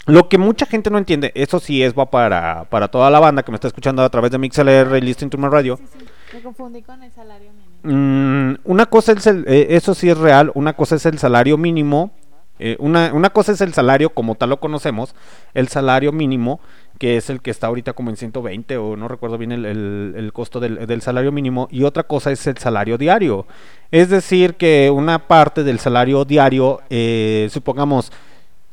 Lo 0.05 0.29
que 0.29 0.37
mucha 0.37 0.65
gente 0.65 0.89
no 0.89 0.97
entiende, 0.97 1.33
eso 1.35 1.59
sí 1.59 1.83
es 1.83 1.93
va 1.93 2.09
para, 2.09 2.63
para 2.69 2.87
toda 2.87 3.09
la 3.09 3.19
banda 3.19 3.43
que 3.43 3.51
me 3.51 3.55
está 3.55 3.67
escuchando 3.67 4.01
a 4.01 4.09
través 4.09 4.31
de 4.31 4.37
MixLR 4.37 4.97
y 4.97 5.01
Listen 5.01 5.29
to 5.29 5.37
My 5.37 5.49
Radio. 5.49 5.75
Sí, 5.77 5.83
sí. 5.99 6.05
Me 6.33 6.41
confundí 6.41 6.81
con 6.81 7.03
el 7.03 7.11
salario 7.11 7.51
mínimo. 7.51 7.77
Mm, 7.83 8.59
una 8.65 8.85
cosa 8.85 9.13
es 9.13 9.27
el, 9.27 9.45
eh, 9.47 9.67
eso 9.71 9.93
sí 9.93 10.09
es 10.09 10.17
real, 10.17 10.51
una 10.55 10.73
cosa 10.73 10.95
es 10.95 11.05
el 11.05 11.19
salario 11.19 11.57
mínimo, 11.57 12.11
eh, 12.59 12.75
una, 12.79 13.13
una 13.13 13.29
cosa 13.29 13.51
es 13.51 13.61
el 13.61 13.73
salario 13.73 14.09
como 14.09 14.35
tal 14.35 14.49
lo 14.49 14.59
conocemos, 14.59 15.15
el 15.53 15.67
salario 15.67 16.11
mínimo, 16.11 16.59
que 16.99 17.17
es 17.17 17.29
el 17.29 17.41
que 17.41 17.51
está 17.51 17.67
ahorita 17.67 17.93
como 17.93 18.09
en 18.09 18.17
120 18.17 18.77
o 18.77 18.95
no 18.95 19.07
recuerdo 19.07 19.37
bien 19.37 19.51
el, 19.51 19.65
el- 19.65 20.13
el 20.17 20.33
costo 20.33 20.59
del, 20.59 20.87
del 20.87 21.01
salario 21.01 21.31
mínimo, 21.31 21.67
y 21.71 21.83
otra 21.83 22.03
cosa 22.03 22.31
es 22.31 22.45
el 22.47 22.57
salario 22.57 22.97
diario. 22.97 23.45
Es 23.91 24.09
decir, 24.09 24.55
que 24.55 24.89
una 24.93 25.27
parte 25.27 25.63
del 25.63 25.79
salario 25.79 26.25
diario, 26.25 26.81
eh, 26.89 27.47
supongamos, 27.51 28.11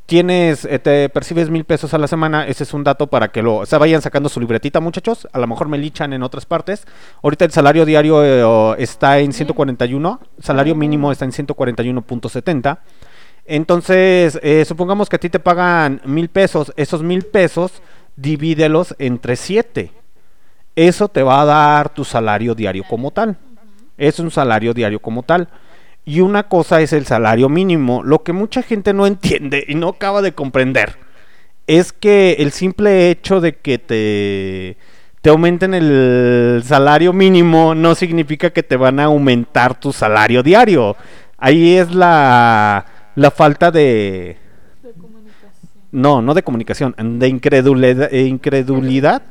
tienes, 0.07 0.65
eh, 0.67 0.79
te 0.79 1.09
percibes 1.09 1.49
mil 1.51 1.65
pesos 1.65 1.95
a 1.95 1.99
la 1.99 2.07
semana, 2.07 2.47
ese 2.47 2.65
es 2.65 2.75
un 2.75 2.85
dato 2.85 3.07
para 3.07 3.29
que 3.29 3.43
lo, 3.43 3.65
se 3.67 3.79
vayan 3.79 4.03
sacando 4.03 4.29
su 4.29 4.39
libretita 4.41 4.81
muchachos, 4.81 5.27
a 5.33 5.39
lo 5.39 5.47
mejor 5.47 5.69
me 5.69 5.79
lichan 5.79 6.13
en 6.13 6.23
otras 6.23 6.45
partes. 6.47 6.87
Ahorita 7.23 7.45
el 7.47 7.53
salario 7.53 7.87
diario 7.87 8.23
eh, 8.25 8.43
o 8.45 8.75
está 8.77 9.19
en 9.21 9.33
141, 9.33 10.21
salario 10.41 10.75
mínimo 10.75 11.11
está 11.13 11.25
en 11.25 11.33
141.70. 11.33 12.79
Entonces, 13.47 14.39
eh, 14.43 14.65
supongamos 14.67 15.09
que 15.09 15.17
a 15.17 15.19
ti 15.19 15.29
te 15.29 15.39
pagan 15.39 16.01
mil 16.05 16.29
pesos, 16.31 16.73
esos 16.77 17.03
mil 17.03 17.25
pesos 17.25 17.83
divídelos 18.17 18.95
entre 18.99 19.37
siete. 19.37 19.93
Eso 20.77 21.09
te 21.09 21.23
va 21.23 21.41
a 21.41 21.45
dar 21.45 21.89
tu 21.91 22.05
salario 22.05 22.55
diario 22.55 22.85
como 22.89 23.11
tal. 23.11 23.37
Es 23.97 24.19
un 24.19 24.31
salario 24.31 24.75
diario 24.75 25.01
como 25.01 25.23
tal. 25.23 25.49
Y 26.05 26.21
una 26.21 26.45
cosa 26.45 26.81
es 26.81 26.93
el 26.93 27.07
salario 27.07 27.49
mínimo. 27.49 28.03
Lo 28.03 28.23
que 28.23 28.33
mucha 28.33 28.63
gente 28.63 28.93
no 28.93 29.07
entiende 29.07 29.65
y 29.67 29.75
no 29.75 29.89
acaba 29.89 30.23
de 30.23 30.33
comprender 30.33 30.97
es 31.67 31.93
que 31.93 32.37
el 32.41 32.53
simple 32.53 33.11
hecho 33.11 33.41
de 33.41 33.57
que 33.57 33.79
te, 33.79 34.77
te 35.23 35.31
aumenten 35.31 35.73
el 35.73 36.63
salario 36.65 37.13
mínimo 37.15 37.75
no 37.75 37.95
significa 37.95 38.51
que 38.51 38.63
te 38.63 38.77
van 38.77 39.01
a 39.01 39.05
aumentar 39.05 39.79
tu 39.79 39.93
salario 39.93 40.43
diario. 40.43 40.97
Ahí 41.39 41.77
es 41.77 41.95
la, 41.95 42.85
la 43.15 43.31
falta 43.31 43.71
de... 43.71 44.44
No, 45.95 46.21
no 46.21 46.35
de 46.35 46.43
comunicación, 46.43 46.93
de 46.99 47.29
incredulidad, 47.29 48.13
eh, 48.13 48.23
incredulidad 48.23 49.23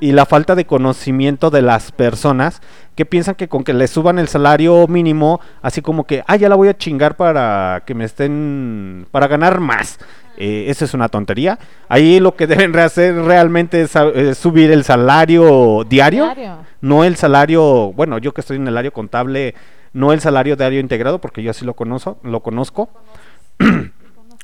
y 0.00 0.12
la 0.12 0.26
falta 0.26 0.54
de 0.54 0.66
conocimiento 0.66 1.48
de 1.48 1.62
las 1.62 1.92
personas 1.92 2.60
que 2.94 3.06
piensan 3.06 3.36
que 3.36 3.48
con 3.48 3.64
que 3.64 3.72
le 3.72 3.88
suban 3.88 4.18
el 4.18 4.28
salario 4.28 4.86
mínimo, 4.86 5.40
así 5.62 5.80
como 5.80 6.04
que, 6.04 6.22
ah, 6.26 6.36
ya 6.36 6.50
la 6.50 6.56
voy 6.56 6.68
a 6.68 6.76
chingar 6.76 7.16
para 7.16 7.84
que 7.86 7.94
me 7.94 8.04
estén, 8.04 9.06
para 9.10 9.28
ganar 9.28 9.60
más. 9.60 9.98
Eh, 10.36 10.66
esa 10.68 10.84
es 10.84 10.92
una 10.92 11.08
tontería. 11.08 11.58
Ahí 11.88 12.20
lo 12.20 12.36
que 12.36 12.46
deben 12.46 12.78
hacer 12.78 13.14
realmente 13.14 13.80
es 13.80 13.92
subir 14.36 14.70
el 14.72 14.84
salario 14.84 15.84
diario, 15.88 16.26
Diario. 16.26 16.58
no 16.82 17.02
el 17.04 17.16
salario, 17.16 17.94
bueno, 17.94 18.18
yo 18.18 18.34
que 18.34 18.42
estoy 18.42 18.58
en 18.58 18.68
el 18.68 18.76
área 18.76 18.90
contable, 18.90 19.54
no 19.94 20.12
el 20.12 20.20
salario 20.20 20.54
diario 20.56 20.80
integrado, 20.80 21.18
porque 21.18 21.42
yo 21.42 21.50
así 21.50 21.64
lo 21.64 21.72
conozco, 21.72 22.18
lo 22.22 22.40
conozco 22.40 22.90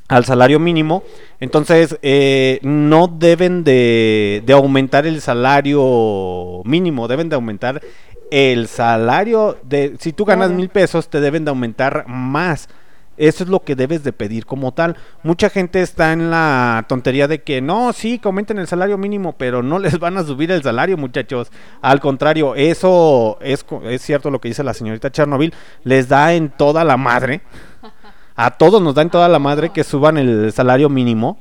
al 0.09 0.25
salario 0.25 0.59
mínimo. 0.59 1.03
Entonces, 1.41 1.99
eh, 2.03 2.59
no 2.63 3.09
deben 3.09 3.65
de, 3.65 4.43
de 4.45 4.53
aumentar 4.53 5.07
el 5.07 5.21
salario 5.21 6.63
mínimo, 6.65 7.09
deben 7.09 7.29
de 7.29 7.35
aumentar 7.35 7.81
el 8.31 8.69
salario 8.69 9.59
de... 9.63 9.97
Si 9.99 10.13
tú 10.13 10.25
ganas 10.25 10.51
mil 10.51 10.69
pesos, 10.69 11.09
te 11.09 11.21
deben 11.21 11.45
de 11.45 11.51
aumentar 11.51 12.05
más. 12.09 12.69
Eso 13.17 13.45
es 13.45 13.51
lo 13.51 13.61
que 13.61 13.77
debes 13.77 14.05
de 14.05 14.13
pedir 14.13 14.45
como 14.45 14.73
tal. 14.73 14.97
Mucha 15.23 15.49
gente 15.49 15.81
está 15.81 16.13
en 16.13 16.31
la 16.31 16.85
tontería 16.89 17.29
de 17.29 17.43
que 17.43 17.63
no, 17.63 17.93
sí, 17.95 18.19
que 18.19 18.29
aumenten 18.29 18.59
el 18.59 18.67
salario 18.67 18.99
mínimo, 18.99 19.35
pero 19.39 19.63
no 19.63 19.79
les 19.81 19.99
van 19.99 20.19
a 20.19 20.25
subir 20.25 20.51
el 20.51 20.63
salario, 20.63 20.97
muchachos. 20.97 21.51
Al 21.81 22.01
contrario, 22.01 22.55
eso 22.55 23.39
es, 23.41 23.65
es 23.85 24.03
cierto 24.03 24.31
lo 24.31 24.41
que 24.41 24.49
dice 24.49 24.65
la 24.65 24.75
señorita 24.75 25.11
Chernobyl, 25.11 25.55
les 25.85 26.09
da 26.09 26.35
en 26.35 26.51
toda 26.51 26.85
la 26.85 26.97
madre. 26.97 27.41
A 28.37 28.53
todos 28.53 28.83
nos 28.83 28.95
da 28.95 29.03
en 29.03 29.11
toda 29.11 29.29
la 29.29 29.39
madre 29.39 29.71
que 29.71 29.83
suban 29.85 30.19
el 30.19 30.53
salario 30.53 30.89
mínimo. 30.89 31.39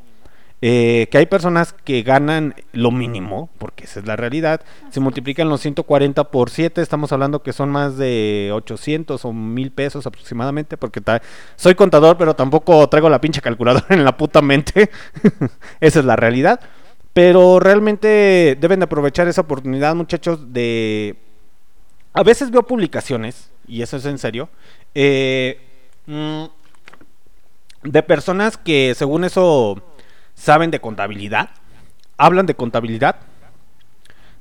eh, 0.62 1.08
que 1.12 1.18
hay 1.20 1.26
personas 1.28 1.74
que 1.74 2.02
ganan 2.02 2.56
lo 2.72 2.90
mínimo, 2.90 3.50
porque 3.60 3.84
esa 3.84 4.00
es 4.00 4.08
la 4.08 4.16
realidad. 4.16 4.62
Se 4.90 5.00
multiplican 5.00 5.50
los 5.50 5.62
140 5.62 6.32
por 6.32 6.50
7, 6.50 6.82
estamos 6.82 7.12
hablando 7.12 7.44
que 7.44 7.54
son 7.54 7.70
más 7.70 7.98
de 7.98 8.52
800 8.54 9.26
o 9.26 9.34
1000 9.34 9.72
pesos 9.72 10.08
aproximadamente, 10.08 10.78
porque 10.78 11.02
soy 11.58 11.76
contador, 11.76 12.18
pero 12.18 12.36
tampoco 12.36 12.88
traigo 12.90 13.10
la 13.10 13.22
pinche 13.22 13.42
calculadora 13.42 13.86
en 13.90 14.06
la 14.06 14.18
puta 14.18 14.42
mente. 14.42 14.90
esa 15.82 16.00
es 16.00 16.06
la 16.06 16.16
realidad. 16.16 16.60
Pero 17.14 17.60
realmente 17.60 18.58
deben 18.60 18.80
de 18.80 18.86
aprovechar 18.86 19.28
esa 19.28 19.42
oportunidad, 19.42 19.94
muchachos, 19.96 20.54
de... 20.54 21.16
A 22.14 22.24
veces 22.24 22.50
veo 22.50 22.64
publicaciones, 22.64 23.52
y 23.68 23.82
eso 23.82 23.98
es 23.98 24.06
en 24.06 24.18
serio, 24.18 24.50
eh, 24.96 25.60
mm, 26.08 26.46
de 27.86 28.04
personas 28.04 28.58
que 28.58 28.94
según 28.96 29.24
eso 29.24 29.82
saben 30.34 30.72
de 30.72 30.80
contabilidad, 30.80 31.50
hablan 32.18 32.46
de 32.46 32.56
contabilidad, 32.56 33.18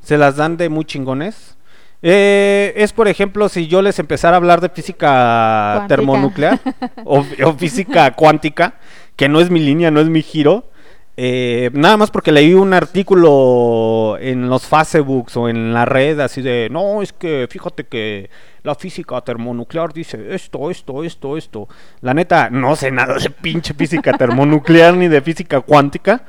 se 0.03 0.19
las 0.19 0.37
dan 0.37 0.57
de 0.57 0.69
muy 0.69 0.85
chingones. 0.85 1.57
Eh, 2.03 2.75
es 2.77 2.93
por 2.93 3.09
ejemplo 3.09 3.49
si 3.49 3.67
yo 3.67 3.81
les 3.81 3.99
empezara 3.99 4.37
a 4.37 4.39
hablar 4.39 4.61
de 4.61 4.69
física 4.69 5.73
Cuántica. 5.77 5.89
termonuclear 5.89 6.61
o, 7.05 7.25
o 7.45 7.53
física 7.55 8.11
cuántica, 8.13 8.75
que 9.17 9.29
no 9.29 9.41
es 9.41 9.51
mi 9.51 9.61
línea, 9.61 9.91
no 9.91 10.01
es 10.01 10.09
mi 10.09 10.23
giro. 10.23 10.71
Eh, 11.17 11.71
nada 11.73 11.97
más 11.97 12.11
porque 12.11 12.33
leí 12.33 12.55
un 12.55 12.75
artículo 12.75 14.17
en 14.21 14.49
los 14.49 14.67
Facebooks 14.67 15.37
o 15.37 15.49
en 15.49 15.73
la 15.73 15.85
red 15.85 16.19
así 16.19 16.43
de, 16.43 16.69
no, 16.71 17.03
es 17.03 17.13
que 17.13 17.47
fíjate 17.49 17.85
que 17.85 18.31
la 18.65 18.75
física 18.75 19.21
termonuclear 19.21 19.93
dice 19.93 20.35
esto, 20.35 20.71
esto, 20.71 21.05
esto, 21.05 21.37
esto. 21.37 21.69
La 22.01 22.15
neta, 22.15 22.51
no 22.51 22.75
sé 22.75 22.91
nada 22.91 23.17
de 23.19 23.31
pinche 23.31 23.75
física 23.75 24.13
termonuclear 24.15 24.95
ni 24.95 25.07
de 25.07 25.21
física 25.21 25.61
cuántica. 25.61 26.25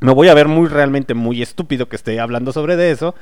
Me 0.00 0.12
voy 0.12 0.28
a 0.28 0.34
ver 0.34 0.48
muy 0.48 0.68
realmente 0.68 1.14
muy 1.14 1.42
estúpido 1.42 1.88
que 1.88 1.96
esté 1.96 2.18
hablando 2.18 2.52
sobre 2.52 2.76
de 2.76 2.90
eso. 2.90 3.14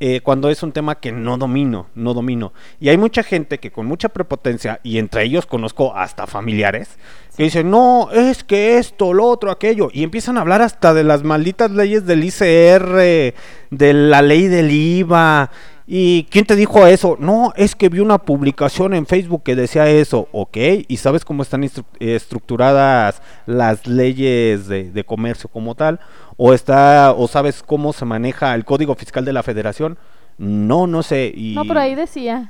Eh, 0.00 0.20
cuando 0.20 0.48
es 0.48 0.62
un 0.62 0.72
tema 0.72 1.00
que 1.00 1.10
no 1.10 1.38
domino, 1.38 1.88
no 1.94 2.14
domino. 2.14 2.52
Y 2.78 2.88
hay 2.88 2.96
mucha 2.96 3.22
gente 3.22 3.58
que 3.58 3.72
con 3.72 3.86
mucha 3.86 4.08
prepotencia, 4.08 4.80
y 4.82 4.98
entre 4.98 5.24
ellos 5.24 5.46
conozco 5.46 5.94
hasta 5.96 6.26
familiares, 6.26 6.98
que 7.36 7.44
dicen, 7.44 7.70
no, 7.70 8.10
es 8.12 8.44
que 8.44 8.78
esto, 8.78 9.12
lo 9.12 9.26
otro, 9.26 9.50
aquello, 9.50 9.88
y 9.92 10.02
empiezan 10.04 10.38
a 10.38 10.42
hablar 10.42 10.62
hasta 10.62 10.94
de 10.94 11.04
las 11.04 11.24
malditas 11.24 11.70
leyes 11.70 12.06
del 12.06 12.24
ICR, 12.24 13.34
de 13.70 13.92
la 13.92 14.22
ley 14.22 14.46
del 14.46 14.70
IVA, 14.70 15.50
¿Y 15.90 16.24
quién 16.24 16.44
te 16.44 16.54
dijo 16.54 16.86
eso? 16.86 17.16
No, 17.18 17.54
es 17.56 17.74
que 17.74 17.88
vi 17.88 18.00
una 18.00 18.18
publicación 18.18 18.92
en 18.92 19.06
Facebook 19.06 19.42
que 19.42 19.56
decía 19.56 19.88
eso, 19.88 20.28
ok. 20.32 20.58
¿Y 20.86 20.98
sabes 20.98 21.24
cómo 21.24 21.42
están 21.42 21.64
eh, 21.64 21.70
estructuradas 21.98 23.22
las 23.46 23.86
leyes 23.86 24.68
de, 24.68 24.90
de 24.90 25.04
comercio 25.04 25.48
como 25.48 25.74
tal? 25.74 25.98
¿O 26.36 26.52
está, 26.52 27.14
o 27.16 27.26
sabes 27.26 27.62
cómo 27.62 27.94
se 27.94 28.04
maneja 28.04 28.54
el 28.54 28.66
código 28.66 28.94
fiscal 28.96 29.24
de 29.24 29.32
la 29.32 29.42
Federación? 29.42 29.96
No, 30.38 30.86
no 30.86 31.02
sé. 31.02 31.32
Y... 31.34 31.54
No, 31.54 31.64
pero 31.64 31.80
ahí 31.80 31.96
decía. 31.96 32.48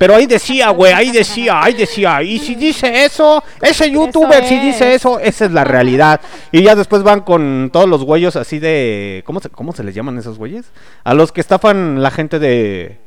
Pero 0.00 0.16
ahí 0.16 0.26
decía, 0.26 0.70
güey, 0.70 0.92
ahí 0.92 1.12
decía, 1.12 1.62
ahí 1.62 1.74
decía. 1.74 2.22
Y 2.22 2.40
si 2.40 2.56
dice 2.56 3.04
eso, 3.04 3.42
ese 3.62 3.88
youtuber 3.88 4.44
si 4.44 4.58
dice 4.58 4.90
es. 4.90 4.96
eso, 4.96 5.20
esa 5.20 5.44
es 5.44 5.52
la 5.52 5.62
realidad. 5.62 6.20
Y 6.50 6.62
ya 6.62 6.74
después 6.74 7.04
van 7.04 7.20
con 7.20 7.70
todos 7.72 7.88
los 7.88 8.04
güeyos 8.04 8.34
así 8.34 8.58
de... 8.58 9.22
¿Cómo 9.24 9.38
se, 9.38 9.48
cómo 9.48 9.72
se 9.72 9.84
les 9.84 9.94
llaman 9.94 10.18
esos 10.18 10.38
güeyes? 10.38 10.72
A 11.04 11.14
los 11.14 11.30
que 11.30 11.40
estafan 11.40 12.02
la 12.02 12.10
gente 12.10 12.40
de... 12.40 12.98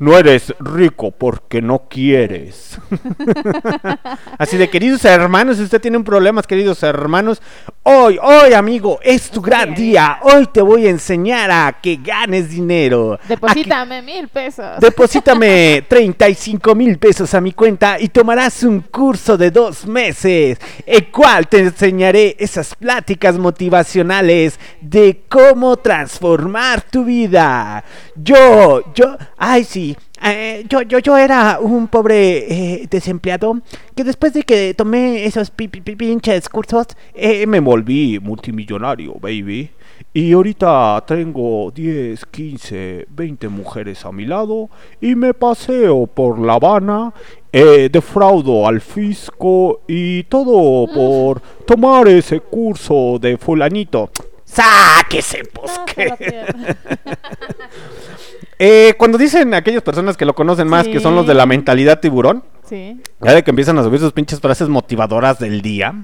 No 0.00 0.16
eres 0.16 0.54
rico 0.60 1.10
porque 1.10 1.60
no 1.60 1.88
quieres. 1.88 2.78
Así 4.38 4.56
de, 4.56 4.70
queridos 4.70 5.04
hermanos, 5.04 5.56
si 5.56 5.64
usted 5.64 5.80
tiene 5.80 5.96
un 5.96 6.04
problema, 6.04 6.40
queridos 6.42 6.84
hermanos, 6.84 7.42
hoy, 7.82 8.16
hoy, 8.22 8.52
amigo, 8.52 9.00
es 9.02 9.28
tu 9.28 9.40
gran 9.42 9.74
día. 9.74 10.20
Hoy 10.22 10.46
te 10.52 10.60
voy 10.62 10.86
a 10.86 10.90
enseñar 10.90 11.50
a 11.50 11.80
que 11.82 11.96
ganes 11.96 12.48
dinero. 12.50 13.18
que- 13.26 13.34
Deposítame 13.34 14.02
mil 14.02 14.28
pesos. 14.28 14.78
Deposítame 14.78 15.84
35 15.88 16.76
mil 16.76 16.96
pesos 16.98 17.34
a 17.34 17.40
mi 17.40 17.50
cuenta 17.52 17.98
y 17.98 18.08
tomarás 18.08 18.62
un 18.62 18.82
curso 18.82 19.36
de 19.36 19.50
dos 19.50 19.84
meses, 19.84 20.58
el 20.86 21.10
cual 21.10 21.48
te 21.48 21.58
enseñaré 21.58 22.36
esas 22.38 22.72
pláticas 22.76 23.36
motivacionales 23.36 24.60
de 24.80 25.22
cómo 25.28 25.76
transformar 25.78 26.82
tu 26.82 27.04
vida. 27.04 27.82
Yo, 28.14 28.92
yo, 28.94 29.16
ay 29.36 29.64
sí. 29.64 29.87
Eh, 30.22 30.64
yo, 30.68 30.82
yo, 30.82 30.98
yo 30.98 31.16
era 31.16 31.58
un 31.60 31.88
pobre 31.88 32.82
eh, 32.82 32.86
desempleado 32.90 33.60
que 33.94 34.04
después 34.04 34.32
de 34.32 34.42
que 34.42 34.74
tomé 34.74 35.24
esos 35.24 35.50
pi- 35.50 35.68
pi- 35.68 35.80
pi- 35.80 35.96
pinches 35.96 36.48
cursos 36.48 36.86
eh, 37.14 37.46
me 37.46 37.60
volví 37.60 38.18
multimillonario, 38.20 39.14
baby. 39.20 39.70
Y 40.14 40.32
ahorita 40.32 41.04
tengo 41.06 41.70
10, 41.72 42.24
15, 42.26 43.06
20 43.10 43.48
mujeres 43.48 44.04
a 44.04 44.12
mi 44.12 44.24
lado 44.26 44.68
y 45.00 45.14
me 45.14 45.34
paseo 45.34 46.06
por 46.06 46.38
La 46.38 46.54
Habana, 46.54 47.12
eh, 47.52 47.88
defraudo 47.90 48.66
al 48.66 48.80
fisco 48.80 49.82
y 49.88 50.22
todo 50.24 50.86
por 50.92 51.40
tomar 51.66 52.06
ese 52.08 52.40
curso 52.40 53.18
de 53.20 53.36
fulanito. 53.36 54.10
¡Sáquese, 54.44 55.42
pues 55.52 55.72
Eh, 58.58 58.94
cuando 58.98 59.18
dicen 59.18 59.54
aquellas 59.54 59.82
personas 59.82 60.16
que 60.16 60.24
lo 60.24 60.34
conocen 60.34 60.66
más, 60.68 60.88
que 60.88 60.98
son 61.00 61.14
los 61.14 61.26
de 61.26 61.34
la 61.34 61.46
mentalidad 61.46 62.00
tiburón, 62.00 62.42
Sí. 62.68 63.00
ya 63.20 63.32
de 63.34 63.42
que 63.44 63.50
empiezan 63.50 63.78
a 63.78 63.82
subir 63.84 64.00
sus 64.00 64.12
pinches 64.12 64.40
frases 64.40 64.68
motivadoras 64.68 65.38
del 65.38 65.62
día. 65.62 65.94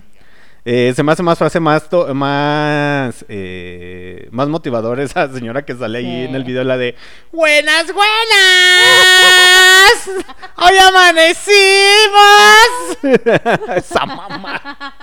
eh, 0.67 0.95
se 0.97 1.03
me 1.03 1.13
hace 1.13 1.23
más 1.23 1.37
frase 1.37 1.61
más 1.61 1.91
to- 1.91 2.15
más 2.15 3.23
eh, 3.29 4.29
más 4.31 4.49
motivador 4.49 4.99
esa 4.99 5.31
señora 5.31 5.63
que 5.67 5.75
sale 5.75 5.99
ahí 5.99 6.25
en 6.25 6.35
el 6.35 6.43
video 6.43 6.65
la 6.65 6.79
de 6.79 6.95
buenas 7.33 7.85
buenas 7.93 8.11
hoy 10.57 10.73
amanecimos 10.89 11.27
esa 13.77 14.07
mamá 14.07 14.95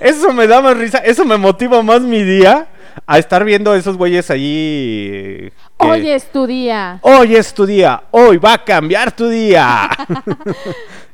eso 0.00 0.32
me 0.32 0.48
da 0.48 0.60
más 0.60 0.76
risa 0.76 0.98
eso 0.98 1.24
me 1.24 1.36
motiva 1.36 1.80
más 1.82 2.00
mi 2.00 2.24
día 2.24 2.66
a 3.08 3.18
estar 3.18 3.42
viendo 3.44 3.72
a 3.72 3.76
esos 3.78 3.96
güeyes 3.96 4.30
ahí 4.30 5.08
eh, 5.12 5.50
que- 5.80 5.86
Hoy 5.86 6.10
es 6.10 6.30
tu 6.30 6.46
día. 6.46 6.98
Hoy 7.02 7.34
es 7.34 7.52
tu 7.54 7.64
día, 7.66 8.02
hoy 8.10 8.36
va 8.36 8.52
a 8.52 8.64
cambiar 8.64 9.10
tu 9.12 9.28
día. 9.28 9.88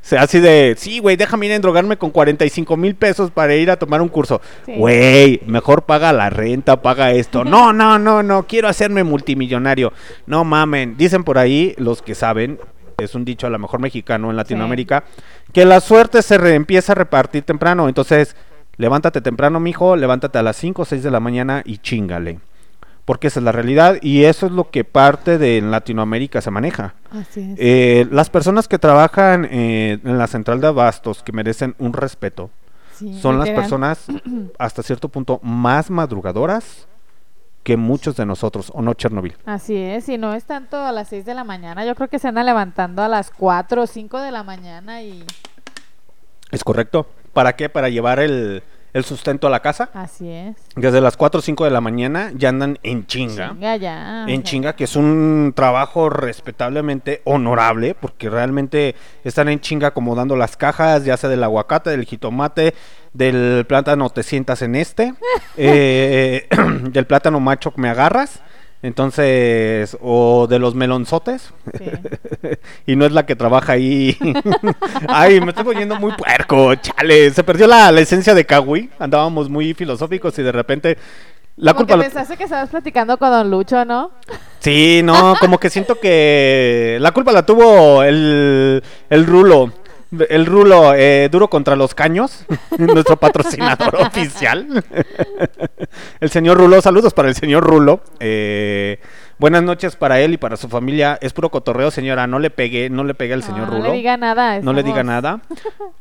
O 0.05 0.07
sea, 0.07 0.20
así 0.20 0.38
de, 0.38 0.74
sí, 0.76 0.99
güey, 0.99 1.16
déjame 1.16 1.47
ir 1.47 1.53
a 1.53 1.55
endrogarme 1.55 1.97
con 1.97 2.11
45 2.11 2.76
mil 2.76 2.95
pesos 2.95 3.30
para 3.30 3.55
ir 3.55 3.70
a 3.70 3.78
tomar 3.78 4.03
un 4.03 4.09
curso. 4.09 4.38
Sí. 4.66 4.72
Güey, 4.76 5.40
mejor 5.47 5.84
paga 5.84 6.12
la 6.12 6.28
renta, 6.28 6.82
paga 6.82 7.11
esto. 7.12 7.42
No, 7.42 7.72
no, 7.72 7.99
no, 7.99 8.22
no, 8.22 8.47
quiero 8.47 8.68
hacerme 8.68 9.03
multimillonario. 9.03 9.95
No 10.26 10.45
mamen, 10.45 10.99
dicen 10.99 11.24
por 11.24 11.38
ahí 11.38 11.74
los 11.78 12.03
que 12.03 12.14
saben, 12.14 12.59
es 12.99 13.14
un 13.14 13.24
dicho 13.24 13.47
a 13.47 13.51
lo 13.51 13.59
mejor 13.59 13.80
mexicano 13.80 14.28
en 14.30 14.36
Latinoamérica, 14.36 15.05
que 15.55 15.64
la 15.64 15.80
suerte 15.80 16.20
se 16.20 16.36
re- 16.36 16.55
empieza 16.55 16.92
a 16.92 16.97
repartir 16.97 17.42
temprano. 17.45 17.88
Entonces, 17.88 18.36
levántate 18.77 19.20
temprano, 19.20 19.61
mijo, 19.61 19.97
levántate 19.97 20.39
a 20.39 20.43
las 20.43 20.57
5 20.57 20.83
o 20.83 20.85
6 20.85 21.03
de 21.03 21.11
la 21.11 21.20
mañana 21.20 21.62
y 21.64 21.79
chingale. 21.79 22.41
Porque 23.05 23.27
esa 23.27 23.41
es 23.41 23.45
la 23.45 23.53
realidad 23.53 23.99
y 24.01 24.25
eso 24.25 24.47
es 24.47 24.53
lo 24.53 24.70
que 24.70 24.83
parte 24.85 25.37
de 25.37 25.61
Latinoamérica 25.61 26.41
se 26.41 26.51
maneja. 26.51 26.95
Así 27.11 27.41
es. 27.41 27.59
Eh, 27.59 28.09
las 28.11 28.31
personas 28.31 28.66
que 28.66 28.79
trabajan 28.79 29.47
eh, 29.51 29.99
en 30.03 30.16
la 30.16 30.27
central 30.27 30.61
de 30.61 30.68
abastos 30.68 31.22
que 31.22 31.33
merecen 31.33 31.75
un 31.79 31.93
respeto 31.93 32.51
Sí, 32.95 33.20
son 33.20 33.39
las 33.39 33.51
personas 33.51 34.07
hasta 34.59 34.83
cierto 34.83 35.09
punto 35.09 35.41
más 35.43 35.91
madrugadoras 35.91 36.87
que 37.64 37.77
muchos 37.77 38.14
de 38.16 38.27
nosotros, 38.27 38.70
¿o 38.75 38.83
no, 38.83 38.93
Chernobyl? 38.93 39.37
Así 39.47 39.75
es, 39.75 40.09
y 40.11 40.18
no 40.18 40.35
es 40.35 40.45
tanto 40.45 40.77
a 40.77 40.93
las 40.93 41.09
6 41.09 41.25
de 41.25 41.35
la 41.35 41.45
mañana, 41.45 41.85
yo 41.85 41.95
creo 41.95 42.09
que 42.09 42.18
se 42.18 42.29
andan 42.29 42.47
levantando 42.47 43.03
a 43.03 43.09
las 43.09 43.31
4 43.31 43.83
o 43.83 43.87
5 43.87 44.20
de 44.20 44.31
la 44.31 44.43
mañana 44.43 45.03
y 45.03 45.25
¿Es 46.51 46.62
correcto? 46.62 47.09
¿Para 47.35 47.55
qué? 47.57 47.68
Para 47.68 47.91
llevar 47.91 48.20
el, 48.20 48.62
el 48.95 49.05
sustento 49.05 49.49
a 49.49 49.51
la 49.51 49.61
casa. 49.61 49.91
Así 49.93 50.30
es. 50.30 50.57
Desde 50.76 51.01
las 51.01 51.16
4 51.16 51.41
o 51.41 51.43
5 51.43 51.64
de 51.64 51.70
la 51.70 51.80
mañana 51.80 52.30
ya 52.37 52.49
andan 52.49 52.78
en 52.85 53.07
chinga. 53.07 53.51
Chinga 53.51 53.76
ya. 53.76 54.24
En 54.28 54.45
chinga, 54.45 54.76
que 54.76 54.85
es 54.85 54.95
un 54.95 55.53
trabajo 55.55 56.09
respetablemente 56.09 57.20
honorable, 57.24 57.97
porque 57.97 58.30
realmente 58.30 58.95
están 59.24 59.49
en 59.49 59.61
chinga 59.61 59.89
acomodando 59.89 60.37
las 60.37 60.57
cajas, 60.57 61.05
ya 61.05 61.16
sea 61.16 61.28
del 61.28 61.43
aguacate, 61.43 61.91
del 61.91 62.05
jitomate, 62.05 62.72
del 63.12 63.66
plátano 63.66 64.11
te 64.11 64.22
sientas 64.22 64.62
en 64.62 64.76
este, 64.76 65.14
eh, 65.57 66.47
del 66.91 67.07
plátano 67.07 67.41
macho 67.41 67.72
que 67.72 67.80
me 67.80 67.89
agarras, 67.89 68.41
entonces, 68.85 69.97
o 70.03 70.47
de 70.47 70.59
los 70.59 70.74
melonzotes, 70.74 71.55
sí. 71.78 71.91
y 72.87 72.97
no 72.97 73.07
es 73.07 73.12
la 73.12 73.24
que 73.24 73.35
trabaja 73.35 73.72
ahí. 73.72 74.14
Ay, 75.09 75.41
me 75.41 75.49
estoy 75.49 75.64
poniendo 75.64 75.99
muy 75.99 76.12
puerco, 76.12 76.74
chale, 76.74 77.30
se 77.30 77.43
perdió 77.43 77.66
la, 77.66 77.91
la 77.91 78.03
esencia 78.03 78.35
de 78.35 78.45
Kawi, 78.45 78.91
andábamos 78.99 79.49
muy 79.49 79.72
filosóficos 79.72 80.39
y 80.39 80.43
de 80.43 80.53
repente... 80.53 80.99
La 81.57 81.72
Como 81.72 81.87
culpa 81.87 81.95
que 82.03 82.11
pensaste 82.11 82.37
que 82.37 82.45
estabas 82.45 82.68
platicando 82.68 83.16
con 83.16 83.30
Don 83.30 83.51
Lucho, 83.51 83.87
¿no? 83.87 84.11
Sí, 84.59 85.01
no, 85.03 85.35
como 85.41 85.57
que 85.57 85.70
siento 85.70 85.99
que 85.99 86.99
la 87.01 87.12
culpa 87.12 87.32
la 87.32 87.47
tuvo 87.47 88.03
el, 88.03 88.82
el 89.09 89.26
Rulo. 89.26 89.72
El 90.28 90.46
Rulo, 90.46 90.94
eh, 90.94 91.28
duro 91.30 91.48
contra 91.48 91.76
los 91.76 91.94
caños, 91.94 92.44
nuestro 92.78 93.16
patrocinador 93.16 93.96
oficial. 93.96 94.84
el 96.20 96.30
señor 96.30 96.58
Rulo, 96.58 96.80
saludos 96.80 97.14
para 97.14 97.28
el 97.28 97.34
señor 97.34 97.64
Rulo. 97.64 98.00
Eh, 98.20 98.98
buenas 99.39 99.62
noches 99.62 99.97
para 99.97 100.20
él 100.20 100.35
y 100.35 100.37
para 100.37 100.57
su 100.57 100.68
familia. 100.68 101.18
Es 101.20 101.32
puro 101.32 101.51
cotorreo, 101.51 101.91
señora, 101.91 102.26
no 102.26 102.39
le 102.39 102.51
pegue, 102.51 102.91
no 102.91 103.05
le 103.05 103.14
pegue 103.14 103.35
al 103.35 103.43
señor 103.43 103.68
no, 103.68 103.74
Rulo. 103.74 103.85
No 103.85 103.91
le 103.91 103.97
diga 103.97 104.16
nada. 104.16 104.61
No 104.61 104.72
le 104.72 104.82
diga 104.82 105.03
nada. 105.03 105.41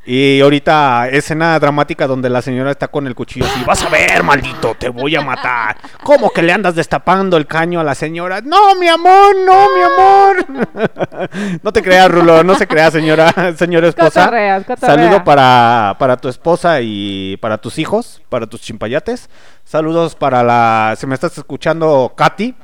Y 0.05 0.41
ahorita 0.41 1.07
escena 1.07 1.57
dramática 1.59 2.07
donde 2.07 2.29
la 2.29 2.41
señora 2.41 2.71
está 2.71 2.89
con 2.89 3.07
el 3.07 3.15
cuchillo 3.15 3.45
así, 3.45 3.63
vas 3.63 3.83
a 3.83 3.89
ver, 3.89 4.21
maldito, 4.21 4.75
te 4.77 4.89
voy 4.89 5.15
a 5.15 5.21
matar. 5.21 5.77
¿Cómo 6.03 6.29
que 6.29 6.41
le 6.41 6.51
andas 6.51 6.75
destapando 6.75 7.37
el 7.37 7.47
caño 7.47 7.79
a 7.79 7.85
la 7.85 7.95
señora? 7.95 8.41
No, 8.41 8.75
mi 8.75 8.89
amor, 8.89 9.33
no, 9.45 9.67
mi 9.73 9.81
amor. 9.81 11.29
no 11.63 11.71
te 11.71 11.81
creas, 11.81 12.11
Rulo, 12.11 12.43
no 12.43 12.55
se 12.55 12.67
crea, 12.67 12.91
señora, 12.91 13.33
señora 13.55 13.87
esposa. 13.87 14.25
Cotorreas, 14.25 14.65
cotorrea. 14.65 14.95
Saludo 14.95 15.23
para, 15.23 15.95
para 15.97 16.17
tu 16.17 16.27
esposa 16.27 16.81
y 16.81 17.37
para 17.37 17.57
tus 17.57 17.79
hijos, 17.79 18.21
para 18.27 18.45
tus 18.45 18.59
chimpayates. 18.59 19.29
Saludos 19.63 20.15
para 20.15 20.43
la, 20.43 20.95
si 20.97 21.07
me 21.07 21.15
estás 21.15 21.37
escuchando, 21.37 22.13
Katy. 22.17 22.55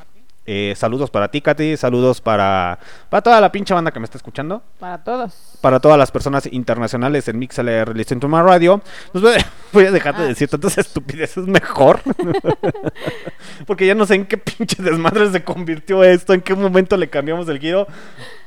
Eh, 0.51 0.73
saludos 0.75 1.11
para 1.11 1.29
ti, 1.29 1.41
Katy. 1.41 1.77
Saludos 1.77 2.21
para, 2.21 2.79
para 3.09 3.21
toda 3.21 3.41
la 3.41 3.51
pinche 3.51 3.73
banda 3.73 3.91
que 3.91 3.99
me 3.99 4.05
está 4.05 4.17
escuchando 4.17 4.61
Para 4.79 5.03
todos. 5.03 5.33
para 5.61 5.79
todas 5.79 5.97
las 5.97 6.11
personas 6.11 6.47
internacionales 6.51 7.27
en 7.27 7.39
MixLR 7.39 7.95
Listen 7.95 8.19
to 8.19 8.27
My 8.27 8.41
Radio. 8.41 8.81
Voy, 9.13 9.35
a, 9.35 9.45
voy 9.73 9.85
a 9.85 9.91
dejar 9.91 10.15
de 10.17 10.23
Ah. 10.23 10.27
decir 10.27 10.47
tantas 10.47 10.77
estupideces 10.77 11.47
mejor. 11.47 11.99
Porque 13.65 13.85
ya 13.85 13.95
no 13.95 14.05
sé 14.05 14.15
en 14.15 14.25
qué 14.25 14.37
pinche 14.37 14.81
desmadre 14.81 15.29
se 15.31 15.43
convirtió 15.43 16.03
esto, 16.03 16.33
en 16.33 16.41
qué 16.41 16.53
momento 16.55 16.97
le 16.97 17.09
cambiamos 17.09 17.47
el 17.49 17.59
giro. 17.59 17.87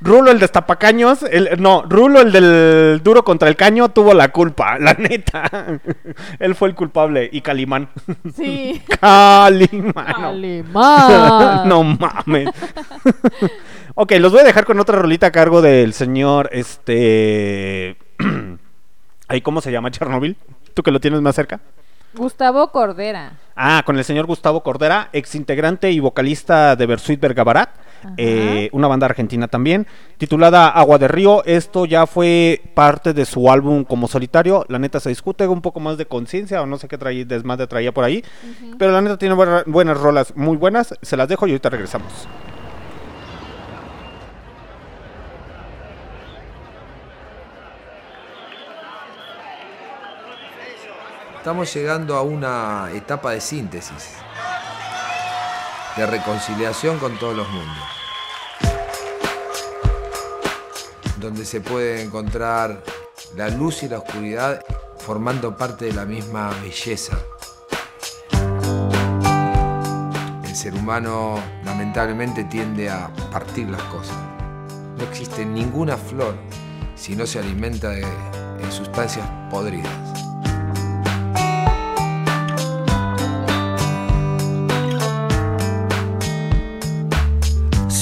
Rulo, 0.01 0.31
el 0.31 0.39
destapacaños, 0.39 1.23
el, 1.23 1.61
no, 1.61 1.83
Rulo, 1.83 2.21
el 2.21 2.33
del 2.33 3.01
duro 3.03 3.25
contra 3.25 3.49
el 3.49 3.57
caño, 3.57 3.89
tuvo 3.91 4.15
la 4.15 4.29
culpa, 4.31 4.79
la 4.81 4.95
neta. 4.95 5.81
Él 6.39 6.55
fue 6.55 6.69
el 6.69 6.75
culpable 6.75 7.29
y 7.33 7.41
Calimán. 7.41 7.89
Sí. 8.35 8.83
Calimán. 9.01 9.93
no. 10.21 10.29
Alemán. 10.29 11.69
no 11.69 11.83
mames. 11.85 12.49
Ok, 13.95 14.13
los 14.19 14.33
voy 14.33 14.41
a 14.41 14.45
dejar 14.45 14.65
con 14.65 14.79
otra 14.81 14.99
rolita 14.99 15.29
a 15.29 15.33
cargo 15.33 15.63
del 15.63 15.93
señor, 15.93 16.49
este... 16.53 17.97
Ahí, 19.29 19.41
¿cómo 19.41 19.61
se 19.61 19.73
llama 19.73 19.91
Chernobyl? 19.91 20.37
¿Tú 20.75 20.83
que 20.83 20.91
lo 20.91 21.01
tienes 21.01 21.21
más 21.23 21.35
cerca? 21.35 21.61
Gustavo 22.15 22.71
Cordera. 22.73 23.39
Ah, 23.57 23.83
con 23.87 23.97
el 23.97 24.05
señor 24.05 24.27
Gustavo 24.27 24.63
Cordera, 24.63 25.09
ex 25.15 25.35
integrante 25.35 25.91
y 25.91 26.01
vocalista 26.01 26.77
de 26.77 26.85
Versuit 26.85 27.19
Vergabarat, 27.19 27.71
eh, 28.19 28.69
una 28.73 28.89
banda 28.89 29.07
argentina 29.07 29.49
también, 29.49 29.87
titulada 30.19 30.69
Agua 30.69 30.99
de 30.99 31.09
Río. 31.09 31.43
Esto 31.47 31.87
ya 31.87 32.07
fue 32.07 32.61
parte 32.75 33.15
de 33.15 33.25
su 33.25 33.51
álbum 33.51 33.85
como 33.85 34.09
solitario. 34.09 34.67
La 34.69 34.79
neta 34.79 35.01
se 35.01 35.09
discute 35.09 35.47
un 35.47 35.63
poco 35.63 35.81
más 35.81 35.97
de 35.97 36.05
conciencia 36.05 36.61
o 36.61 36.67
no 36.67 36.77
sé 36.77 36.87
qué 36.89 36.99
traía, 36.99 37.25
desmadre 37.25 37.67
traía 37.67 37.93
por 37.93 38.05
ahí. 38.05 38.23
Pero 38.79 38.93
la 38.93 39.01
neta 39.01 39.17
tiene 39.17 39.35
buena- 39.35 39.63
buenas 39.67 39.99
rolas, 39.99 40.37
muy 40.37 40.59
buenas. 40.59 40.95
Se 41.01 41.17
las 41.17 41.29
dejo 41.29 41.47
y 41.47 41.53
ahorita 41.53 41.71
regresamos. 41.71 42.29
Estamos 51.43 51.75
llegando 51.75 52.15
a 52.15 52.23
una 52.23 52.89
etapa 52.95 53.33
de 53.33 53.41
síntesis, 53.41 54.11
de 55.97 56.07
reconciliación 56.07 57.01
con 57.01 57.19
todos 57.19 57.37
los 57.37 57.49
mundos, 57.49 57.85
donde 61.19 61.45
se 61.45 61.61
puede 61.61 62.01
encontrar 62.01 62.85
la 63.35 63.49
luz 63.49 63.83
y 63.83 63.89
la 63.89 63.99
oscuridad 63.99 64.65
formando 64.99 65.57
parte 65.57 65.87
de 65.87 65.95
la 65.95 66.05
misma 66.05 66.53
belleza. 66.63 67.19
El 70.45 70.55
ser 70.55 70.75
humano 70.75 71.43
lamentablemente 71.65 72.45
tiende 72.45 72.89
a 72.89 73.13
partir 73.33 73.69
las 73.69 73.83
cosas. 73.83 74.17
No 74.97 75.03
existe 75.03 75.45
ninguna 75.45 75.97
flor 75.97 76.37
si 76.95 77.17
no 77.17 77.27
se 77.27 77.41
alimenta 77.41 77.89
de, 77.89 78.07
sustancias 78.71 79.29
podridas. 79.51 80.32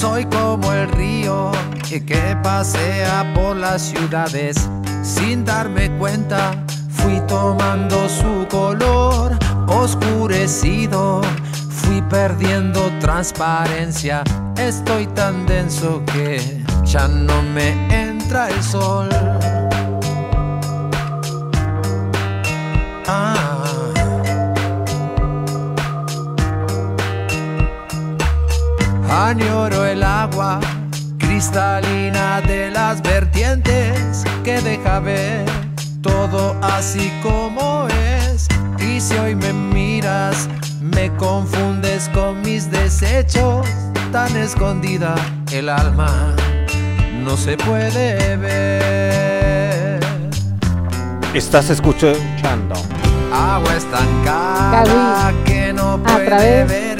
Soy 0.01 0.25
como 0.25 0.73
el 0.73 0.89
río 0.93 1.51
que 1.87 2.35
pasea 2.41 3.31
por 3.35 3.55
las 3.55 3.83
ciudades 3.83 4.67
sin 5.03 5.45
darme 5.45 5.95
cuenta. 5.99 6.53
Fui 6.89 7.21
tomando 7.27 8.09
su 8.09 8.47
color 8.49 9.37
oscurecido, 9.67 11.21
fui 11.69 12.01
perdiendo 12.09 12.81
transparencia. 12.99 14.23
Estoy 14.57 15.05
tan 15.05 15.45
denso 15.45 16.01
que 16.11 16.63
ya 16.83 17.07
no 17.07 17.39
me 17.43 17.69
entra 18.09 18.49
el 18.49 18.63
sol. 18.63 19.07
Ah. 23.07 23.40
Añoro 29.11 29.85
el 29.85 30.03
agua 30.03 30.61
cristalina 31.17 32.39
de 32.39 32.71
las 32.71 33.01
vertientes 33.01 34.23
que 34.41 34.61
deja 34.61 35.01
ver 35.01 35.45
todo 36.01 36.55
así 36.61 37.11
como 37.21 37.87
es. 37.89 38.47
Y 38.79 39.01
si 39.01 39.17
hoy 39.17 39.35
me 39.35 39.51
miras, 39.51 40.47
me 40.79 41.13
confundes 41.17 42.09
con 42.13 42.41
mis 42.41 42.71
desechos. 42.71 43.67
Tan 44.13 44.33
escondida 44.37 45.13
el 45.51 45.67
alma 45.67 46.33
no 47.21 47.35
se 47.35 47.57
puede 47.57 48.37
ver. 48.37 49.99
Estás 51.33 51.69
escuchando. 51.69 52.75
Agua 53.33 53.75
estancada 53.75 55.33
que 55.45 55.73
no 55.73 56.01
puede 56.01 56.63
ver 56.63 56.90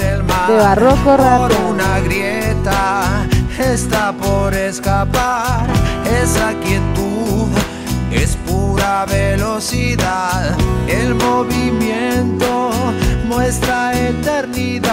de 0.47 0.57
Barroco 0.57 1.17
por 1.17 1.51
una 1.69 1.99
grieta 1.99 3.27
está 3.59 4.11
por 4.13 4.53
escapar. 4.53 5.67
Esa 6.23 6.53
quietud 6.63 7.49
es 8.11 8.35
pura 8.47 9.05
velocidad. 9.05 10.57
El 10.87 11.15
movimiento 11.15 12.71
muestra 13.27 13.93
eternidad 13.93 14.91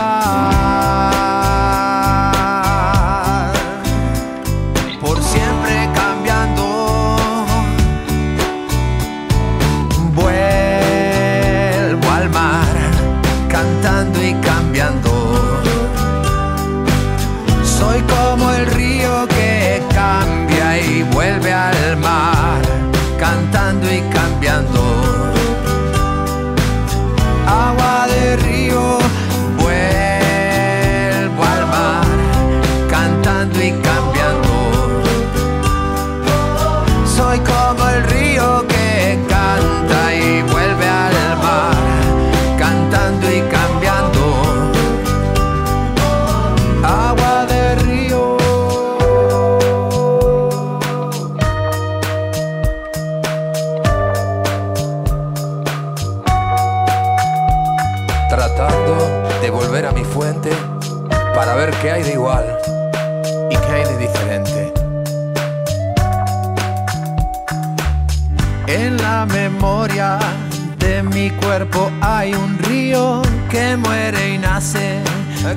hay 72.01 72.35
un 72.35 72.57
río 72.59 73.23
que 73.51 73.77
muere 73.77 74.35
y 74.35 74.39
nace. 74.39 75.01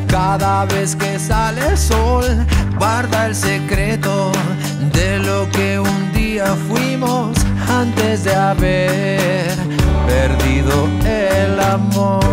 Cada 0.08 0.66
vez 0.66 0.96
que 0.96 1.20
sale 1.20 1.62
el 1.68 1.78
sol, 1.78 2.26
guarda 2.78 3.28
el 3.28 3.36
secreto 3.36 4.32
de 4.94 5.20
lo 5.20 5.50
que 5.52 5.80
un 5.80 6.12
día 6.14 6.56
fuimos 6.68 7.38
antes 7.70 8.24
de 8.24 8.36
haber 8.36 9.56
perdido 10.08 10.88
el 11.06 11.60
amor. 11.60 12.31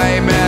Empuja 0.00 0.16
y 0.16 0.39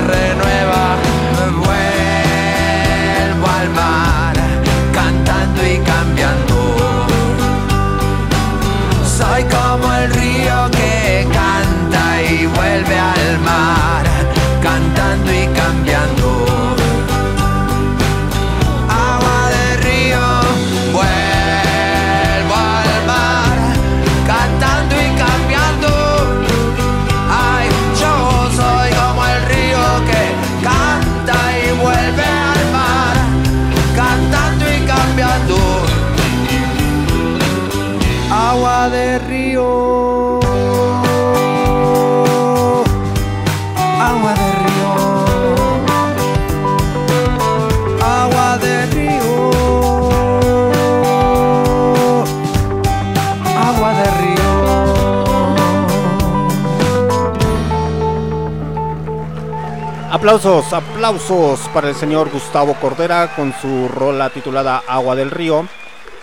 Aplausos, 60.22 60.72
aplausos 60.72 61.68
para 61.74 61.88
el 61.88 61.96
señor 61.96 62.30
Gustavo 62.30 62.74
Cordera 62.74 63.34
con 63.34 63.52
su 63.60 63.88
rola 63.88 64.30
titulada 64.30 64.80
Agua 64.86 65.16
del 65.16 65.32
Río. 65.32 65.66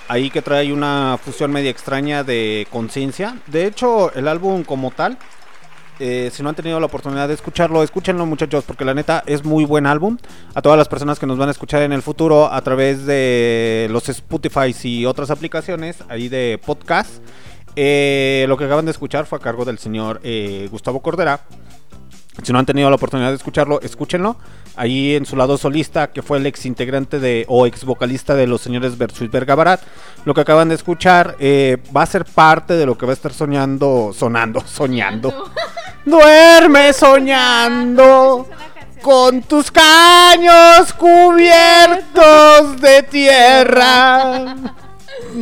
Ahí 0.07 0.29
que 0.29 0.41
trae 0.41 0.71
una 0.71 1.19
fusión 1.21 1.51
media 1.51 1.69
extraña 1.69 2.23
de 2.23 2.65
conciencia. 2.71 3.35
De 3.47 3.65
hecho, 3.65 4.13
el 4.13 4.29
álbum 4.29 4.63
como 4.63 4.91
tal, 4.91 5.17
eh, 5.99 6.29
si 6.31 6.41
no 6.41 6.47
han 6.47 6.55
tenido 6.55 6.79
la 6.79 6.85
oportunidad 6.85 7.27
de 7.27 7.33
escucharlo, 7.33 7.83
escúchenlo 7.83 8.25
muchachos, 8.25 8.63
porque 8.63 8.85
la 8.85 8.93
neta 8.93 9.21
es 9.25 9.43
muy 9.43 9.65
buen 9.65 9.85
álbum. 9.85 10.17
A 10.55 10.61
todas 10.61 10.77
las 10.77 10.87
personas 10.87 11.19
que 11.19 11.27
nos 11.27 11.37
van 11.37 11.49
a 11.49 11.51
escuchar 11.51 11.81
en 11.81 11.91
el 11.91 12.01
futuro 12.01 12.49
a 12.53 12.61
través 12.61 13.05
de 13.05 13.89
los 13.91 14.07
Spotify 14.07 14.73
y 14.81 15.05
otras 15.07 15.29
aplicaciones 15.29 15.97
ahí 16.07 16.29
de 16.29 16.57
podcast. 16.65 17.21
eh, 17.75 18.45
lo 18.47 18.57
que 18.57 18.63
acaban 18.63 18.85
de 18.85 18.91
escuchar 18.91 19.25
fue 19.25 19.39
a 19.39 19.41
cargo 19.41 19.65
del 19.65 19.77
señor 19.77 20.21
eh, 20.23 20.69
Gustavo 20.71 21.01
Cordera. 21.01 21.41
Si 22.43 22.53
no 22.53 22.59
han 22.59 22.65
tenido 22.65 22.89
la 22.89 22.95
oportunidad 22.95 23.29
de 23.29 23.35
escucharlo, 23.35 23.81
escúchenlo. 23.81 24.37
Ahí 24.75 25.15
en 25.15 25.25
su 25.25 25.35
lado 25.35 25.57
solista, 25.57 26.11
que 26.11 26.21
fue 26.21 26.37
el 26.37 26.45
ex 26.45 26.65
integrante 26.65 27.19
de, 27.19 27.45
o 27.47 27.65
ex 27.65 27.83
vocalista 27.83 28.35
de 28.35 28.47
los 28.47 28.61
señores 28.61 28.97
Versus 28.97 29.29
Verga 29.29 29.55
Barat. 29.55 29.81
Lo 30.25 30.33
que 30.33 30.41
acaban 30.41 30.69
de 30.69 30.75
escuchar 30.75 31.35
eh, 31.39 31.77
va 31.95 32.03
a 32.03 32.05
ser 32.05 32.25
parte 32.25 32.75
de 32.75 32.85
lo 32.85 32.97
que 32.97 33.05
va 33.05 33.11
a 33.11 33.15
estar 33.15 33.33
soñando, 33.33 34.11
sonando, 34.13 34.61
soñando. 34.65 35.51
Duerme 36.05 36.93
soñando 36.93 38.47
con 39.01 39.41
tus 39.43 39.71
caños 39.71 40.93
cubiertos 40.93 42.81
de 42.81 43.03
tierra. 43.03 44.55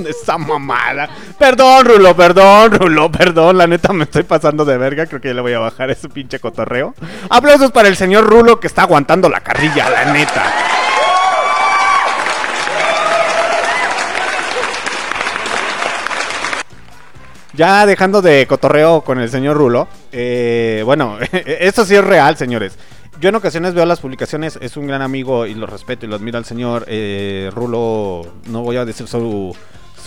Esa 0.08 0.38
mamada. 0.38 1.10
Perdón, 1.38 1.86
Rulo, 1.86 2.16
perdón, 2.16 2.72
Rulo, 2.72 3.12
perdón. 3.12 3.58
La 3.58 3.68
neta 3.68 3.94
me 3.94 4.04
estoy 4.04 4.24
pasando 4.24 4.66
de 4.66 4.78
verga. 4.78 5.06
Creo 5.06 5.22
que 5.22 5.30
ya 5.30 5.34
le 5.34 5.42
voy 5.42 5.54
a 5.54 5.60
bajar 5.60 5.90
ese 5.90 6.10
pinche 6.10 6.40
cotorreo. 6.40 6.94
Aplausos 7.30 7.72
para 7.72 7.88
el 7.88 7.96
señor 7.96 8.26
Rulo 8.26 8.60
que 8.60 8.68
está 8.68 8.84
aguantando 8.84 9.30
la 9.30 9.42
carrilla, 9.42 9.90
la 9.90 10.14
neta. 10.14 10.54
Ya 17.54 17.88
dejando 17.88 18.22
de 18.22 18.46
cotorreo 18.46 19.02
con 19.02 19.20
el 19.20 19.32
señor 19.32 19.58
Rulo, 19.58 19.88
eh, 20.12 20.84
bueno, 20.86 21.18
esto 21.32 21.86
sí 21.86 21.96
es 21.96 22.04
real, 22.04 22.38
señores. 22.38 22.78
Yo 23.20 23.30
en 23.30 23.36
ocasiones 23.36 23.74
veo 23.74 23.84
las 23.88 24.00
publicaciones, 24.00 24.60
es 24.62 24.78
un 24.78 24.86
gran 24.86 25.02
amigo 25.02 25.48
y 25.48 25.56
lo 25.56 25.66
respeto 25.66 26.06
y 26.06 26.10
lo 26.10 26.18
admiro 26.18 26.38
al 26.38 26.46
señor 26.46 26.86
eh, 26.88 27.50
Rulo, 27.52 28.32
no 28.46 28.62
voy 28.62 28.78
a 28.78 28.86
decir 28.86 29.08
su, 29.08 29.56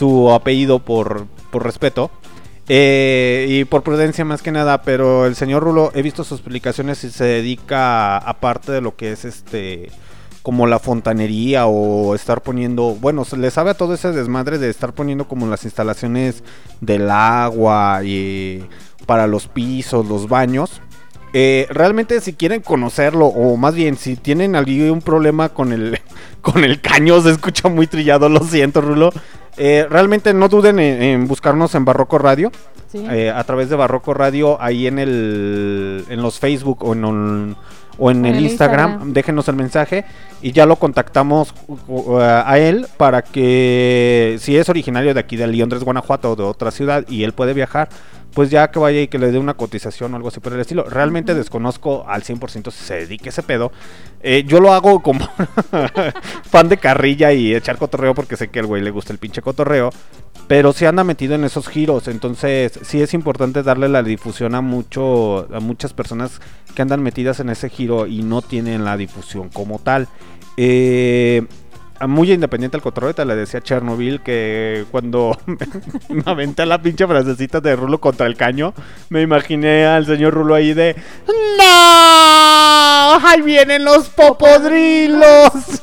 su 0.01 0.33
apellido 0.33 0.79
por, 0.79 1.27
por 1.51 1.63
respeto. 1.63 2.11
eh, 2.69 3.47
y 3.51 3.65
por 3.67 3.83
prudencia 3.83 4.25
más 4.25 4.41
que 4.43 4.51
nada, 4.51 4.81
pero 4.83 5.27
el 5.27 5.35
señor 5.37 5.63
Rulo, 5.63 5.91
he 5.95 6.01
visto 6.03 6.25
sus 6.25 6.41
publicaciones 6.41 7.05
y 7.05 7.11
se 7.11 7.25
dedica, 7.25 8.17
aparte 8.17 8.73
de 8.73 8.81
lo 8.81 8.97
que 8.97 9.13
es 9.13 9.27
este, 9.27 9.91
como 10.43 10.67
la 10.67 10.79
fontanería 10.79 11.67
o 11.67 12.15
estar 12.15 12.43
poniendo, 12.43 12.97
bueno, 12.99 13.27
se 13.27 13.37
le 13.37 13.51
sabe 13.51 13.71
a 13.71 13.75
todo 13.75 13.93
ese 13.93 14.13
desmadre 14.13 14.57
de 14.59 14.71
estar 14.71 14.95
poniendo 14.95 15.29
como 15.29 15.47
las 15.47 15.65
instalaciones 15.65 16.45
del 16.81 17.11
agua 17.11 18.01
y 18.03 18.65
para 19.05 19.27
los 19.27 19.49
pisos, 19.49 20.07
los 20.07 20.29
baños. 20.29 20.81
Eh, 21.33 21.67
realmente 21.71 22.21
si 22.21 22.33
quieren 22.33 22.63
conocerlo 22.63 23.27
o 23.27 23.57
más 23.57 23.75
bien 23.75 23.97
si 23.97 24.17
tienen 24.17 24.57
algún 24.57 25.01
problema 25.01 25.51
con 25.51 25.73
el 25.73 26.01
con 26.41 26.65
el 26.65 26.81
caño 26.81 27.21
se 27.21 27.31
escucha 27.31 27.69
muy 27.69 27.87
trillado, 27.87 28.29
lo 28.29 28.41
siento 28.45 28.81
Rulo. 28.81 29.13
Eh, 29.61 29.87
realmente 29.91 30.33
no 30.35 30.49
duden 30.49 30.79
en, 30.79 31.03
en 31.03 31.29
buscarnos 31.29 31.75
en 31.75 31.85
Barroco 31.85 32.19
Radio. 32.19 32.51
Sí. 32.91 33.05
eh, 33.09 33.31
a 33.31 33.45
través 33.45 33.69
de 33.71 33.77
Barroco 33.77 34.15
Radio 34.15 34.61
ahí 34.61 34.89
en 34.89 34.99
el 34.99 36.05
en 36.09 36.21
los 36.23 36.41
Facebook 36.41 36.83
o 36.83 36.93
en, 36.93 37.05
un- 37.05 37.57
o 37.99 38.11
en, 38.11 38.25
En 38.25 38.33
el, 38.33 38.37
el 38.39 38.43
Instagram, 38.47 38.91
Instagram. 38.91 39.13
déjenos 39.13 39.47
el 39.49 39.55
mensaje 39.57 40.05
y 40.43 40.51
ya 40.51 40.67
lo 40.67 40.75
contactamos 40.77 41.55
uh, 41.87 42.17
a 42.19 42.59
él 42.59 42.87
para 42.97 43.23
que 43.23 44.39
si 44.41 44.57
es 44.57 44.69
originario 44.69 45.15
de 45.15 45.21
aquí 45.21 45.37
de 45.37 45.47
Londres, 45.47 45.85
Guanajuato 45.85 46.33
o 46.33 46.37
de 46.37 46.43
otra 46.43 46.71
ciudad 46.73 47.05
y 47.09 47.23
él 47.23 47.33
puede 47.33 47.53
viajar, 47.55 47.91
pues 48.35 48.51
ya 48.51 48.71
que 48.71 48.79
vaya 48.79 49.01
y 49.01 49.09
que 49.09 49.19
le 49.19 49.33
dé 49.33 49.39
una 49.39 49.55
cotización 49.55 50.13
o 50.13 50.17
algo 50.17 50.29
así 50.29 50.41
por 50.41 50.53
el 50.53 50.61
estilo. 50.61 50.85
Realmente 50.85 51.35
desconozco 51.35 52.05
al 52.09 52.23
100% 52.23 52.71
si 52.71 52.85
se 52.85 52.95
dedique 52.95 53.31
ese 53.31 53.43
pedo. 53.43 53.73
Eh, 54.23 54.45
yo 54.47 54.61
lo 54.61 54.73
hago 54.73 55.01
como 55.01 55.29
fan 56.45 56.69
de 56.69 56.77
carrilla 56.77 57.33
y 57.33 57.55
echar 57.55 57.79
cotorreo 57.79 58.15
porque 58.15 58.37
sé 58.37 58.49
que 58.49 58.61
al 58.61 58.67
güey 58.67 58.83
le 58.83 58.91
gusta 58.91 59.13
el 59.13 59.19
pinche 59.19 59.43
cotorreo. 59.43 59.91
Pero 60.47 60.73
sí 60.73 60.85
anda 60.85 61.05
metido 61.05 61.35
en 61.37 61.45
esos 61.45 61.69
giros, 61.69 62.09
entonces 62.09 62.81
sí 62.83 63.01
es 63.01 63.15
importante 63.15 63.63
darle 63.63 63.89
la 63.89 64.03
difusión 64.03 64.57
a 64.57 64.61
mucho, 64.61 65.47
a 65.55 65.61
muchas 65.61 65.93
personas 65.93 66.41
que 66.75 66.83
andan 66.83 67.03
metidas 67.03 67.39
en 67.39 67.51
ese 67.51 67.69
giro 67.69 68.07
y 68.09 68.23
no 68.23 68.43
tienen 68.43 68.85
la 68.85 68.97
difusión 68.97 69.49
como 69.49 69.79
tal. 69.79 70.09
Eh, 70.57 71.47
muy 72.07 72.33
independiente 72.33 72.77
al 72.77 72.83
cotorreo, 72.83 73.15
te 73.15 73.25
le 73.25 73.37
decía 73.37 73.61
a 73.61 73.63
Chernobyl 73.63 74.21
que 74.23 74.85
cuando 74.91 75.37
me 76.09 76.23
aventé 76.27 76.65
la 76.67 76.81
pinche 76.81 77.07
frasecita 77.07 77.61
de 77.61 77.77
Rulo 77.77 78.01
contra 78.01 78.27
el 78.27 78.37
caño, 78.37 78.73
me 79.09 79.23
imaginé 79.23 79.87
al 79.87 80.07
señor 80.07 80.35
Rulo 80.35 80.55
ahí 80.55 80.73
de 80.75 80.97
¡No! 81.59 83.27
¡Ahí 83.27 83.43
vienen 83.43 83.85
los 83.85 84.09
popodrilos! 84.09 85.53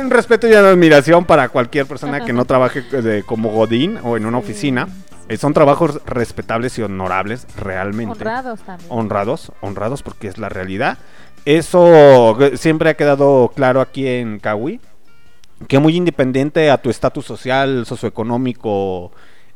Un 0.00 0.10
respeto 0.10 0.48
y 0.48 0.52
una 0.52 0.70
admiración 0.70 1.24
para 1.24 1.48
cualquier 1.48 1.86
persona 1.86 2.24
que 2.24 2.32
no 2.32 2.44
trabaje 2.44 2.82
de- 2.82 3.22
como 3.22 3.50
Godín 3.50 3.98
o 4.02 4.16
en 4.16 4.26
una 4.26 4.38
oficina. 4.38 4.88
Eh, 5.28 5.36
son 5.36 5.52
trabajos 5.52 6.00
respetables 6.06 6.78
y 6.78 6.82
honorables, 6.82 7.46
realmente. 7.56 8.12
Honrados 8.12 8.60
también. 8.60 8.88
Honrados, 8.92 9.52
honrados 9.60 10.02
porque 10.04 10.28
es 10.28 10.38
la 10.38 10.48
realidad. 10.48 10.98
Eso 11.46 12.36
siempre 12.56 12.90
ha 12.90 12.94
quedado 12.94 13.50
claro 13.54 13.80
aquí 13.80 14.06
en 14.06 14.38
Kawi. 14.38 14.80
Que 15.68 15.78
muy 15.78 15.96
independiente 15.96 16.70
a 16.70 16.76
tu 16.76 16.90
estatus 16.90 17.24
social, 17.24 17.86
socioeconómico 17.86 19.10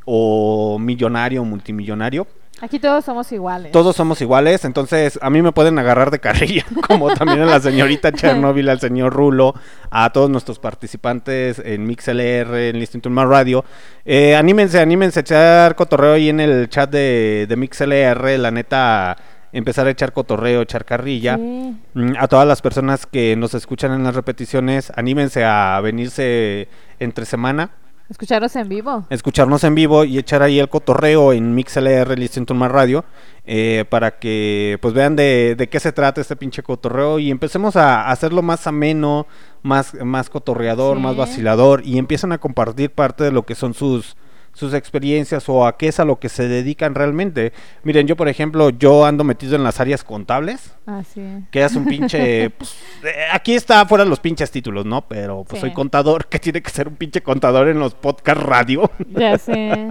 o 0.06 0.78
millonario, 0.78 1.44
multimillonario, 1.44 2.26
Aquí 2.62 2.78
todos 2.78 3.06
somos 3.06 3.32
iguales. 3.32 3.72
todos 3.72 3.96
somos 3.96 4.20
iguales, 4.20 4.66
entonces 4.66 5.18
a 5.22 5.30
mí 5.30 5.40
me 5.40 5.50
pueden 5.50 5.78
agarrar 5.78 6.10
de 6.10 6.18
carrilla, 6.18 6.66
como 6.86 7.14
también 7.14 7.40
a 7.40 7.46
la 7.46 7.60
señorita 7.60 8.12
Chernobyl, 8.12 8.68
al 8.68 8.80
señor 8.80 9.14
Rulo, 9.14 9.54
a 9.90 10.10
todos 10.12 10.28
nuestros 10.28 10.58
participantes 10.58 11.58
en 11.58 11.86
MixLR, 11.86 12.54
en 12.54 12.78
Listening 12.78 13.00
to 13.00 13.08
My 13.08 13.24
Radio. 13.24 13.64
Eh, 14.04 14.36
anímense, 14.36 14.78
anímense 14.78 15.20
a 15.20 15.22
echar 15.22 15.74
cotorreo 15.74 16.12
ahí 16.12 16.28
en 16.28 16.40
el 16.40 16.68
chat 16.68 16.90
de, 16.90 17.46
de 17.48 17.56
MixLR, 17.56 18.38
la 18.38 18.50
neta, 18.50 19.16
empezar 19.52 19.86
a 19.86 19.90
echar 19.90 20.12
cotorreo, 20.12 20.62
echar 20.62 20.84
carrilla. 20.84 21.36
Sí. 21.36 21.76
Mm, 21.94 22.12
A 22.18 22.28
todas 22.28 22.46
las 22.46 22.62
personas 22.62 23.06
que 23.06 23.36
nos 23.36 23.54
escuchan 23.54 23.92
en 23.92 24.04
las 24.04 24.14
repeticiones, 24.14 24.92
anímense 24.96 25.44
a 25.44 25.80
venirse 25.82 26.68
entre 26.98 27.24
semana 27.24 27.70
Escucharnos 28.08 28.56
en 28.56 28.68
vivo. 28.68 29.06
escucharnos 29.08 29.62
en 29.62 29.76
vivo 29.76 30.02
y 30.04 30.18
echar 30.18 30.42
ahí 30.42 30.58
el 30.58 30.68
cotorreo 30.68 31.32
en 31.32 31.54
MixLR 31.54 32.18
Listen 32.18 32.44
to 32.44 32.54
My 32.54 32.66
Radio 32.66 33.04
eh, 33.46 33.84
para 33.88 34.18
que 34.18 34.78
pues 34.82 34.94
vean 34.94 35.14
de, 35.14 35.54
de 35.56 35.68
qué 35.68 35.78
se 35.78 35.92
trata 35.92 36.20
este 36.20 36.34
pinche 36.34 36.64
cotorreo 36.64 37.20
y 37.20 37.30
empecemos 37.30 37.76
a 37.76 38.10
hacerlo 38.10 38.42
más 38.42 38.66
ameno, 38.66 39.28
más, 39.62 39.94
más 40.02 40.28
cotorreador, 40.28 40.96
Sí. 40.96 41.02
más 41.04 41.16
vacilador 41.16 41.82
y 41.84 41.98
empiezan 41.98 42.32
a 42.32 42.38
compartir 42.38 42.90
parte 42.90 43.22
de 43.22 43.30
lo 43.30 43.46
que 43.46 43.54
son 43.54 43.74
sus 43.74 44.16
sus 44.52 44.74
experiencias 44.74 45.48
o 45.48 45.66
a 45.66 45.76
qué 45.78 45.88
es 45.88 46.00
a 46.00 46.04
lo 46.04 46.18
que 46.18 46.28
se 46.28 46.48
dedican 46.48 46.94
realmente. 46.94 47.52
Miren, 47.82 48.06
yo 48.06 48.16
por 48.16 48.28
ejemplo, 48.28 48.70
yo 48.70 49.06
ando 49.06 49.24
metido 49.24 49.56
en 49.56 49.64
las 49.64 49.80
áreas 49.80 50.04
contables, 50.04 50.74
Así 50.86 51.20
es. 51.20 51.44
que 51.50 51.64
es 51.64 51.74
un 51.76 51.86
pinche... 51.86 52.50
pues, 52.58 52.76
eh, 53.04 53.26
aquí 53.32 53.54
está 53.54 53.86
fuera 53.86 54.04
los 54.04 54.20
pinches 54.20 54.50
títulos, 54.50 54.84
¿no? 54.84 55.02
Pero 55.08 55.44
pues 55.44 55.60
Sí. 55.60 55.66
soy 55.68 55.72
contador, 55.72 56.26
que 56.26 56.38
tiene 56.38 56.60
que 56.62 56.70
ser 56.70 56.88
un 56.88 56.96
pinche 56.96 57.22
contador 57.22 57.68
en 57.68 57.78
los 57.78 57.94
podcast 57.94 58.40
radio. 58.42 58.90
Ya 59.08 59.38
sé. 59.38 59.90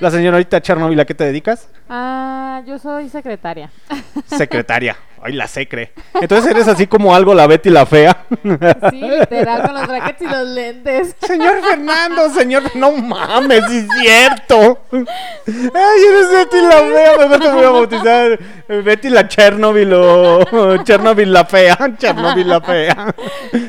La 0.00 0.10
señorita 0.10 0.60
Chernobyl, 0.60 0.98
¿a 1.00 1.04
qué 1.04 1.14
te 1.14 1.24
dedicas? 1.24 1.68
Ah, 1.88 2.62
yo 2.66 2.78
soy 2.78 3.08
secretaria. 3.08 3.70
Secretaria. 4.26 4.96
Ay, 5.22 5.32
la 5.32 5.46
secre. 5.46 5.92
Entonces 6.14 6.50
eres 6.50 6.68
así 6.68 6.86
como 6.86 7.14
algo 7.14 7.34
la 7.34 7.46
Betty 7.46 7.70
la 7.70 7.86
fea. 7.86 8.24
Sí, 8.90 9.00
literal, 9.00 9.62
con 9.62 9.74
los 9.74 9.86
brackets 9.86 10.22
y 10.22 10.26
los 10.26 10.48
lentes. 10.48 11.16
Señor 11.20 11.60
Fernando, 11.62 12.30
señor, 12.30 12.62
no 12.74 12.92
mames, 12.92 13.64
es 13.70 13.86
cierto. 14.00 14.78
Ay, 14.92 16.02
eres 16.08 16.30
Betty 16.30 16.60
la 16.60 16.76
fea, 16.76 17.18
mejor 17.18 17.40
te 17.40 17.50
voy 17.50 17.64
a 17.64 17.70
bautizar 17.70 18.38
Betty 18.68 19.10
la 19.10 19.28
Chernobyl 19.28 19.92
o 19.92 20.82
Chernobyl 20.84 21.32
la 21.32 21.44
fea, 21.44 21.76
Chernobyl 21.98 22.48
la 22.48 22.60
fea. 22.60 23.14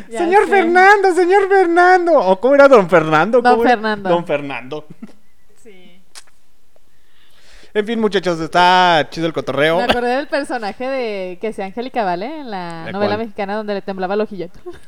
Ya 0.10 0.20
señor 0.20 0.44
sé. 0.46 0.50
Fernando, 0.50 1.14
señor 1.14 1.48
Fernando. 1.48 2.14
¿O 2.14 2.40
cómo 2.40 2.56
era 2.56 2.68
don 2.68 2.90
Fernando? 2.90 3.42
Don. 3.42 3.62
Fernando. 3.64 4.10
Don 4.10 4.26
Fernando. 4.26 4.86
En 7.74 7.86
fin, 7.86 8.00
muchachos, 8.00 8.40
está 8.40 9.08
chido 9.12 9.28
el 9.28 9.34
cotorreo. 9.34 9.78
Me 9.78 9.84
acordé 9.84 10.16
del 10.16 10.28
personaje 10.28 10.88
de 10.88 11.38
que 11.40 11.54
sea 11.54 11.66
Angélica 11.66 12.04
Vale 12.04 12.40
en 12.42 12.50
la 12.50 12.86
¿De 12.86 12.92
novela 12.94 13.16
mexicana 13.18 13.56
donde 13.56 13.76
le 13.76 13.82
temblaba 13.82 14.16
el 14.16 14.22
ojillo. 14.22 14.48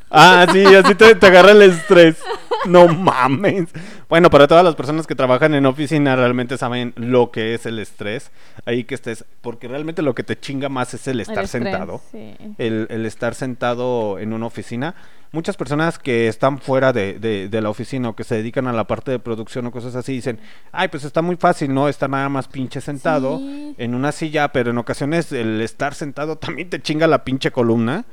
Ah, 0.09 0.45
sí, 0.51 0.65
así 0.65 0.95
te, 0.95 1.13
te 1.15 1.27
agarra 1.27 1.51
el 1.51 1.61
estrés. 1.61 2.17
No 2.67 2.87
mames. 2.87 3.69
Bueno, 4.07 4.29
para 4.29 4.47
todas 4.47 4.63
las 4.63 4.75
personas 4.75 5.07
que 5.07 5.15
trabajan 5.15 5.55
en 5.55 5.65
oficina 5.65 6.15
realmente 6.15 6.59
saben 6.59 6.93
lo 6.95 7.31
que 7.31 7.55
es 7.55 7.65
el 7.65 7.79
estrés. 7.79 8.29
Ahí 8.67 8.83
que 8.83 8.93
estés, 8.93 9.25
porque 9.41 9.67
realmente 9.67 10.03
lo 10.03 10.13
que 10.13 10.21
te 10.21 10.39
chinga 10.39 10.69
más 10.69 10.93
es 10.93 11.07
el 11.07 11.21
estar 11.21 11.39
El 11.39 11.45
estrés, 11.45 11.63
sentado. 11.63 12.01
sí. 12.11 12.35
El, 12.59 12.85
el 12.91 13.07
estar 13.07 13.33
sentado 13.33 14.19
en 14.19 14.31
una 14.33 14.45
oficina. 14.45 14.93
Muchas 15.33 15.55
personas 15.55 15.97
que 15.97 16.27
están 16.27 16.59
fuera 16.59 16.91
de, 16.91 17.17
de- 17.17 17.47
de 17.47 17.61
la 17.61 17.69
oficina 17.69 18.09
o 18.09 18.15
que 18.17 18.25
se 18.25 18.35
dedican 18.35 18.67
a 18.67 18.73
la 18.73 18.85
parte 18.85 19.11
de 19.11 19.19
producción 19.19 19.65
o 19.65 19.71
cosas 19.71 19.95
así 19.95 20.11
dicen, 20.11 20.39
ay, 20.73 20.89
pues 20.89 21.05
está 21.05 21.21
muy 21.21 21.37
fácil, 21.37 21.73
¿no? 21.73 21.87
Estar 21.87 22.09
nada 22.09 22.27
más 22.27 22.49
pinche 22.49 22.81
sentado 22.81 23.37
Sí. 23.37 23.73
en 23.77 23.95
una 23.95 24.11
silla, 24.11 24.51
pero 24.51 24.71
en 24.71 24.77
ocasiones 24.77 25.31
el 25.31 25.61
estar 25.61 25.93
sentado 25.93 26.35
también 26.37 26.69
te 26.69 26.81
chinga 26.81 27.07
la 27.07 27.23
pinche 27.23 27.51
columna 27.51 28.05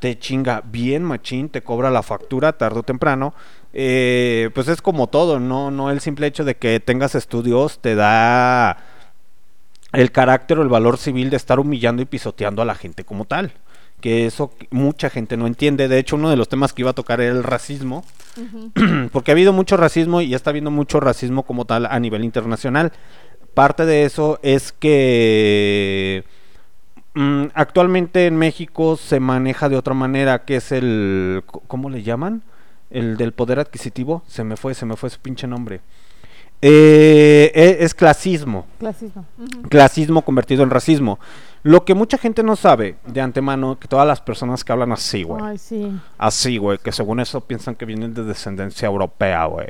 te 0.00 0.16
chinga 0.16 0.62
bien 0.64 1.02
machín, 1.02 1.48
te 1.48 1.62
cobra 1.62 1.90
la 1.90 2.04
factura 2.04 2.52
tarde 2.56 2.78
o 2.78 2.82
temprano. 2.84 3.34
Eh, 3.72 4.48
pues 4.54 4.68
es 4.68 4.80
como 4.80 5.08
todo, 5.08 5.40
no, 5.40 5.72
no 5.72 5.90
el 5.90 5.98
simple 6.00 6.28
hecho 6.28 6.44
de 6.44 6.56
que 6.56 6.78
tengas 6.78 7.16
estudios 7.16 7.80
te 7.80 7.96
da 7.96 8.76
el 9.92 10.12
carácter 10.12 10.58
o 10.60 10.62
el 10.62 10.68
valor 10.68 10.98
civil 10.98 11.30
de 11.30 11.36
estar 11.36 11.58
humillando 11.58 12.00
y 12.00 12.04
pisoteando 12.04 12.62
a 12.62 12.64
la 12.64 12.76
gente 12.76 13.04
como 13.04 13.24
tal. 13.24 13.52
Que 14.00 14.26
eso 14.26 14.52
mucha 14.70 15.10
gente 15.10 15.36
no 15.36 15.46
entiende. 15.46 15.88
De 15.88 15.98
hecho, 15.98 16.16
uno 16.16 16.30
de 16.30 16.36
los 16.36 16.48
temas 16.48 16.72
que 16.72 16.82
iba 16.82 16.90
a 16.90 16.94
tocar 16.94 17.20
era 17.20 17.32
el 17.32 17.42
racismo. 17.42 18.04
porque 19.12 19.30
ha 19.30 19.34
habido 19.34 19.52
mucho 19.52 19.76
racismo 19.76 20.20
y 20.20 20.28
ya 20.28 20.36
está 20.36 20.50
habiendo 20.50 20.70
mucho 20.70 21.00
racismo 21.00 21.42
como 21.42 21.64
tal 21.64 21.86
a 21.86 21.98
nivel 22.00 22.24
internacional. 22.24 22.92
Parte 23.54 23.86
de 23.86 24.04
eso 24.04 24.38
es 24.42 24.72
que 24.72 26.24
mm, 27.14 27.46
actualmente 27.54 28.26
en 28.26 28.36
México 28.36 28.96
se 28.96 29.20
maneja 29.20 29.68
de 29.68 29.76
otra 29.76 29.94
manera, 29.94 30.44
que 30.44 30.56
es 30.56 30.72
el... 30.72 31.42
¿Cómo 31.66 31.90
le 31.90 32.02
llaman? 32.02 32.42
El 32.90 33.16
del 33.16 33.32
poder 33.32 33.58
adquisitivo. 33.58 34.22
Se 34.26 34.44
me 34.44 34.56
fue, 34.56 34.74
se 34.74 34.86
me 34.86 34.96
fue 34.96 35.10
su 35.10 35.18
pinche 35.18 35.46
nombre. 35.46 35.80
Eh, 36.60 37.76
es 37.80 37.94
clasismo 37.94 38.66
Clasismo. 38.78 39.24
Clasismo 39.68 40.22
convertido 40.22 40.64
en 40.64 40.70
racismo. 40.70 41.18
Lo 41.62 41.84
que 41.84 41.94
mucha 41.94 42.18
gente 42.18 42.42
no 42.42 42.56
sabe 42.56 42.96
de 43.06 43.20
antemano, 43.20 43.78
que 43.78 43.88
todas 43.88 44.06
las 44.06 44.20
personas 44.20 44.64
que 44.64 44.72
hablan 44.72 44.92
así, 44.92 45.22
güey, 45.22 45.42
Ay, 45.44 45.58
sí. 45.58 45.92
así, 46.16 46.56
güey, 46.56 46.78
que 46.78 46.92
según 46.92 47.20
eso 47.20 47.40
piensan 47.40 47.74
que 47.74 47.84
vienen 47.84 48.14
de 48.14 48.24
descendencia 48.24 48.86
europea, 48.86 49.44
güey. 49.46 49.68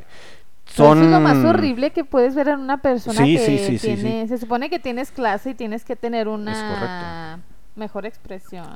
Son 0.67 0.99
Eso 0.99 1.07
es 1.07 1.13
lo 1.13 1.21
más 1.21 1.45
horrible 1.45 1.91
que 1.91 2.05
puedes 2.05 2.35
ver 2.35 2.49
en 2.49 2.61
una 2.61 2.83
persona 2.83 3.25
Sí, 3.25 3.37
que 3.37 3.47
sí, 3.47 3.59
sí, 3.59 3.79
sí, 3.79 3.95
tiene... 3.95 4.29
Se 4.29 4.37
supone 4.37 4.69
que 4.69 4.79
tienes 4.79 5.11
clase 5.11 5.51
y 5.51 5.55
tienes 5.55 5.83
que 5.85 5.97
tener 5.97 6.29
una 6.29 7.41
mejor 7.75 8.05
expresión. 8.05 8.67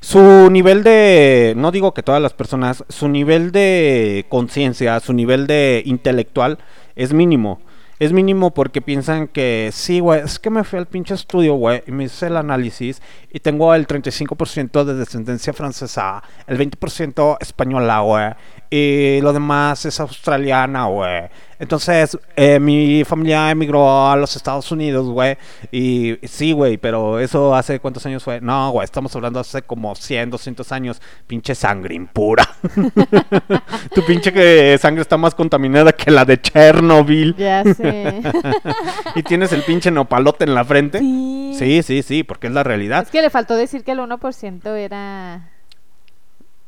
Su 0.00 0.50
nivel 0.50 0.82
de, 0.82 1.54
no 1.56 1.70
digo 1.70 1.94
que 1.94 2.02
todas 2.02 2.20
las 2.20 2.32
personas, 2.32 2.84
su 2.88 3.08
nivel 3.08 3.52
de 3.52 4.26
conciencia, 4.28 4.98
su 4.98 5.12
nivel 5.12 5.46
de 5.46 5.82
intelectual 5.86 6.58
es 6.94 7.12
mínimo. 7.12 7.60
Es 7.98 8.12
mínimo 8.12 8.52
porque 8.52 8.82
piensan 8.82 9.28
que 9.28 9.70
sí, 9.72 10.00
güey, 10.00 10.22
es 10.22 10.40
que 10.40 10.50
me 10.50 10.64
fui 10.64 10.78
al 10.78 10.86
pinche 10.86 11.14
estudio, 11.14 11.54
güey, 11.54 11.84
y 11.86 11.92
me 11.92 12.04
hice 12.04 12.26
el 12.26 12.36
análisis 12.36 13.00
y 13.30 13.38
tengo 13.38 13.72
el 13.74 13.86
35% 13.86 14.84
de 14.84 14.94
descendencia 14.94 15.52
francesa, 15.52 16.20
el 16.48 16.58
20% 16.58 17.36
española, 17.40 18.00
güey, 18.00 18.30
y 18.74 19.20
lo 19.20 19.34
demás 19.34 19.84
es 19.84 20.00
australiana, 20.00 20.86
güey. 20.86 21.28
Entonces, 21.58 22.18
eh, 22.36 22.58
mi 22.58 23.04
familia 23.04 23.50
emigró 23.50 24.08
a 24.08 24.16
los 24.16 24.34
Estados 24.34 24.72
Unidos, 24.72 25.06
güey. 25.10 25.36
Y 25.70 26.16
sí, 26.22 26.52
güey, 26.52 26.78
pero 26.78 27.20
eso 27.20 27.54
hace 27.54 27.80
cuántos 27.80 28.06
años 28.06 28.24
fue? 28.24 28.40
No, 28.40 28.70
güey, 28.70 28.86
estamos 28.86 29.14
hablando 29.14 29.40
hace 29.40 29.60
como 29.60 29.94
100, 29.94 30.30
200 30.30 30.72
años. 30.72 31.02
Pinche 31.26 31.54
sangre 31.54 31.94
impura. 31.94 32.48
tu 33.94 34.04
pinche 34.06 34.32
que 34.32 34.78
sangre 34.80 35.02
está 35.02 35.18
más 35.18 35.34
contaminada 35.34 35.92
que 35.92 36.10
la 36.10 36.24
de 36.24 36.40
Chernobyl. 36.40 37.36
Ya 37.36 37.64
sé. 37.74 38.22
y 39.14 39.22
tienes 39.22 39.52
el 39.52 39.62
pinche 39.64 39.90
nopalote 39.90 40.44
en 40.44 40.54
la 40.54 40.64
frente. 40.64 40.98
Sí. 40.98 41.54
Sí, 41.58 41.82
sí, 41.82 42.02
sí, 42.02 42.22
porque 42.24 42.46
es 42.46 42.54
la 42.54 42.62
realidad. 42.62 43.02
Es 43.02 43.10
que 43.10 43.20
le 43.20 43.28
faltó 43.28 43.54
decir 43.54 43.84
que 43.84 43.92
el 43.92 43.98
1% 43.98 44.66
era, 44.76 45.50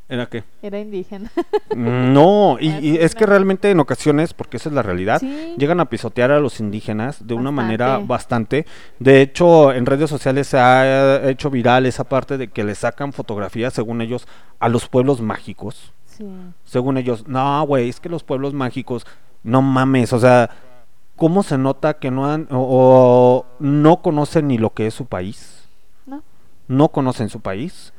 ¿Era 0.07 0.27
qué? 0.27 0.43
era 0.61 0.79
indígena. 0.79 1.31
Mm, 1.75 2.13
No, 2.13 2.57
y, 2.59 2.97
es 2.97 3.15
que 3.15 3.25
realmente 3.25 3.71
en 3.71 3.79
ocasiones, 3.79 4.33
porque 4.35 4.57
esa 4.57 4.69
es 4.69 4.75
la 4.75 4.83
realidad, 4.83 5.19
Sí. 5.19 5.55
llegan 5.57 5.79
a 5.79 5.85
pisotear 5.89 6.31
a 6.31 6.39
los 6.39 6.59
indígenas 6.59 7.25
de 7.25 7.33
una 7.33 7.49
manera 7.51 7.97
Bastante. 7.97 8.07
bastante. 8.07 8.65
De 8.99 9.21
hecho, 9.21 9.73
en 9.73 9.85
redes 9.87 10.09
sociales 10.09 10.45
se 10.47 10.59
ha 10.59 11.27
hecho 11.29 11.49
viral 11.49 11.87
esa 11.87 12.03
parte 12.03 12.37
de 12.37 12.49
que 12.49 12.63
le 12.63 12.75
sacan 12.75 13.13
fotografías, 13.13 13.73
según 13.73 14.01
ellos, 14.01 14.27
a 14.59 14.69
los 14.69 14.87
pueblos 14.87 15.21
mágicos. 15.21 15.91
Sí. 16.05 16.25
Según 16.63 16.97
ellos, 16.97 17.27
no, 17.27 17.65
güey, 17.65 17.89
es 17.89 17.99
que 17.99 18.07
los 18.09 18.23
pueblos 18.23 18.53
mágicos, 18.53 19.07
no 19.43 19.61
mames, 19.63 20.13
o 20.13 20.19
sea, 20.19 20.49
¿cómo 21.15 21.41
se 21.41 21.57
nota 21.57 21.95
que 21.95 22.11
no 22.11 22.31
han, 22.31 22.47
o, 22.51 22.59
o 22.59 23.45
no 23.59 24.01
conocen 24.03 24.47
ni 24.49 24.59
lo 24.59 24.69
que 24.71 24.85
es 24.87 24.93
su 24.93 25.07
país? 25.07 25.67
¿No? 26.05 26.21
no 26.67 26.89
conocen 26.89 27.29
su 27.29 27.39
país. 27.41 27.91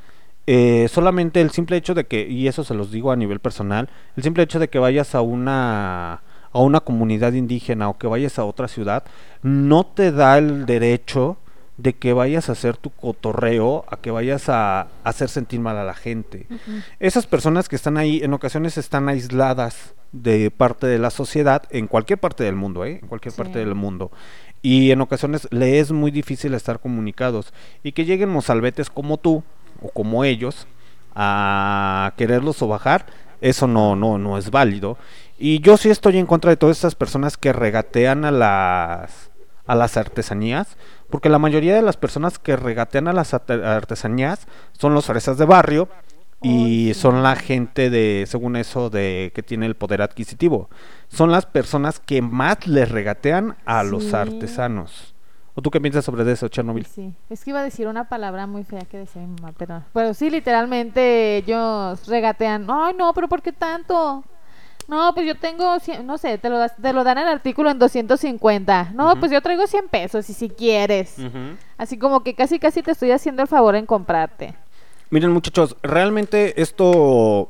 Eh, 0.47 0.89
solamente 0.91 1.41
el 1.41 1.51
simple 1.51 1.77
hecho 1.77 1.95
de 1.95 2.05
que, 2.05 2.27
y 2.27 2.47
eso 2.47 2.63
se 2.65 2.75
los 2.75 2.91
digo 2.91 3.11
a 3.11 3.17
nivel 3.17 3.41
personal, 3.41 3.89
el 4.17 4.23
simple 4.23 4.45
hecho 4.45 4.59
de 4.59 4.69
que 4.69 4.79
vayas 4.79 5.15
a 5.15 5.21
una 5.21 6.23
a 6.53 6.61
una 6.61 6.81
comunidad 6.81 7.35
indígena 7.35 7.91
o 7.91 7.99
que 7.99 8.07
vayas 8.07 8.39
a 8.39 8.45
otra 8.45 8.67
ciudad, 8.67 9.05
no 9.43 9.85
te 9.85 10.11
da 10.11 10.39
el 10.39 10.65
derecho 10.65 11.37
de 11.77 11.93
que 11.93 12.15
vayas 12.15 12.49
a 12.49 12.53
hacer 12.53 12.79
tu 12.79 12.89
cotorreo, 12.91 13.85
a 13.89 13.99
que 13.99 14.11
vayas 14.11 14.49
a, 14.49 14.89
hacer 15.05 15.29
sentir 15.29 15.61
mal 15.61 15.77
a 15.77 15.85
la 15.85 15.93
gente. 15.93 16.47
Esas 16.99 17.27
personas 17.27 17.69
que 17.69 17.77
están 17.77 17.99
ahí 17.99 18.21
en 18.23 18.33
ocasiones 18.33 18.79
están 18.79 19.11
aisladas 19.11 19.95
de 20.13 20.51
parte 20.51 20.87
de 20.87 20.99
la 20.99 21.11
sociedad 21.11 21.65
en 21.71 21.89
cualquier 21.89 22.19
parte 22.19 22.45
del 22.45 22.55
mundo, 22.55 22.87
¿eh? 22.87 23.01
En 23.03 23.09
cualquier 23.09 23.35
parte 23.35 23.59
del 23.59 23.75
mundo. 23.75 24.11
Y 24.63 24.91
en 24.91 25.03
ocasiones 25.03 25.47
le 25.51 25.79
es 25.79 25.93
muy 25.93 26.11
difícil 26.11 26.55
estar 26.55 26.81
comunicados. 26.81 27.53
Y 27.83 27.93
que 27.93 28.07
lleguen 28.07 28.31
mozalbetes 28.31 28.89
como 28.89 29.19
tú 29.19 29.45
o 29.83 29.89
como 29.91 30.25
ellos 30.25 30.67
a 31.15 32.13
quererlos 32.17 32.57
sobajar, 32.57 33.07
eso 33.41 33.67
no, 33.67 33.97
no, 33.97 34.19
no 34.19 34.39
es 34.39 34.51
válido. 34.51 34.99
Y 35.39 35.61
yo 35.61 35.77
sí 35.77 35.91
estoy 35.91 36.19
en 36.19 36.27
contra 36.27 36.51
de 36.51 36.57
todas 36.57 36.77
estas 36.77 36.95
personas 36.95 37.37
que 37.37 37.53
regatean 37.53 38.25
a 38.25 38.31
las 38.31 39.31
a 39.67 39.75
las 39.75 39.97
artesanías, 39.97 40.77
porque 41.11 41.29
la 41.29 41.41
mayoría 41.41 41.75
de 41.75 41.83
las 41.83 41.97
personas 41.97 42.39
que 42.39 42.55
regatean 42.55 43.09
a 43.09 43.13
las 43.13 43.35
arte- 43.35 43.65
artesanías 43.65 44.47
son 44.79 44.95
los 44.95 45.07
fresas 45.07 45.39
de 45.39 45.45
barrio 45.45 45.89
y 46.41 46.93
son 46.95 47.25
la 47.25 47.35
gente 47.35 47.91
de, 47.91 48.27
según 48.29 48.55
eso, 48.55 48.91
de 48.91 49.33
que 49.35 49.43
tiene 49.43 49.67
el 49.67 49.75
poder 49.75 50.03
adquisitivo. 50.03 50.71
Son 51.09 51.33
las 51.33 51.47
personas 51.47 51.99
que 51.99 52.23
más 52.23 52.69
les 52.69 52.89
regatean 52.93 53.57
a 53.65 53.83
los 53.83 54.15
artesanos. 54.15 55.16
¿O 55.59 55.63
tú 55.63 55.71
qué 55.71 55.81
piensas 55.81 56.05
sobre 56.05 56.31
eso, 56.31 56.49
Chernobyl? 56.49 56.85
Sí, 56.87 57.15
es 57.31 57.43
que 57.43 57.51
iba 57.51 57.61
a 57.61 57.65
decir 57.65 57.89
una 57.89 58.09
palabra 58.09 58.47
muy 58.47 58.63
fea 58.63 58.83
que 58.83 58.99
decía 58.99 59.23
mi 59.23 59.35
mamá, 59.41 59.53
pero, 59.57 59.83
pero 59.95 60.13
sí, 60.13 60.29
literalmente 60.29 61.39
ellos 61.39 62.07
regatean, 62.07 62.67
ay 62.69 62.95
no, 62.95 63.13
pero 63.15 63.27
¿por 63.27 63.41
qué 63.41 63.53
tanto? 63.53 64.23
No, 64.87 65.13
pues 65.15 65.27
yo 65.27 65.35
tengo, 65.35 65.65
cien- 65.81 66.05
no 66.05 66.19
sé, 66.19 66.37
te 66.39 66.49
lo, 66.51 66.59
das- 66.59 66.77
te 66.81 66.93
lo 66.93 67.03
dan 67.03 67.19
el 67.19 67.27
artículo 67.27 67.71
en 67.71 67.79
250. 67.79 68.93
No, 68.95 69.19
pues 69.19 69.33
yo 69.33 69.41
traigo 69.41 69.67
100 69.67 69.89
pesos 69.89 70.29
y 70.31 70.35
si 70.35 70.49
quieres. 70.51 71.17
Así 71.79 71.99
como 71.99 72.23
que 72.23 72.35
casi 72.35 72.59
casi 72.61 72.83
te 72.83 72.93
estoy 72.93 73.11
haciendo 73.11 73.43
el 73.43 73.49
favor 73.49 73.75
en 73.75 73.87
comprarte. 73.87 74.55
Miren 75.11 75.33
muchachos, 75.33 75.75
realmente 75.83 76.61
esto 76.61 77.49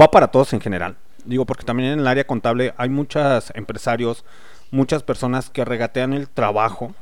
va 0.00 0.10
para 0.10 0.28
todos 0.28 0.52
en 0.52 0.60
general. 0.60 0.96
Digo, 1.24 1.44
porque 1.44 1.64
también 1.64 1.92
en 1.94 1.98
el 1.98 2.06
área 2.06 2.26
contable 2.26 2.72
hay 2.78 2.88
muchos 2.88 3.50
empresarios, 3.54 4.24
muchas 4.70 5.02
personas 5.02 5.50
que 5.50 5.64
regatean 5.66 6.14
el 6.14 6.28
trabajo, 6.28 6.94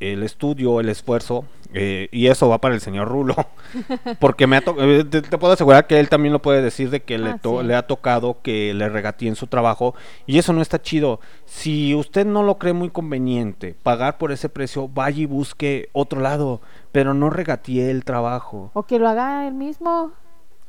el 0.00 0.22
estudio, 0.22 0.80
el 0.80 0.88
esfuerzo, 0.88 1.44
eh, 1.72 2.08
y 2.12 2.28
eso 2.28 2.48
va 2.48 2.60
para 2.60 2.74
el 2.74 2.80
señor 2.80 3.08
Rulo. 3.08 3.34
Porque 4.20 4.46
me 4.46 4.56
ha 4.56 4.62
eh, 4.78 5.04
te, 5.08 5.22
te 5.22 5.38
puedo 5.38 5.52
asegurar 5.54 5.86
que 5.86 5.98
él 5.98 6.08
también 6.08 6.32
lo 6.32 6.40
puede 6.42 6.62
decir 6.62 6.90
de 6.90 7.02
que 7.02 7.18
le, 7.18 7.30
Ah, 7.30 7.38
to- 7.42 7.60
sí. 7.60 7.66
le 7.66 7.74
ha 7.74 7.86
tocado 7.86 8.38
que 8.42 8.72
le 8.74 8.88
regateen 8.88 9.34
su 9.36 9.46
trabajo, 9.46 9.94
y 10.26 10.38
eso 10.38 10.52
no 10.52 10.62
está 10.62 10.80
chido. 10.80 11.20
Si 11.46 11.94
usted 11.94 12.26
no 12.26 12.42
lo 12.42 12.58
cree 12.58 12.72
muy 12.74 12.90
conveniente 12.90 13.74
pagar 13.82 14.18
por 14.18 14.30
ese 14.32 14.48
precio, 14.48 14.88
vaya 14.88 15.22
y 15.22 15.26
busque 15.26 15.88
otro 15.92 16.20
lado, 16.20 16.60
pero 16.92 17.12
no 17.14 17.30
regatee 17.30 17.90
el 17.90 18.04
trabajo. 18.04 18.70
O 18.74 18.84
que 18.84 18.98
lo 18.98 19.08
haga 19.08 19.46
él 19.48 19.54
mismo. 19.54 20.12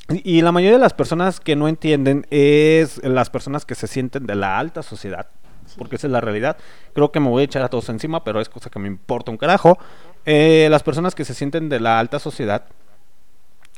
Y 0.09 0.41
la 0.43 0.51
mayoría 0.51 0.77
de 0.77 0.81
las 0.81 0.93
personas 0.93 1.39
que 1.39 1.55
no 1.55 1.67
entienden 1.67 2.27
es 2.29 3.03
las 3.03 3.31
personas 3.31 3.65
que 3.65 3.73
se 3.73 3.87
sienten 3.87 4.27
de 4.27 4.35
la 4.35 4.59
alta 4.59 4.83
sociedad, 4.83 5.27
porque 5.75 5.97
esa 5.97 6.07
es 6.07 6.11
la 6.11 6.21
realidad. 6.21 6.57
Creo 6.93 7.11
que 7.11 7.19
me 7.19 7.29
voy 7.29 7.41
a 7.41 7.45
echar 7.45 7.63
a 7.63 7.69
todos 7.69 7.89
encima, 7.89 8.23
pero 8.23 8.41
es 8.41 8.49
cosa 8.49 8.69
que 8.69 8.79
me 8.79 8.87
importa 8.87 9.31
un 9.31 9.37
carajo. 9.37 9.77
Eh, 10.25 10.67
las 10.69 10.83
personas 10.83 11.15
que 11.15 11.25
se 11.25 11.33
sienten 11.33 11.69
de 11.69 11.79
la 11.79 11.99
alta 11.99 12.19
sociedad 12.19 12.65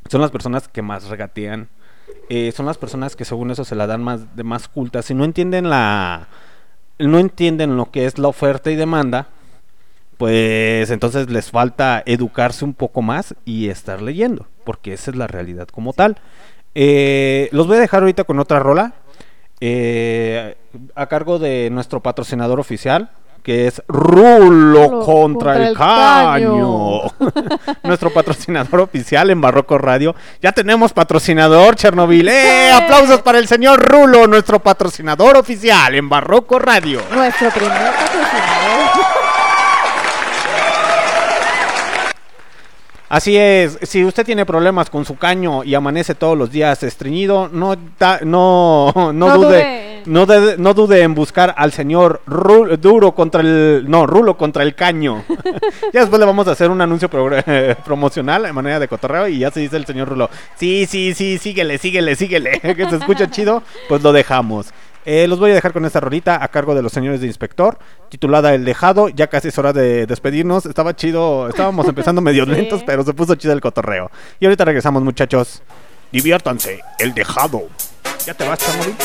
son 0.10 0.22
las 0.22 0.32
personas 0.32 0.68
que 0.68 0.82
más 0.82 1.08
regatean. 1.10 1.70
Eh, 2.30 2.52
son 2.56 2.66
las 2.66 2.78
personas 2.78 3.16
que 3.16 3.26
según 3.26 3.52
eso 3.52 3.66
se 3.66 3.76
la 3.76 3.88
dan 3.88 4.04
más 4.04 4.36
de 4.36 4.44
más 4.44 4.68
cultas 4.68 5.10
y 5.12 5.14
no 5.14 5.26
entienden 5.26 5.70
la 5.70 6.28
no 7.00 7.20
entienden 7.20 7.78
lo 7.78 7.92
que 7.92 8.06
es 8.06 8.18
la 8.18 8.28
oferta 8.28 8.72
y 8.72 8.76
demanda 8.76 9.28
pues 10.18 10.90
entonces 10.90 11.30
les 11.30 11.52
falta 11.52 12.04
educarse 12.06 12.66
un 12.66 12.74
poco 12.74 13.02
más 13.02 13.36
y 13.46 13.70
estar 13.70 14.02
leyendo, 14.02 14.48
porque 14.64 14.94
esa 14.94 15.12
es 15.12 15.18
la 15.18 15.28
realidad 15.28 15.68
como 15.68 15.94
tal. 15.94 16.18
Eh, 16.74 17.50
los 17.52 17.68
voy 17.68 17.78
a 17.78 17.82
dejar 17.82 18.02
ahorita 18.02 18.24
con 18.24 18.40
otra 18.40 18.60
rola, 18.60 18.96
eh, 19.60 20.56
a 20.96 21.06
cargo 21.08 21.40
de 21.40 21.70
nuestro 21.72 22.02
patrocinador 22.02 22.60
oficial, 22.60 23.10
que 23.44 23.68
es 23.68 23.82
Rulo 23.88 25.00
contra, 25.06 25.54
contra 25.54 25.56
el, 25.56 25.64
el 25.64 25.78
caño. 25.78 27.02
nuestro 27.84 28.12
patrocinador 28.12 28.82
oficial 28.82 29.30
en 29.30 29.40
Barroco 29.40 29.78
Radio. 29.78 30.16
Ya 30.42 30.52
tenemos 30.52 30.92
patrocinador, 30.92 31.76
Chernobyl. 31.76 32.28
¡Eh! 32.28 32.72
Aplausos 32.74 33.22
para 33.22 33.40
el 33.40 33.48
señor 33.48 33.80
Rulo, 33.80 34.28
nuestro 34.28 34.60
patrocinador 34.60 35.38
oficial 35.38 35.96
en 35.96 36.10
Barroco 36.10 36.60
Radio. 36.60 37.02
Nuestro 37.14 37.50
primer 37.52 37.94
patrocinador. 37.94 39.18
Así 43.10 43.38
es, 43.38 43.80
si 43.84 44.04
usted 44.04 44.26
tiene 44.26 44.46
problemas 44.46 44.90
con 44.90 45.06
su 45.06 45.16
caño 45.18 45.64
y 45.64 45.76
amanece 45.76 46.14
todos 46.14 46.38
los 46.38 46.52
días 46.52 46.84
estreñido, 46.84 47.48
no 47.52 47.76
da- 47.98 48.20
no, 48.24 48.92
no, 48.96 49.14
No 49.14 49.38
dude, 49.38 49.48
dude. 49.48 50.04
no, 50.08 50.26
de- 50.26 50.58
no 50.58 50.74
dude 50.74 51.02
en 51.02 51.16
buscar 51.16 51.56
al 51.58 51.72
señor 51.72 52.22
Ru- 52.28 52.76
Duro 52.78 53.14
contra 53.14 53.40
el 53.40 53.86
no, 53.88 54.06
Rulo 54.08 54.36
contra 54.38 54.64
el 54.64 54.76
caño. 54.76 55.24
ya 55.94 56.02
después 56.02 56.20
le 56.20 56.26
vamos 56.26 56.50
a 56.50 56.52
hacer 56.52 56.70
un 56.70 56.82
anuncio 56.82 57.10
pro- 57.10 57.30
promocional 57.86 58.44
de 58.44 58.52
manera 58.52 58.78
de 58.78 58.90
cotorreo 58.90 59.30
y 59.30 59.40
ya 59.40 59.52
se 59.52 59.62
dice 59.62 59.78
el 59.78 59.86
señor 59.86 60.10
Rulo, 60.10 60.30
sí, 60.58 60.86
sí, 60.86 61.14
sí, 61.14 61.38
síguele, 61.38 61.78
síguele, 61.78 62.14
síguele, 62.18 62.60
que 62.60 62.90
se 62.90 62.98
escucha 62.98 63.32
chido, 63.32 63.64
pues 63.88 64.04
lo 64.04 64.12
dejamos. 64.12 64.68
Eh, 65.10 65.26
los 65.26 65.40
voy 65.40 65.52
a 65.52 65.54
dejar 65.54 65.72
con 65.72 65.86
esta 65.86 66.02
rolita 66.02 66.44
a 66.44 66.50
cargo 66.50 66.76
de 66.76 66.82
los 66.82 66.92
señores 66.92 67.22
de 67.22 67.28
inspector, 67.28 67.80
titulada 68.10 68.54
El 68.54 68.66
Dejado. 68.66 69.08
Ya 69.08 69.28
casi 69.28 69.48
es 69.48 69.58
hora 69.58 69.72
de 69.72 70.06
despedirnos. 70.06 70.66
Estaba 70.66 70.98
chido, 70.98 71.48
estábamos 71.48 71.88
empezando 71.88 72.20
medio 72.22 72.44
Sí. 72.44 72.52
lentos, 72.52 72.84
pero 72.86 73.06
se 73.06 73.14
puso 73.14 73.36
chido 73.36 73.54
el 73.54 73.62
cotorreo. 73.62 74.12
Y 74.42 74.46
ahorita 74.46 74.66
regresamos, 74.66 75.02
muchachos. 75.04 75.62
Diviértanse, 76.12 76.82
El 77.00 77.14
Dejado. 77.14 77.70
¿Ya 78.26 78.34
te 78.34 78.46
vas, 78.46 78.60
Chamorín? 78.60 78.96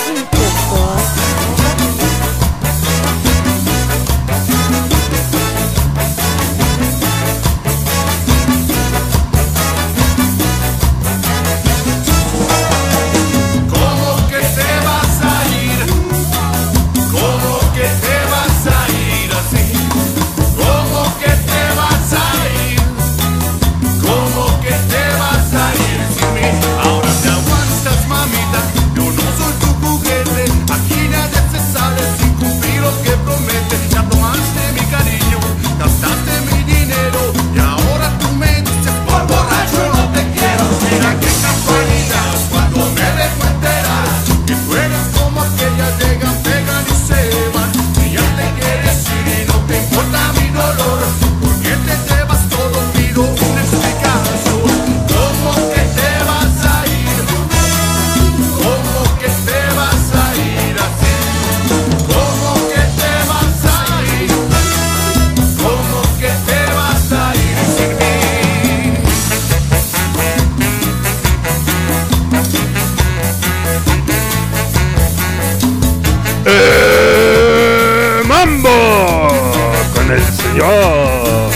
Yo 80.62 81.50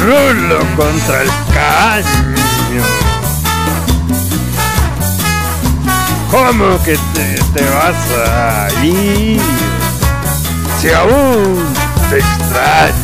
rulo 0.00 0.58
contra 0.76 1.22
el 1.22 1.28
caño. 1.54 2.84
¿Cómo 6.30 6.82
que 6.82 6.98
te, 7.14 7.38
te 7.54 7.64
vas 7.70 7.96
a 8.26 8.68
ir? 8.82 9.40
Si 10.80 10.90
aún 10.90 11.72
te 12.10 12.18
extraño. 12.18 13.01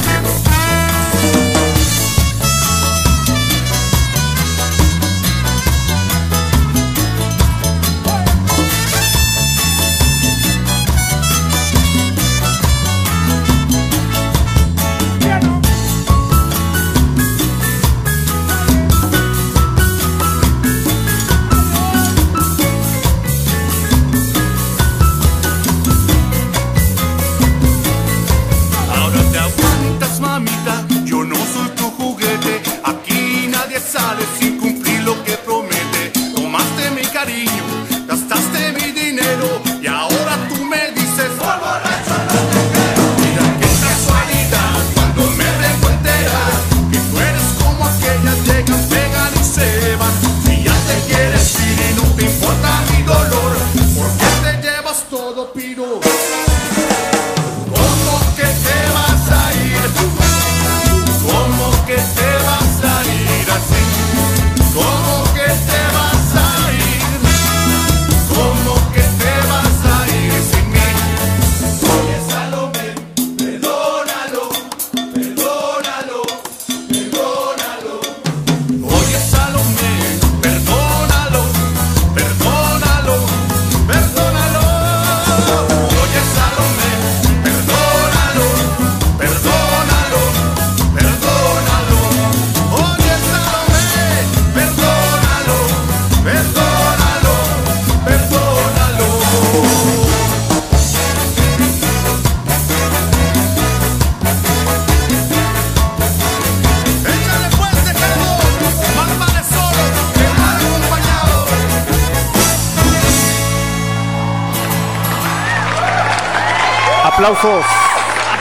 Aplausos. 117.29 117.65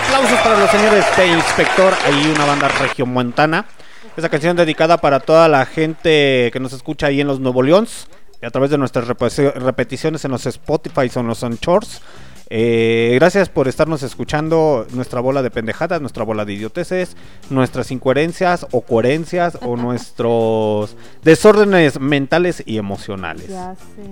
Aplausos 0.05 0.39
para 0.39 0.57
los 0.59 0.71
señores 0.71 1.05
de 1.17 1.27
Inspector. 1.27 1.93
Ahí 2.05 2.31
una 2.33 2.45
banda 2.45 2.69
regiomontana. 2.69 3.65
Esa 4.15 4.29
canción 4.29 4.55
dedicada 4.55 4.95
para 4.97 5.19
toda 5.19 5.49
la 5.49 5.65
gente 5.65 6.49
que 6.53 6.59
nos 6.61 6.71
escucha 6.71 7.07
ahí 7.07 7.19
en 7.19 7.27
los 7.27 7.41
Nuevo 7.41 7.61
Leons. 7.63 8.07
Y 8.41 8.45
a 8.45 8.49
través 8.49 8.69
de 8.71 8.77
nuestras 8.77 9.05
repeti- 9.05 9.51
repeticiones 9.55 10.23
en 10.23 10.31
los 10.31 10.45
Spotify 10.45 11.11
o 11.13 11.19
en 11.19 11.27
los 11.27 11.43
Anchors. 11.43 12.01
Eh, 12.49 13.11
gracias 13.15 13.49
por 13.49 13.67
estarnos 13.67 14.03
escuchando 14.03 14.87
nuestra 14.91 15.19
bola 15.19 15.41
de 15.41 15.51
pendejadas, 15.51 15.99
nuestra 15.99 16.23
bola 16.23 16.45
de 16.45 16.53
idioteces, 16.53 17.17
nuestras 17.49 17.91
incoherencias 17.91 18.65
o 18.71 18.81
coherencias 18.81 19.57
o 19.61 19.75
nuestros 19.77 20.95
desórdenes 21.23 21.99
mentales 21.99 22.63
y 22.65 22.77
emocionales. 22.77 23.49
Ya 23.49 23.75
sé. 23.75 24.03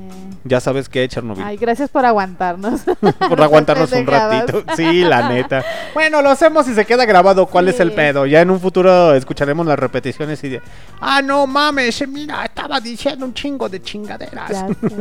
Ya 0.43 0.59
sabes 0.59 0.89
que 0.89 1.07
Chernobyl. 1.07 1.43
Ay, 1.43 1.57
gracias 1.57 1.89
por 1.89 2.05
aguantarnos. 2.05 2.81
por 3.29 3.41
aguantarnos 3.41 3.91
un 3.93 4.05
ratito. 4.05 4.63
Sí, 4.75 5.01
la 5.01 5.29
neta. 5.29 5.63
Bueno, 5.93 6.21
lo 6.21 6.29
hacemos 6.29 6.67
y 6.67 6.73
se 6.73 6.83
queda 6.83 7.05
grabado 7.05 7.45
cuál 7.45 7.69
es 7.69 7.79
el 7.79 7.93
pedo. 7.93 8.25
Ya 8.25 8.41
en 8.41 8.49
un 8.49 8.59
futuro 8.59 9.13
escucharemos 9.13 9.65
las 9.65 9.79
repeticiones 9.79 10.43
y 10.43 10.49
de, 10.49 10.61
ah, 10.99 11.21
no 11.21 11.47
mames, 11.47 12.05
mira, 12.07 12.43
estaba 12.43 12.81
diciendo 12.81 13.25
un 13.25 13.33
chingo 13.33 13.69
de 13.69 13.81
chingaderas. 13.81 14.49
Ya 14.49 14.67
sé. 14.67 14.95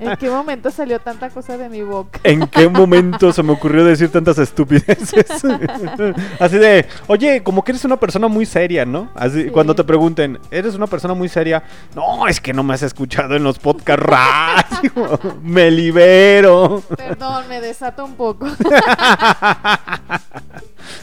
¿En 0.00 0.16
qué 0.16 0.30
momento 0.30 0.70
salió 0.70 1.00
tanta 1.00 1.28
cosa 1.28 1.58
de 1.58 1.68
mi 1.68 1.82
boca? 1.82 2.20
¿En 2.22 2.46
qué 2.46 2.66
momento 2.78 3.32
se 3.32 3.42
me 3.42 3.52
ocurrió 3.52 3.84
decir 3.84 4.10
tantas 4.10 4.38
estupideces? 4.38 5.26
Así 6.40 6.56
de, 6.58 6.86
oye, 7.06 7.42
como 7.42 7.62
que 7.64 7.72
eres 7.72 7.84
una 7.84 7.96
persona 7.98 8.28
muy 8.28 8.46
seria, 8.46 8.84
¿no? 8.84 9.10
Así, 9.14 9.44
Sí. 9.44 9.50
cuando 9.50 9.74
te 9.74 9.84
pregunten, 9.84 10.38
¿eres 10.50 10.74
una 10.74 10.86
persona 10.86 11.14
muy 11.14 11.28
seria? 11.28 11.62
No, 11.94 12.26
es 12.26 12.40
que 12.40 12.52
no 12.52 12.62
me 12.62 12.74
has 12.74 12.82
escuchado 12.82 13.36
en 13.36 13.42
los 13.44 13.58
podcast 13.58 14.00
radio. 14.02 15.18
me 15.42 15.70
libero. 15.70 16.82
Perdón, 16.96 17.44
me 17.48 17.60
desato 17.60 18.04
un 18.04 18.14
poco. 18.14 18.46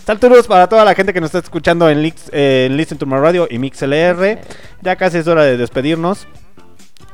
Saludos 0.06 0.48
para 0.48 0.68
toda 0.68 0.84
la 0.86 0.94
gente 0.96 1.14
que 1.14 1.22
nos 1.22 1.28
está 1.30 1.40
escuchando 1.40 1.90
en, 1.90 2.02
Lix- 2.04 2.30
eh, 2.32 2.68
en 2.70 2.78
Listen 2.78 2.98
to 2.98 3.06
My 3.06 3.18
Radio 3.18 3.48
y 3.50 3.58
MixLR. 3.60 4.40
Ya 4.82 4.96
casi 4.96 5.18
es 5.20 5.28
hora 5.28 5.44
de 5.44 5.58
despedirnos. 5.58 6.28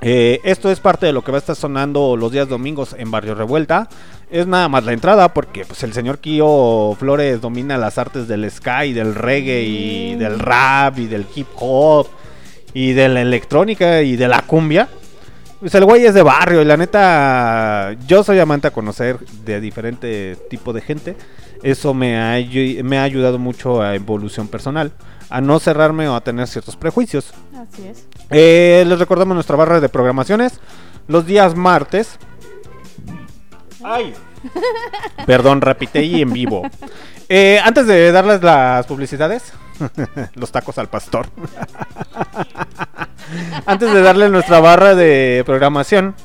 Eh, 0.02 0.40
esto 0.44 0.72
es 0.72 0.80
parte 0.80 1.06
de 1.06 1.14
lo 1.14 1.24
que 1.24 1.32
va 1.32 1.38
a 1.38 1.40
estar 1.40 1.56
sonando 1.56 2.16
los 2.18 2.32
días 2.32 2.48
domingos 2.50 2.96
en 2.98 3.12
Barrio 3.12 3.36
Revuelta. 3.36 3.88
Es 4.32 4.48
nada 4.48 4.70
más 4.70 4.86
la 4.86 4.94
entrada 4.94 5.34
porque 5.34 5.66
pues 5.66 5.84
el 5.84 5.92
señor 5.92 6.20
Kio 6.20 6.96
Flores 6.98 7.42
domina 7.42 7.78
las 7.78 7.98
artes 7.98 8.30
del 8.30 8.50
sky, 8.50 8.94
del 8.94 9.14
reggae 9.14 9.64
y 9.64 10.16
del 10.16 10.40
rap 10.40 10.98
y 11.00 11.08
del 11.08 11.28
hip 11.36 11.48
hop 11.56 12.08
y 12.74 12.94
de 12.94 13.10
la 13.10 13.22
electrónica 13.22 14.02
y 14.02 14.16
de 14.16 14.30
la 14.30 14.42
cumbia. 14.44 14.88
Pues 15.60 15.76
el 15.76 15.84
güey 15.84 16.06
es 16.06 16.14
de 16.14 16.24
barrio 16.24 16.62
y 16.62 16.66
la 16.66 16.78
neta 16.78 17.94
yo 18.08 18.24
soy 18.24 18.40
amante 18.40 18.68
a 18.68 18.72
conocer 18.72 19.20
de 19.20 19.60
diferente 19.60 20.38
tipo 20.50 20.72
de 20.72 20.80
gente. 20.80 21.18
Eso 21.62 21.94
me 21.94 22.18
ha, 22.18 22.40
me 22.84 23.00
ha 23.00 23.04
ayudado 23.04 23.38
mucho 23.38 23.82
a 23.82 23.96
evolución 23.96 24.48
personal, 24.48 24.94
a 25.30 25.42
no 25.42 25.60
cerrarme 25.60 26.08
o 26.08 26.16
a 26.16 26.22
tener 26.22 26.48
ciertos 26.48 26.78
prejuicios. 26.78 27.34
Así 27.54 27.86
es. 27.86 28.08
Eh, 28.30 28.86
les 28.88 28.98
recordamos 28.98 29.36
nuestra 29.36 29.58
barra 29.58 29.82
de 29.82 29.90
programaciones. 29.90 30.62
Los 31.10 31.26
días 31.26 31.54
martes. 31.54 32.18
Ay. 33.84 34.14
Perdón, 35.26 35.62
repite 35.62 36.04
y 36.04 36.22
en 36.22 36.34
vivo. 36.34 36.64
Eh, 37.30 37.60
antes 37.64 37.88
de 37.88 38.12
darles 38.12 38.42
las 38.44 38.86
publicidades, 38.86 39.54
los 40.36 40.52
tacos 40.52 40.78
al 40.78 40.90
pastor. 40.90 41.28
antes 43.66 43.94
de 43.94 44.02
darle 44.02 44.30
nuestra 44.30 44.60
barra 44.60 44.96
de 44.96 45.44
programación, 45.46 46.16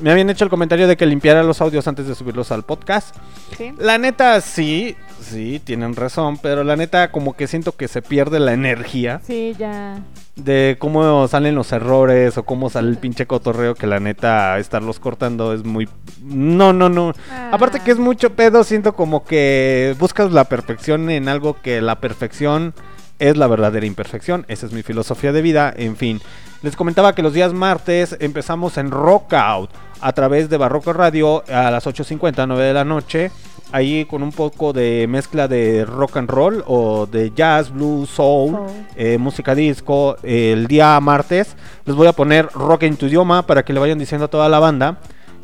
me 0.00 0.10
habían 0.10 0.30
hecho 0.30 0.44
el 0.44 0.50
comentario 0.50 0.86
de 0.88 0.96
que 0.96 1.06
limpiara 1.06 1.42
los 1.42 1.60
audios 1.60 1.86
antes 1.88 2.06
de 2.06 2.14
subirlos 2.14 2.50
al 2.52 2.62
podcast. 2.64 3.14
Sí. 3.56 3.72
La 3.78 3.98
neta, 3.98 4.40
sí, 4.40 4.96
sí, 5.20 5.60
tienen 5.62 5.94
razón, 5.96 6.38
pero 6.38 6.64
la 6.64 6.76
neta, 6.76 7.10
como 7.10 7.34
que 7.36 7.46
siento 7.46 7.72
que 7.76 7.88
se 7.88 8.02
pierde 8.02 8.40
la 8.40 8.52
energía 8.52 9.20
Sí, 9.26 9.54
ya. 9.58 9.98
de 10.36 10.76
cómo 10.78 11.26
salen 11.28 11.54
los 11.54 11.72
errores 11.72 12.38
o 12.38 12.44
cómo 12.44 12.70
sale 12.70 12.88
el 12.88 12.96
pinche 12.98 13.26
cotorreo 13.26 13.74
que 13.74 13.86
la 13.86 14.00
neta 14.00 14.58
estarlos 14.58 14.98
cortando 15.00 15.52
es 15.52 15.64
muy 15.64 15.88
no 16.22 16.72
no 16.72 16.88
no 16.88 17.12
Ah. 17.30 17.50
aparte 17.52 17.80
que 17.80 17.90
es 17.90 17.98
mucho 17.98 18.30
pedo 18.34 18.64
siento 18.64 18.94
como 18.94 19.24
que 19.24 19.94
buscas 19.98 20.32
la 20.32 20.44
perfección 20.44 21.10
en 21.10 21.28
algo 21.28 21.56
que 21.60 21.80
la 21.82 22.00
perfección 22.00 22.72
es 23.18 23.36
la 23.36 23.48
verdadera 23.48 23.84
imperfección 23.84 24.46
esa 24.48 24.64
es 24.64 24.72
mi 24.72 24.82
filosofía 24.82 25.32
de 25.32 25.42
vida 25.42 25.74
en 25.76 25.96
fin 25.96 26.20
les 26.62 26.74
comentaba 26.76 27.14
que 27.14 27.22
los 27.22 27.34
días 27.34 27.52
martes 27.52 28.16
empezamos 28.20 28.78
en 28.78 28.90
Rockout 28.90 29.70
a 30.00 30.12
través 30.12 30.48
de 30.48 30.56
Barroco 30.56 30.92
Radio 30.92 31.44
a 31.48 31.70
las 31.70 31.86
8.50 31.86 32.46
9 32.46 32.64
de 32.64 32.74
la 32.74 32.84
noche 32.84 33.30
ahí 33.72 34.04
con 34.04 34.22
un 34.22 34.32
poco 34.32 34.72
de 34.72 35.06
mezcla 35.08 35.48
de 35.48 35.84
rock 35.84 36.16
and 36.16 36.30
roll 36.30 36.64
o 36.66 37.06
de 37.06 37.32
jazz, 37.34 37.70
blues, 37.72 38.08
soul, 38.08 38.58
eh, 38.96 39.18
música 39.18 39.54
disco. 39.54 40.16
el 40.22 40.66
día 40.66 40.98
martes 41.00 41.56
les 41.84 41.94
voy 41.94 42.06
a 42.06 42.12
poner 42.12 42.48
rock 42.52 42.84
en 42.84 42.96
tu 42.96 43.06
idioma 43.06 43.46
para 43.46 43.64
que 43.64 43.72
le 43.72 43.80
vayan 43.80 43.98
diciendo 43.98 44.26
a 44.26 44.28
toda 44.28 44.48
la 44.48 44.58
banda 44.58 44.98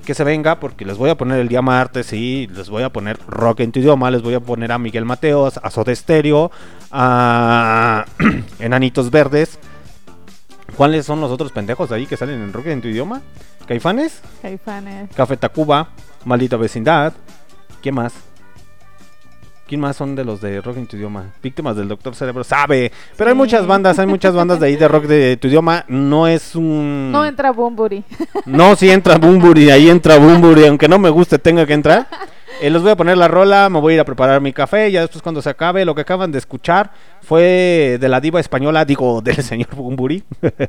que 0.05 0.15
se 0.15 0.25
venga 0.25 0.61
porque 0.61 0.85
les 0.85 0.97
voy 0.97 1.11
a 1.11 1.17
poner 1.17 1.41
el 1.41 1.49
día 1.49 1.63
martes 1.63 2.13
y 2.13 2.47
les 2.47 2.71
voy 2.71 2.85
a 2.85 2.91
poner 2.91 3.19
rock 3.27 3.61
en 3.61 3.73
tu 3.73 3.81
idioma, 3.81 4.11
les 4.11 4.23
voy 4.23 4.35
a 4.35 4.41
poner 4.41 4.71
a 4.71 4.79
Miguel 4.79 5.05
Mateos, 5.05 5.59
a 5.61 5.69
Soda 5.71 5.95
Stereo, 5.95 6.51
a 6.93 8.05
Enanitos 8.61 9.11
Verdes. 9.11 9.59
¿Cuáles 10.77 11.07
son 11.07 11.21
los 11.21 11.31
otros 11.31 11.53
pendejos 11.53 11.91
ahí 11.93 12.07
que 12.07 12.17
salen 12.17 12.43
en 12.43 12.53
rock 12.53 12.67
en 12.67 12.83
tu 12.83 12.89
idioma? 12.89 13.23
Caifanes, 13.67 14.21
Caifanes. 14.43 15.11
Café 15.15 15.37
Tacuba, 15.37 15.89
Maldita 16.25 16.57
Vecindad. 16.57 17.15
¿Qué 17.83 17.91
más? 17.93 18.13
¿Quién 19.67 19.81
más 19.81 19.97
son 19.97 20.15
de 20.15 20.25
los 20.25 20.41
de 20.41 20.61
rock 20.61 20.77
en 20.77 20.87
tu 20.87 20.97
idioma? 20.97 21.33
Víctimas 21.43 21.75
del 21.77 21.89
Doctor 21.89 22.15
Cerebro. 22.15 22.45
Sabe. 22.45 22.93
Pero 23.17 23.31
hay 23.31 23.35
Sí. 23.35 23.39
muchas 23.39 23.67
bandas, 23.67 23.99
hay 23.99 24.07
muchas 24.07 24.33
bandas 24.33 24.61
de 24.61 24.67
ahí 24.67 24.77
de 24.77 24.87
rock 24.87 25.07
de 25.07 25.37
tu 25.39 25.49
idioma. 25.49 25.85
No 25.89 26.29
es 26.29 26.55
un... 26.55 27.11
No 27.11 27.25
entra 27.25 27.51
Bumburi. 27.51 28.05
No, 28.45 28.77
si 28.77 28.89
entra 28.91 29.17
Bumburi, 29.19 29.71
ahí 29.71 29.91
entra 29.91 30.19
Bumburi, 30.19 30.67
aunque 30.67 30.87
no 30.89 31.01
me 31.01 31.09
guste, 31.11 31.39
tenga 31.41 31.67
que 31.67 31.73
entrar. 31.73 32.07
Eh, 32.63 32.71
voy 32.71 32.91
a 32.91 32.97
poner 32.97 33.19
la 33.19 33.29
rola, 33.29 33.69
me 33.69 33.81
voy 33.81 33.93
a 33.93 33.97
ir 33.97 34.01
a 34.01 34.05
preparar 34.05 34.41
mi 34.41 34.53
café, 34.53 34.91
ya 34.91 35.03
después 35.03 35.21
cuando 35.21 35.43
se 35.43 35.51
acabe, 35.51 35.85
lo 35.85 35.95
que 35.95 36.01
acaban 36.01 36.33
de 36.33 36.39
escuchar 36.39 36.91
fue 37.21 37.99
de 38.01 38.09
la 38.09 38.21
diva 38.21 38.41
española, 38.41 38.85
digo, 38.85 39.21
del 39.25 39.43
señor 39.43 39.75
Bumburi. 39.75 40.25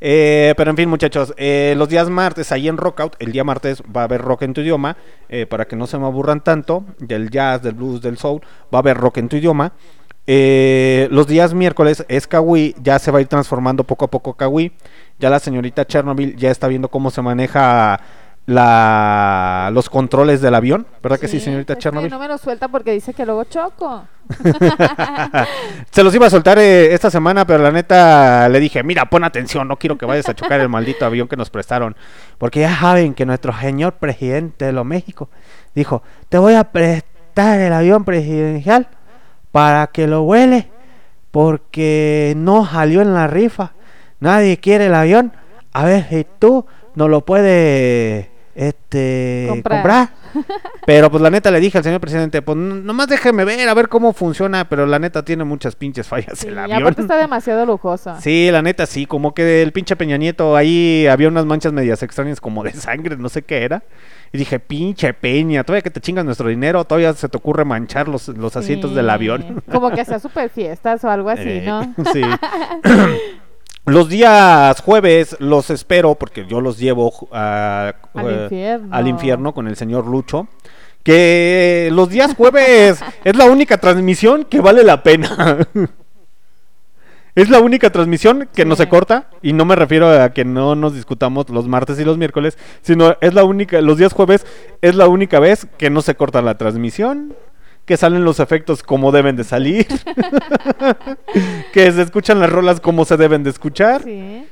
Eh, 0.00 0.54
pero 0.56 0.70
en 0.70 0.76
fin, 0.76 0.88
muchachos, 0.88 1.34
eh, 1.36 1.74
los 1.76 1.88
días 1.88 2.08
martes 2.08 2.52
ahí 2.52 2.68
en 2.68 2.76
Rockout, 2.76 3.16
el 3.18 3.32
día 3.32 3.42
martes 3.42 3.82
va 3.84 4.02
a 4.02 4.04
haber 4.04 4.20
rock 4.20 4.42
en 4.42 4.54
tu 4.54 4.60
idioma, 4.60 4.96
eh, 5.28 5.44
para 5.44 5.64
que 5.64 5.74
no 5.74 5.88
se 5.88 5.98
me 5.98 6.06
aburran 6.06 6.40
tanto, 6.40 6.84
del 7.00 7.30
jazz, 7.30 7.62
del 7.62 7.74
blues, 7.74 8.00
del 8.00 8.16
soul, 8.16 8.40
va 8.72 8.78
a 8.78 8.78
haber 8.78 8.96
rock 8.96 9.18
en 9.18 9.28
tu 9.28 9.34
idioma. 9.34 9.72
Los 10.24 11.26
días 11.26 11.52
miércoles 11.52 12.04
es 12.06 12.28
Kawi, 12.28 12.76
ya 12.80 13.00
se 13.00 13.10
va 13.10 13.18
a 13.18 13.22
ir 13.22 13.26
transformando 13.26 13.82
poco 13.82 14.04
a 14.04 14.08
poco 14.08 14.34
Kawi. 14.34 14.70
Ya 15.18 15.30
la 15.30 15.40
señorita 15.40 15.84
Chernobyl 15.84 16.36
ya 16.36 16.52
está 16.52 16.68
viendo 16.68 16.88
cómo 16.88 17.10
se 17.10 17.20
maneja 17.20 17.98
la, 18.48 19.68
los 19.74 19.90
controles 19.90 20.40
del 20.40 20.54
avión, 20.54 20.86
¿verdad 21.02 21.20
que 21.20 21.28
sí, 21.28 21.38
señorita 21.38 21.74
es 21.74 21.76
que 21.76 21.82
Chernobyl? 21.82 22.10
no 22.10 22.18
me 22.18 22.28
lo 22.28 22.38
suelta 22.38 22.68
porque 22.68 22.92
dice 22.92 23.12
que 23.12 23.26
luego 23.26 23.44
choco. 23.44 24.04
Se 25.90 26.02
los 26.02 26.14
iba 26.14 26.28
a 26.28 26.30
soltar 26.30 26.58
eh, 26.58 26.94
esta 26.94 27.10
semana, 27.10 27.46
pero 27.46 27.62
la 27.62 27.70
neta 27.70 28.48
le 28.48 28.58
dije, 28.58 28.82
mira, 28.82 29.04
pon 29.10 29.22
atención, 29.22 29.68
no 29.68 29.76
quiero 29.76 29.98
que 29.98 30.06
vayas 30.06 30.30
a 30.30 30.34
chocar 30.34 30.60
el 30.60 30.70
maldito 30.70 31.04
avión 31.04 31.28
que 31.28 31.36
nos 31.36 31.50
prestaron. 31.50 31.94
Porque 32.38 32.60
ya 32.60 32.74
saben 32.74 33.12
que 33.12 33.26
nuestro 33.26 33.52
señor 33.52 33.96
presidente 33.96 34.64
de 34.64 34.72
los 34.72 34.86
México 34.86 35.28
dijo, 35.74 36.02
te 36.30 36.38
voy 36.38 36.54
a 36.54 36.64
prestar 36.64 37.60
el 37.60 37.74
avión 37.74 38.06
presidencial 38.06 38.88
para 39.52 39.88
que 39.88 40.06
lo 40.06 40.22
huele, 40.22 40.70
porque 41.32 42.32
no 42.34 42.66
salió 42.66 43.02
en 43.02 43.12
la 43.12 43.26
rifa. 43.26 43.72
Nadie 44.20 44.56
quiere 44.56 44.86
el 44.86 44.94
avión. 44.94 45.34
A 45.74 45.84
ver 45.84 46.08
si 46.08 46.26
tú 46.38 46.64
no 46.94 47.08
lo 47.08 47.26
puedes 47.26 48.37
este, 48.58 49.46
Comprar. 49.48 49.82
comprar. 49.82 50.08
Pero 50.86 51.10
pues 51.10 51.22
la 51.22 51.30
neta 51.30 51.50
le 51.50 51.60
dije 51.60 51.78
al 51.78 51.84
señor 51.84 52.00
presidente, 52.00 52.42
pues 52.42 52.56
nomás 52.58 53.06
déjeme 53.06 53.44
ver 53.44 53.68
a 53.68 53.74
ver 53.74 53.88
cómo 53.88 54.12
funciona, 54.12 54.68
pero 54.68 54.84
la 54.86 54.98
neta 54.98 55.24
tiene 55.24 55.44
muchas 55.44 55.74
pinches 55.76 56.06
fallas 56.06 56.38
Sí, 56.38 56.48
el 56.48 56.54
y 56.54 56.58
avión. 56.58 56.82
aparte 56.82 57.02
está 57.02 57.16
demasiado 57.16 57.64
lujoso. 57.66 58.14
Sí, 58.20 58.48
la 58.50 58.60
neta 58.62 58.84
sí, 58.86 59.06
como 59.06 59.32
que 59.32 59.62
el 59.62 59.72
pinche 59.72 59.96
Peña 59.96 60.16
Nieto 60.16 60.56
ahí 60.56 61.06
había 61.06 61.28
unas 61.28 61.46
manchas 61.46 61.72
medias 61.72 62.02
extrañas 62.02 62.40
como 62.40 62.62
de 62.64 62.72
sangre, 62.72 63.16
no 63.16 63.28
sé 63.28 63.42
qué 63.42 63.62
era. 63.62 63.82
Y 64.32 64.38
dije, 64.38 64.58
pinche 64.60 65.14
Peña, 65.14 65.64
todavía 65.64 65.82
que 65.82 65.90
te 65.90 66.00
chingas 66.00 66.24
nuestro 66.24 66.48
dinero, 66.48 66.84
todavía 66.84 67.12
se 67.14 67.28
te 67.28 67.36
ocurre 67.36 67.64
manchar 67.64 68.08
los, 68.08 68.28
los 68.28 68.56
asientos 68.56 68.94
del 68.94 69.08
avión. 69.08 69.62
Como 69.70 69.90
que 69.90 70.04
sea 70.04 70.18
super 70.18 70.50
fiestas 70.50 71.02
o 71.04 71.10
algo 71.10 71.30
así, 71.30 71.42
Eh, 71.48 71.62
¿no? 71.64 71.94
sí. 72.12 72.20
Los 73.88 74.08
días 74.08 74.80
jueves 74.80 75.36
los 75.40 75.70
espero 75.70 76.14
porque 76.14 76.46
yo 76.46 76.60
los 76.60 76.78
llevo 76.78 77.10
ju- 77.10 77.28
a- 77.32 77.94
Al 78.14 78.28
eh, 78.30 78.42
infierno. 78.44 78.88
al 78.96 79.08
infierno 79.08 79.54
con 79.54 79.68
el 79.68 79.76
señor 79.76 80.06
Lucho. 80.06 80.48
Que 81.02 81.88
los 81.92 82.08
días 82.10 82.34
jueves 82.34 83.00
es 83.24 83.36
la 83.36 83.46
única 83.46 83.78
transmisión 83.78 84.44
que 84.44 84.60
vale 84.60 84.82
la 84.84 85.02
pena. 85.02 85.66
Es 87.34 87.48
la 87.50 87.60
única 87.60 87.90
transmisión 87.90 88.48
que 88.52 88.64
no 88.64 88.74
se 88.74 88.88
corta 88.88 89.28
y 89.42 89.52
no 89.52 89.64
me 89.64 89.76
refiero 89.76 90.08
a 90.10 90.30
que 90.30 90.44
no 90.44 90.74
nos 90.74 90.94
discutamos 90.94 91.48
los 91.50 91.68
martes 91.68 92.00
y 92.00 92.04
los 92.04 92.18
miércoles, 92.18 92.58
sino 92.82 93.16
es 93.20 93.32
la 93.32 93.44
única, 93.44 93.80
los 93.80 93.96
días 93.96 94.12
jueves 94.12 94.44
es 94.82 94.96
la 94.96 95.06
única 95.06 95.38
vez 95.38 95.68
que 95.78 95.88
no 95.88 96.02
se 96.02 96.16
corta 96.16 96.42
la 96.42 96.58
transmisión, 96.58 97.34
que 97.88 97.96
salen 97.96 98.22
los 98.22 98.38
efectos 98.38 98.82
como 98.82 99.10
deben 99.12 99.34
de 99.34 99.44
salir, 99.44 99.86
que 101.72 101.90
se 101.90 102.02
escuchan 102.02 102.38
las 102.38 102.50
rolas 102.50 102.80
como 102.80 103.06
se 103.06 103.16
deben 103.16 103.42
de 103.42 103.50
escuchar. 103.50 104.02
Sí. 104.02 104.44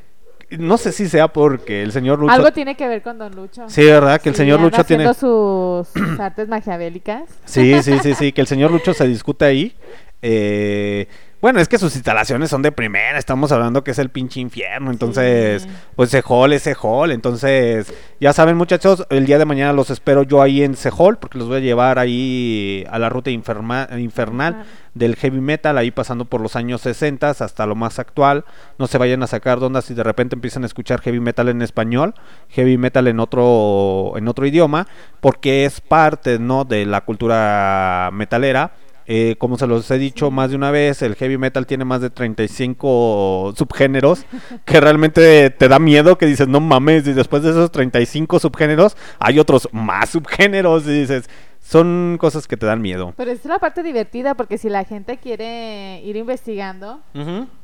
No 0.50 0.78
sé 0.78 0.90
si 0.92 1.06
sea 1.08 1.28
porque 1.28 1.82
el 1.82 1.92
señor 1.92 2.18
Lucho... 2.18 2.32
Algo 2.32 2.50
tiene 2.52 2.76
que 2.76 2.88
ver 2.88 3.02
con 3.02 3.18
Don 3.18 3.34
Lucho. 3.36 3.68
Sí, 3.68 3.84
¿verdad? 3.84 4.20
Que 4.22 4.30
el 4.30 4.34
Sí, 4.34 4.38
señor 4.38 4.60
Lucho 4.60 4.84
tiene... 4.84 5.12
sus 5.12 5.88
artes 6.18 6.48
maquiavélicas. 6.48 7.24
Sí, 7.44 7.82
sí, 7.82 7.98
sí, 8.02 8.14
sí, 8.14 8.32
que 8.34 8.40
el 8.40 8.46
señor 8.46 8.70
Lucho 8.70 8.94
se 8.94 9.06
discute 9.06 9.44
ahí. 9.44 9.76
Eh, 10.22 11.08
bueno, 11.40 11.60
es 11.60 11.68
que 11.68 11.78
sus 11.78 11.94
instalaciones 11.94 12.50
son 12.50 12.62
de 12.62 12.72
primera, 12.72 13.18
estamos 13.18 13.52
hablando 13.52 13.84
que 13.84 13.90
es 13.92 13.98
el 13.98 14.08
pinche 14.10 14.40
infierno, 14.40 14.90
entonces, 14.90 15.62
Sí. 15.62 15.68
pues 15.94 16.10
Sejol 16.10 16.52
es 16.54 16.62
Sejol, 16.62 17.12
entonces, 17.12 17.92
ya 18.20 18.32
saben 18.32 18.56
muchachos, 18.56 19.06
el 19.10 19.26
día 19.26 19.38
de 19.38 19.44
mañana 19.44 19.72
los 19.72 19.90
espero 19.90 20.22
yo 20.22 20.40
ahí 20.42 20.62
en 20.62 20.74
Sejol, 20.76 21.18
porque 21.18 21.38
los 21.38 21.46
voy 21.48 21.58
a 21.58 21.60
llevar 21.60 21.98
ahí 21.98 22.84
a 22.90 22.98
la 22.98 23.08
ruta 23.10 23.30
inferma- 23.30 23.86
infernal 24.00 24.64
del 24.94 25.14
heavy 25.16 25.40
metal, 25.40 25.76
ahí 25.76 25.90
pasando 25.90 26.24
por 26.24 26.40
los 26.40 26.56
años 26.56 26.80
60 26.80 27.28
hasta 27.30 27.66
lo 27.66 27.74
más 27.74 27.98
actual, 27.98 28.44
no 28.78 28.86
se 28.86 28.96
vayan 28.98 29.22
a 29.22 29.26
sacar 29.26 29.60
de 29.60 29.66
onda 29.66 29.82
si 29.82 29.92
de 29.94 30.02
repente 30.02 30.34
empiezan 30.34 30.62
a 30.62 30.66
escuchar 30.66 31.00
heavy 31.02 31.20
metal 31.20 31.48
en 31.50 31.60
español, 31.60 32.14
heavy 32.48 32.78
metal 32.78 33.06
en 33.08 33.20
otro, 33.20 34.14
en 34.16 34.26
otro 34.26 34.46
idioma, 34.46 34.86
porque 35.20 35.64
es 35.66 35.80
parte, 35.82 36.38
¿no?, 36.38 36.64
de 36.64 36.86
la 36.86 37.02
cultura 37.02 38.08
metalera, 38.12 38.72
eh, 39.06 39.36
como 39.38 39.56
se 39.56 39.66
los 39.66 39.90
he 39.90 39.98
dicho 39.98 40.30
más 40.30 40.50
de 40.50 40.56
una 40.56 40.70
vez, 40.70 41.02
el 41.02 41.14
heavy 41.14 41.38
metal 41.38 41.66
tiene 41.66 41.84
más 41.84 42.00
de 42.00 42.10
35 42.10 43.54
subgéneros 43.56 44.24
que 44.64 44.80
realmente 44.80 45.50
te 45.50 45.68
da 45.68 45.78
miedo 45.78 46.18
que 46.18 46.26
dices, 46.26 46.48
no 46.48 46.60
mames, 46.60 47.06
y 47.06 47.12
después 47.12 47.42
de 47.42 47.50
esos 47.50 47.70
35 47.70 48.38
subgéneros 48.38 48.96
hay 49.18 49.38
otros 49.38 49.68
más 49.72 50.10
subgéneros 50.10 50.86
y 50.86 51.00
dices, 51.00 51.30
son 51.60 52.16
cosas 52.20 52.46
que 52.46 52.56
te 52.56 52.66
dan 52.66 52.80
miedo. 52.80 53.12
Pero 53.16 53.30
es 53.30 53.44
la 53.44 53.58
parte 53.58 53.82
divertida 53.82 54.34
porque 54.34 54.58
si 54.58 54.68
la 54.68 54.84
gente 54.84 55.16
quiere 55.18 56.00
ir 56.04 56.16
investigando, 56.16 57.00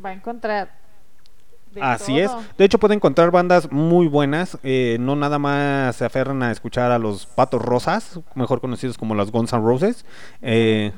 va 0.05 0.11
a 0.11 0.13
encontrar. 0.13 0.83
Así 1.81 2.19
es. 2.19 2.31
De 2.59 2.65
hecho, 2.65 2.79
puede 2.79 2.95
encontrar 2.95 3.31
bandas 3.31 3.71
muy 3.73 4.07
buenas. 4.07 4.59
eh, 4.63 4.99
no 5.01 5.17
nada 5.17 5.39
más 5.39 5.97
se 5.97 6.05
aferran 6.05 6.43
a 6.43 6.51
escuchar 6.51 6.91
a 6.93 6.99
los 6.99 7.27
Patos 7.27 7.63
Rosas, 7.63 8.21
mejor 8.35 8.61
conocidos 8.61 8.99
como 8.99 9.15
los 9.15 9.33
Guns 9.33 9.53
N' 9.53 9.63
Roses. 9.63 10.05
eh, 10.43 10.93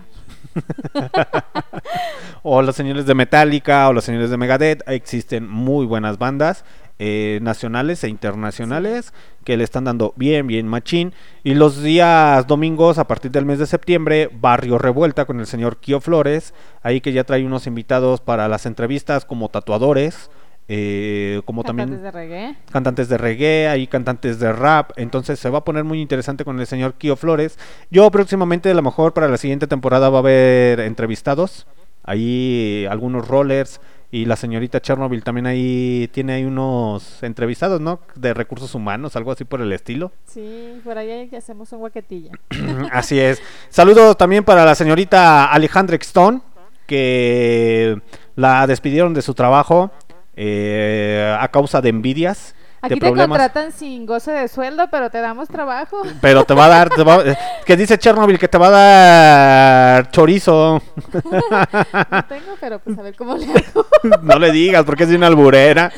o 2.42 2.62
los 2.62 2.76
señores 2.76 3.06
de 3.06 3.14
Metallica 3.14 3.88
o 3.88 3.92
los 3.92 4.04
señores 4.04 4.30
de 4.30 4.36
Megadeth. 4.36 4.82
Existen 4.88 5.48
muy 5.48 5.86
buenas 5.86 6.18
bandas. 6.18 6.64
eh, 6.98 7.40
nacionales 7.42 8.04
e 8.04 8.08
internacionales 8.08 9.12
que 9.44 9.56
le 9.56 9.64
están 9.64 9.84
dando 9.84 10.14
bien, 10.16 10.46
bien 10.46 10.68
machín. 10.68 11.12
Y 11.42 11.54
los 11.54 11.82
días 11.82 12.46
domingos, 12.46 12.98
a 12.98 13.08
partir 13.08 13.30
del 13.30 13.44
mes 13.44 13.58
de 13.58 13.66
septiembre, 13.66 14.30
Barrio 14.32 14.78
Revuelta 14.78 15.24
con 15.24 15.40
el 15.40 15.46
señor 15.46 15.78
Kio 15.78 16.00
Flores, 16.00 16.54
ahí 16.82 17.00
que 17.00 17.12
ya 17.12 17.24
trae 17.24 17.44
unos 17.44 17.66
invitados 17.66 18.20
para 18.20 18.48
las 18.48 18.66
entrevistas 18.66 19.24
como 19.24 19.48
tatuadores, 19.48 20.30
eh, 20.68 21.42
como 21.44 21.62
Cantantes 21.62 21.86
también 21.86 22.02
de 22.02 22.10
reggae. 22.10 22.56
cantantes 22.70 23.08
de 23.08 23.18
reggae, 23.18 23.68
hay 23.68 23.86
cantantes 23.86 24.38
de 24.38 24.52
rap, 24.52 24.92
entonces 24.96 25.38
se 25.38 25.50
va 25.50 25.58
a 25.58 25.64
poner 25.64 25.84
muy 25.84 26.00
interesante 26.00 26.44
con 26.44 26.58
el 26.58 26.66
señor 26.66 26.94
Kio 26.94 27.16
Flores. 27.16 27.58
Yo 27.90 28.10
próximamente, 28.10 28.70
a 28.70 28.74
lo 28.74 28.82
mejor 28.82 29.12
para 29.12 29.28
la 29.28 29.36
siguiente 29.36 29.66
temporada 29.66 30.08
va 30.08 30.18
a 30.18 30.20
haber 30.20 30.80
entrevistados, 30.80 31.66
ahí 32.02 32.86
algunos 32.88 33.28
rollers 33.28 33.80
y 34.14 34.26
la 34.26 34.36
señorita 34.36 34.80
Chernobyl 34.80 35.24
también 35.24 35.46
ahí 35.46 36.08
tiene 36.12 36.34
ahí 36.34 36.44
unos 36.44 37.20
entrevistados, 37.24 37.80
¿no? 37.80 37.98
De 38.14 38.32
recursos 38.32 38.72
humanos, 38.76 39.16
algo 39.16 39.32
así 39.32 39.44
por 39.44 39.60
el 39.60 39.72
estilo. 39.72 40.12
Sí, 40.24 40.80
por 40.84 40.96
ahí 40.96 41.28
ya 41.30 41.38
hacemos 41.38 41.72
un 41.72 41.82
huequetillo. 41.82 42.30
Así 42.92 43.18
es. 43.18 43.42
Saludos 43.70 44.16
también 44.16 44.44
para 44.44 44.64
la 44.64 44.76
señorita 44.76 45.46
Alejandra 45.46 45.96
Stone, 45.96 46.42
que 46.86 48.00
la 48.36 48.68
despidieron 48.68 49.14
de 49.14 49.22
su 49.22 49.34
trabajo 49.34 49.90
eh, 50.36 51.36
a 51.38 51.48
causa 51.48 51.80
de 51.80 51.88
envidias. 51.90 52.54
Aquí 52.82 53.00
te 53.00 53.14
contratan 53.14 53.72
sin 53.72 54.04
goce 54.04 54.30
de 54.30 54.46
sueldo, 54.46 54.88
pero 54.90 55.08
te 55.08 55.18
damos 55.22 55.48
trabajo. 55.48 56.02
Pero 56.20 56.44
te 56.44 56.52
va 56.52 56.66
a 56.66 56.68
dar, 56.68 56.90
te 56.90 57.02
va- 57.02 57.22
eh, 57.24 57.34
que 57.64 57.78
dice 57.78 57.96
Chernobyl 57.96 58.38
que 58.38 58.46
te 58.46 58.58
va 58.58 58.66
a 58.66 58.70
dar 58.70 60.10
chorizo. 60.10 60.82
No 61.14 62.24
tengo, 62.28 62.52
pero 62.60 62.78
pues 62.80 62.98
a 62.98 63.02
ver 63.02 63.16
cómo 63.16 63.36
le 63.38 63.46
hago. 63.46 63.86
no 64.22 64.38
le 64.38 64.52
digas 64.52 64.84
porque 64.84 65.04
es 65.04 65.08
de 65.08 65.16
una 65.16 65.28
alburera. 65.28 65.90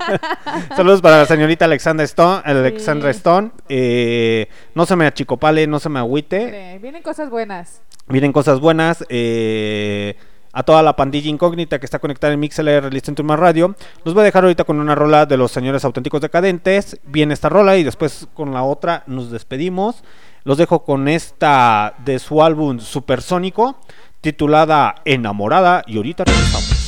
Saludos 0.76 1.02
para 1.02 1.18
la 1.18 1.26
señorita 1.26 1.66
Alexandra 1.66 2.04
Stone. 2.04 2.42
Alexandra 2.44 3.12
Sí. 3.12 3.18
Stone. 3.18 3.50
Eh, 3.68 4.48
no 4.74 4.86
se 4.86 4.96
me 4.96 5.06
achicopale, 5.06 5.66
no 5.66 5.78
se 5.78 5.88
me 5.90 5.98
agüite. 5.98 6.78
Vienen 6.80 7.02
cosas 7.02 7.28
buenas. 7.30 7.82
Miren 8.06 8.32
cosas 8.32 8.60
buenas. 8.60 9.04
eh, 9.08 10.16
a 10.54 10.62
toda 10.62 10.82
la 10.82 10.96
pandilla 10.96 11.28
incógnita 11.28 11.78
que 11.78 11.84
está 11.84 11.98
conectada 11.98 12.32
en 12.32 12.40
MixLR 12.40 12.92
Listen 12.92 13.14
My 13.24 13.36
Radio. 13.36 13.74
Los 14.04 14.14
voy 14.14 14.22
a 14.22 14.24
dejar 14.24 14.44
ahorita 14.44 14.64
con 14.64 14.78
una 14.80 14.94
rola 14.94 15.26
de 15.26 15.36
los 15.36 15.50
señores 15.50 15.84
auténticos 15.84 16.20
decadentes. 16.20 17.00
Viene 17.04 17.34
esta 17.34 17.48
rola 17.48 17.76
y 17.76 17.82
después 17.82 18.28
con 18.34 18.54
la 18.54 18.62
otra 18.62 19.02
nos 19.06 19.30
despedimos. 19.30 20.04
Los 20.44 20.56
dejo 20.56 20.84
con 20.84 21.08
esta 21.08 21.94
de 22.04 22.18
su 22.18 22.42
álbum 22.42 22.78
Supersónico, 22.78 23.76
titulada 24.20 24.94
Enamorada. 25.04 25.82
Y 25.86 25.96
ahorita 25.96 26.24
regresamos. 26.24 26.83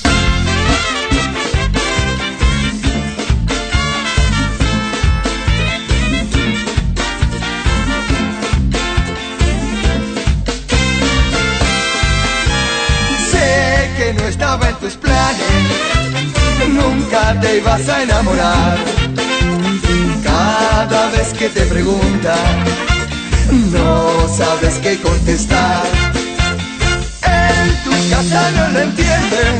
Nunca 16.68 17.40
te 17.40 17.58
ibas 17.58 17.88
a 17.88 18.02
enamorar. 18.02 18.76
Cada 20.22 21.10
vez 21.10 21.32
que 21.34 21.48
te 21.48 21.62
preguntan, 21.62 22.64
no 23.72 24.28
sabes 24.28 24.74
qué 24.82 24.98
contestar. 25.00 25.82
En 27.22 27.84
tu 27.84 27.90
casa 28.10 28.50
no 28.56 28.68
lo 28.68 28.80
entienden 28.80 29.54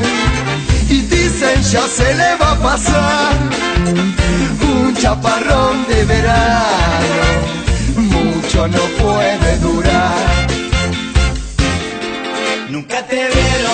y 0.91 1.01
dicen 1.03 1.63
ya 1.63 1.87
se 1.89 2.15
le 2.15 2.37
va 2.37 2.53
a 2.53 2.59
pasar. 2.59 3.35
Un 4.63 4.95
chaparrón 4.95 5.87
de 5.89 6.05
verano, 6.05 7.17
mucho 7.97 8.69
no 8.69 8.83
puede 9.03 9.59
durar. 9.59 10.47
Nunca 12.71 13.03
te 13.07 13.17
vieron 13.17 13.66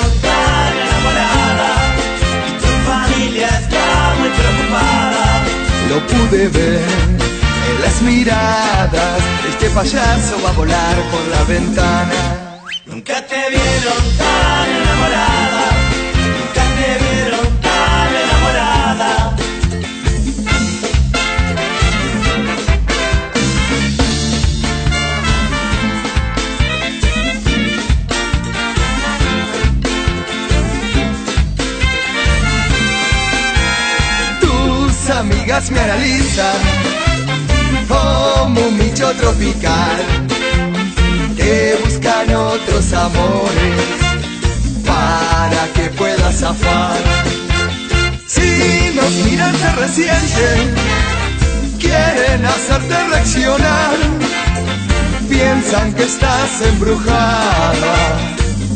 Lo 5.93 6.01
pude 6.07 6.49
ver 6.49 6.81
en 7.69 7.83
las 7.83 8.01
miradas. 8.01 9.23
Este 9.47 9.69
payaso 9.69 10.41
va 10.43 10.49
a 10.49 10.53
volar 10.53 10.97
por 11.11 11.21
la 11.29 11.45
ventana. 11.45 12.61
Nunca 12.87 13.21
te 13.27 13.37
vieron 13.51 14.22
amigas 35.43 35.71
me 35.73 35.81
analizan 35.81 36.57
como 37.89 38.61
un 38.61 38.79
bicho 38.79 39.13
tropical 39.15 39.99
que 41.37 41.79
buscan 41.85 42.33
otros 42.33 42.93
amores 42.93 43.83
para 44.87 45.67
que 45.75 45.91
puedas 45.99 46.37
zafar. 46.39 46.97
Si 48.25 48.93
nos 48.95 49.11
miran 49.25 49.55
se 49.57 49.73
resienten, 49.73 50.75
quieren 51.81 52.47
hacerte 52.47 53.09
reaccionar, 53.09 53.97
piensan 55.29 55.93
que 55.95 56.05
estás 56.05 56.61
embrujada, 56.69 57.95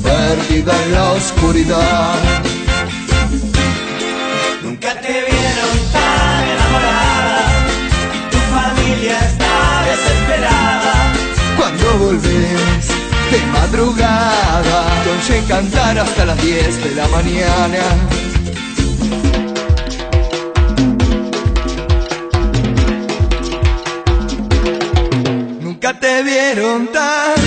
perdida 0.02 0.72
en 0.84 0.92
la 0.94 1.12
oscuridad. 1.12 2.65
Volvés 11.98 12.88
de 13.30 13.46
madrugada, 13.52 15.04
noche 15.04 15.42
cantar 15.48 15.98
hasta 15.98 16.24
las 16.24 16.42
10 16.42 16.84
de 16.84 16.94
la 16.94 17.08
mañana. 17.08 17.82
Nunca 25.60 25.98
te 25.98 26.22
vieron 26.22 26.88
tan 26.92 27.45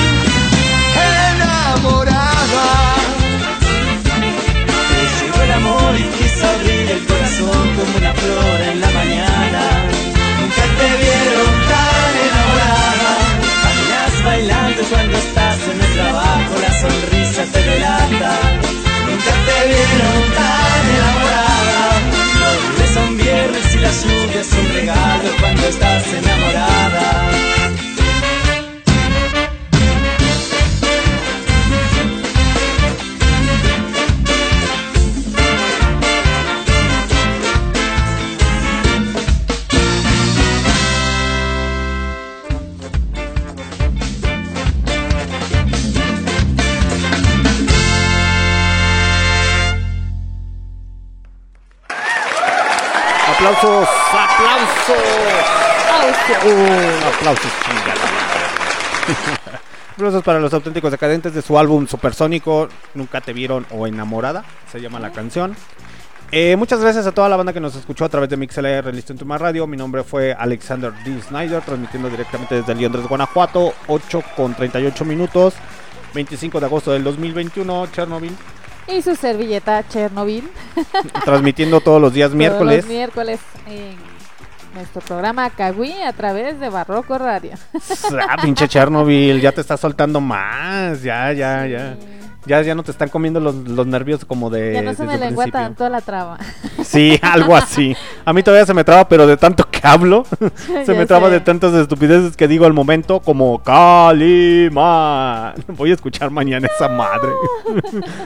sonrisa 17.39 17.51
te 17.51 17.63
delata. 17.63 18.31
Nunca 19.07 19.31
te 19.45 19.67
vieron 19.67 20.23
tan 20.35 20.81
enamorada. 20.97 22.01
Los 22.79 22.89
son 22.89 23.17
viernes 23.17 23.75
y 23.75 23.77
la 23.77 23.91
lluvia 23.91 24.41
es 24.41 24.53
un 24.53 24.73
regalo 24.73 25.29
cuando 25.39 25.67
estás 25.67 26.13
enamorada. 26.13 27.58
Uh, 56.29 57.07
aplausos, 57.07 57.51
chingada. 57.65 58.01
Aplausos 59.93 60.23
para 60.23 60.39
los 60.39 60.53
auténticos 60.53 60.91
decadentes 60.91 61.33
de 61.33 61.41
su 61.41 61.57
álbum 61.57 61.87
Supersónico, 61.87 62.69
Nunca 62.93 63.19
te 63.19 63.33
vieron 63.33 63.65
o 63.71 63.87
enamorada, 63.87 64.45
se 64.71 64.79
llama 64.79 64.99
la 64.99 65.11
canción. 65.11 65.55
Eh, 66.31 66.55
muchas 66.55 66.81
gracias 66.81 67.07
a 67.07 67.11
toda 67.11 67.27
la 67.29 67.35
banda 67.35 67.51
que 67.51 67.59
nos 67.59 67.75
escuchó 67.75 68.05
a 68.05 68.09
través 68.09 68.29
de 68.29 68.37
MixLR 68.37 68.93
Listen 68.93 69.17
to 69.17 69.25
My 69.25 69.37
Radio. 69.37 69.65
Mi 69.65 69.75
nombre 69.75 70.03
fue 70.03 70.31
Alexander 70.33 70.93
D. 71.03 71.19
Snyder, 71.23 71.63
transmitiendo 71.63 72.09
directamente 72.09 72.61
desde 72.61 72.75
Londres, 72.75 73.07
Guanajuato, 73.07 73.73
8 73.87 74.23
con 74.37 74.53
38 74.53 75.05
minutos, 75.05 75.55
25 76.13 76.59
de 76.59 76.65
agosto 76.67 76.91
del 76.91 77.03
2021, 77.03 77.87
Chernobyl. 77.87 78.37
Y 78.87 79.01
su 79.01 79.15
servilleta 79.15 79.87
Chernobyl. 79.87 80.47
transmitiendo 81.25 81.81
todos 81.81 81.99
los 81.99 82.13
días 82.13 82.31
miércoles. 82.33 82.81
Todos 82.81 82.89
los 82.89 82.95
miércoles 82.95 83.39
en 83.65 84.08
nuestro 84.79 85.01
programa 85.01 85.49
Cagüí 85.49 85.93
a 86.01 86.13
través 86.13 86.59
de 86.59 86.69
Barroco 86.69 87.17
Radio. 87.17 87.51
Ah, 88.29 88.37
pinche 88.41 88.67
Chernobyl, 88.67 89.41
ya 89.41 89.51
te 89.51 89.61
estás 89.61 89.79
soltando 89.79 90.21
más, 90.21 91.01
ya, 91.01 91.31
ya, 91.33 91.65
ya. 91.65 91.97
Ya, 92.45 92.61
ya 92.61 92.73
no 92.73 92.83
te 92.83 92.91
están 92.91 93.09
comiendo 93.09 93.39
los, 93.39 93.53
los 93.55 93.85
nervios 93.85 94.23
como 94.25 94.49
de. 94.49 94.73
ya 94.73 94.81
no 94.81 94.93
se 94.93 95.03
me 95.05 95.17
lengua 95.17 95.45
tanto 95.47 95.87
la 95.89 96.01
traba. 96.01 96.37
Sí, 96.83 97.19
algo 97.21 97.55
así. 97.55 97.95
A 98.25 98.33
mí 98.33 98.43
todavía 98.43 98.65
se 98.65 98.73
me 98.73 98.83
traba, 98.83 99.07
pero 99.07 99.27
de 99.27 99.37
tanto 99.37 99.67
que 99.69 99.79
hablo, 99.83 100.25
se 100.85 100.93
me 100.93 101.05
traba 101.05 101.27
sé. 101.27 101.33
de 101.33 101.39
tantas 101.41 101.73
estupideces 101.73 102.35
que 102.35 102.47
digo 102.47 102.65
al 102.65 102.73
momento, 102.73 103.19
como 103.19 103.61
Calimán. 103.63 105.53
Voy 105.67 105.91
a 105.91 105.93
escuchar 105.93 106.31
mañana 106.31 106.67
esa 106.73 106.87
madre. 106.89 107.29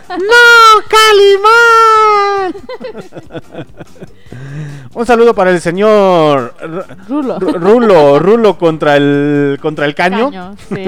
¡No, 0.09 0.83
Calimán! 0.89 2.53
Un 4.93 5.05
saludo 5.05 5.33
para 5.33 5.51
el 5.51 5.59
señor 5.61 6.53
Rulo. 7.07 7.39
Rulo, 7.39 8.19
Rulo 8.19 8.57
contra 8.57 8.95
el 8.97 9.57
contra 9.61 9.85
el 9.85 9.95
caño. 9.95 10.29
Caño, 10.29 10.55
sí. 10.69 10.85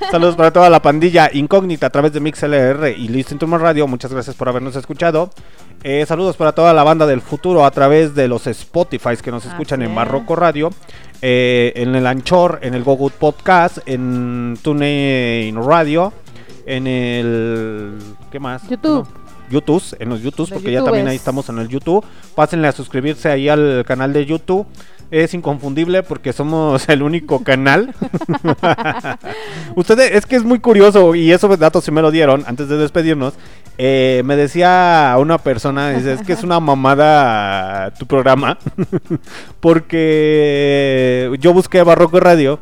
Saludos 0.10 0.36
para 0.36 0.52
toda 0.52 0.68
la 0.70 0.82
pandilla 0.82 1.30
incógnita 1.32 1.86
a 1.86 1.90
través 1.90 2.12
de 2.12 2.20
MixLR 2.20 2.88
y 2.96 3.08
Listen 3.08 3.38
to 3.38 3.46
My 3.46 3.56
Radio. 3.56 3.86
Muchas 3.86 4.12
gracias 4.12 4.36
por 4.36 4.48
habernos 4.48 4.76
escuchado. 4.76 5.30
Eh, 5.84 6.04
saludos 6.06 6.36
para 6.36 6.52
toda 6.52 6.74
la 6.74 6.82
banda 6.82 7.06
del 7.06 7.20
futuro 7.20 7.64
a 7.64 7.70
través 7.70 8.14
de 8.14 8.26
los 8.26 8.46
Spotify 8.48 9.16
que 9.22 9.30
nos 9.30 9.44
escuchan 9.46 9.80
Así 9.80 9.88
en. 9.88 9.94
Barroco 9.94 10.34
Radio, 10.34 10.70
eh, 11.22 11.72
en 11.76 11.94
el 11.94 12.06
Anchor, 12.06 12.58
en 12.62 12.74
el 12.74 12.82
Google 12.82 13.14
Podcast, 13.16 13.78
en 13.86 14.58
TuneIn 14.60 15.56
Radio, 15.64 16.12
en 16.66 16.86
el 16.88 17.98
¿qué 18.30 18.40
más? 18.40 18.68
YouTube. 18.68 19.06
No, 19.06 19.28
YouTube, 19.50 19.96
en 20.00 20.08
los 20.08 20.20
YouTube, 20.20 20.50
porque 20.52 20.72
ya 20.72 20.82
también 20.82 21.06
ahí 21.06 21.16
estamos 21.16 21.48
en 21.48 21.58
el 21.58 21.68
YouTube. 21.68 22.04
Pásenle 22.34 22.68
a 22.68 22.72
suscribirse 22.72 23.30
ahí 23.30 23.48
al 23.48 23.84
canal 23.86 24.12
de 24.12 24.26
YouTube. 24.26 24.66
Es 25.10 25.34
inconfundible 25.34 26.02
porque 26.02 26.32
somos 26.32 26.88
el 26.88 27.02
único 27.02 27.42
canal. 27.42 27.94
Ustedes, 29.74 30.12
es 30.12 30.26
que 30.26 30.36
es 30.36 30.44
muy 30.44 30.58
curioso 30.58 31.14
y 31.14 31.32
esos 31.32 31.58
datos 31.58 31.84
sí 31.84 31.90
me 31.90 32.02
lo 32.02 32.10
dieron 32.10 32.44
antes 32.46 32.68
de 32.68 32.76
despedirnos. 32.76 33.34
Eh, 33.78 34.22
me 34.24 34.36
decía 34.36 35.14
una 35.18 35.38
persona, 35.38 35.90
dice, 35.90 36.14
es 36.14 36.22
que 36.22 36.32
es 36.32 36.42
una 36.42 36.60
mamada 36.60 37.92
tu 37.92 38.06
programa. 38.06 38.58
porque 39.60 41.30
yo 41.40 41.52
busqué 41.52 41.82
Barroco 41.82 42.20
Radio 42.20 42.58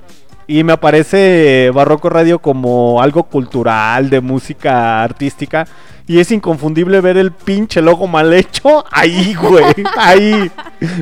y 0.47 0.63
me 0.63 0.73
aparece 0.73 1.71
Barroco 1.75 2.09
Radio 2.09 2.39
como 2.39 3.03
algo 3.03 3.25
cultural, 3.25 4.11
de 4.11 4.21
música 4.21 5.03
artística. 5.03 5.67
Y 6.09 6.21
es 6.21 6.31
inconfundible 6.31 7.01
ver 7.01 7.17
el 7.17 7.33
pinche 7.33 7.83
logo 7.83 8.07
mal 8.07 8.33
hecho 8.33 8.85
ahí, 8.93 9.35
güey. 9.35 9.65
Ahí. 9.97 10.51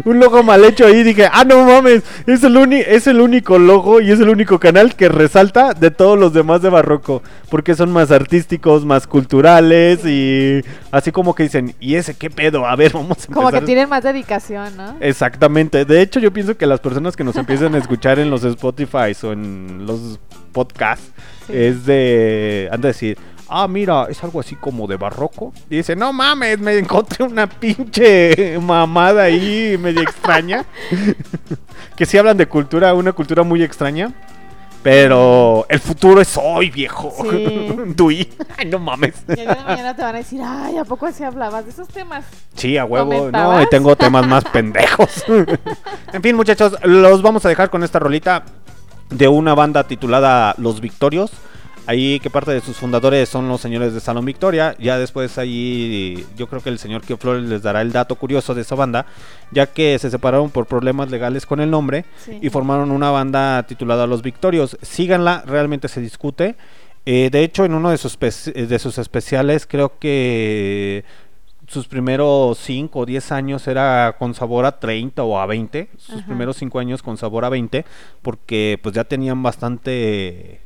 Un 0.07 0.19
logo 0.19 0.43
mal 0.43 0.65
hecho 0.65 0.87
ahí. 0.87 1.03
Dije, 1.03 1.29
ah, 1.31 1.45
no 1.45 1.63
mames. 1.67 2.03
Es 2.27 2.43
el, 2.43 2.57
uni- 2.57 2.81
es 2.87 3.07
el 3.07 3.21
único 3.21 3.59
logo 3.59 4.01
y 4.01 4.11
es 4.11 4.21
el 4.21 4.31
único 4.31 4.59
canal 4.59 4.95
que 4.95 5.11
resalta 5.11 5.75
de 5.75 5.91
todos 5.91 6.19
los 6.19 6.33
demás 6.33 6.63
de 6.63 6.71
Barroco. 6.71 7.23
Porque 7.51 7.75
son 7.75 7.93
más 7.93 8.11
artísticos, 8.11 8.87
más 8.87 9.07
culturales 9.07 10.07
y 10.07 10.63
así 10.91 11.13
como 11.13 11.35
que 11.35 11.43
dicen, 11.43 11.75
¿y 11.81 11.97
ese 11.97 12.15
qué 12.15 12.31
pedo? 12.31 12.67
A 12.67 12.75
ver, 12.75 12.93
vamos 12.95 13.11
a 13.11 13.13
empezar. 13.27 13.35
Como 13.35 13.51
que 13.51 13.61
tienen 13.61 13.91
más 13.91 14.05
dedicación, 14.05 14.75
¿no? 14.75 14.97
Exactamente. 15.01 15.85
De 15.85 16.01
hecho, 16.01 16.19
yo 16.19 16.33
pienso 16.33 16.57
que 16.57 16.67
las 16.67 16.81
personas 16.81 17.15
que 17.15 17.25
nos 17.25 17.37
empiezan 17.37 17.75
a 17.75 17.79
escuchar 17.79 18.19
en 18.19 18.31
los 18.31 18.43
Spotify 18.43 19.13
o 19.23 19.33
en 19.33 19.85
los 19.87 20.19
podcasts 20.53 21.11
Sí. 21.47 21.53
es 21.55 21.85
de. 21.85 22.71
Han 22.73 22.81
de 22.81 22.89
decir, 22.89 23.19
ah, 23.55 23.69
mira, 23.69 24.07
es 24.09 24.23
algo 24.25 24.41
así 24.41 24.57
como 24.57 24.87
de 24.87 24.97
barroco. 24.97 25.53
Y 25.71 25.77
dice, 25.77 25.95
no 25.95 26.13
mames, 26.13 26.59
me 26.59 26.77
encontré 26.77 27.25
una 27.25 27.47
pinche 27.47 28.59
mamada 28.61 29.25
ahí 29.25 29.77
media 29.79 30.03
extraña. 30.03 30.65
que 31.97 32.05
sí 32.05 32.19
hablan 32.19 32.37
de 32.37 32.47
cultura, 32.47 32.93
una 32.95 33.13
cultura 33.13 33.45
muy 33.45 33.63
extraña. 33.63 34.13
Pero 34.83 35.65
el 35.71 35.81
futuro 35.81 36.21
es 36.21 36.37
hoy, 36.37 36.69
viejo. 36.71 37.11
Sí. 37.23 37.75
Dui. 37.97 38.29
Ay, 38.59 38.67
no 38.67 38.79
mames. 38.79 39.15
Y 39.29 39.37
de 39.37 39.47
mañana 39.47 39.97
te 39.97 40.03
van 40.03 40.17
a 40.17 40.19
decir, 40.19 40.43
ay, 40.45 40.77
¿a 40.77 40.85
poco 40.85 41.07
así 41.07 41.25
hablabas 41.25 41.65
de 41.65 41.71
esos 41.71 41.89
temas? 41.89 42.25
Sí, 42.55 42.77
a 42.77 42.85
huevo. 42.85 43.31
No, 43.31 43.63
y 43.63 43.67
tengo 43.69 43.97
temas 43.97 44.27
más 44.27 44.45
pendejos. 44.45 45.25
en 46.13 46.23
fin, 46.23 46.37
muchachos, 46.37 46.77
los 46.83 47.23
vamos 47.23 47.47
a 47.47 47.49
dejar 47.49 47.71
con 47.71 47.83
esta 47.83 47.99
rolita 47.99 48.45
de 49.09 49.27
una 49.27 49.55
banda 49.55 49.85
titulada 49.85 50.55
Los 50.59 50.83
Victorios. 50.83 51.31
Ahí 51.87 52.19
que 52.21 52.31
parte 52.31 52.51
de 52.51 52.61
sus 52.63 52.77
fundadores 52.79 53.29
son 53.29 53.47
los 53.49 53.61
señores 53.61 53.93
de 53.93 54.01
Salón 54.01 54.25
Victoria. 54.25 54.75
Ya 54.79 54.99
después 54.99 55.37
ahí 55.37 56.25
yo 56.37 56.47
creo 56.47 56.63
que 56.63 56.71
el 56.71 56.79
señor 56.79 57.03
Kio 57.03 57.19
Flores 57.19 57.45
les 57.45 57.63
dará 57.63 57.83
el 57.83 57.93
dato 57.93 58.15
curioso 58.17 58.55
de 58.55 58.63
esa 58.63 58.75
banda, 58.75 59.05
ya 59.51 59.67
que 59.67 59.99
se 59.99 60.11
separaron 60.11 60.49
por 60.51 60.65
problemas 60.67 61.11
legales 61.11 61.45
con 61.45 61.61
el 61.61 61.71
nombre 61.71 62.07
Sí. 62.25 62.39
y 62.41 62.49
formaron 62.49 62.91
una 62.91 63.11
banda 63.11 63.63
titulada 63.65 64.07
Los 64.07 64.23
Victorios. 64.23 64.79
Síganla, 64.81 65.43
realmente 65.47 65.89
se 65.89 66.01
discute. 66.01 66.57
Eh, 67.05 67.29
de 67.31 67.43
hecho, 67.45 67.67
en 67.67 67.75
uno 67.75 67.91
de 67.91 67.99
sus, 67.99 68.19
espe- 68.19 68.53
de 68.67 68.79
sus 68.79 68.97
especiales 68.97 69.67
creo 69.67 69.99
que 69.99 71.05
sus 71.67 71.87
primeros 71.87 72.57
5 72.59 73.01
o 73.01 73.07
10 73.07 73.31
años 73.31 73.67
era 73.69 74.17
con 74.19 74.33
sabor 74.35 74.65
a 74.65 74.79
30 74.81 75.23
o 75.23 75.39
a 75.39 75.45
20. 75.45 75.91
Sus 75.99 76.17
Ajá. 76.17 76.27
primeros 76.27 76.57
5 76.57 76.79
años 76.79 77.03
con 77.03 77.19
sabor 77.19 77.45
a 77.45 77.51
20 77.51 77.85
porque 78.23 78.79
pues 78.83 78.95
ya 78.95 79.05
tenían 79.05 79.43
bastante 79.43 80.61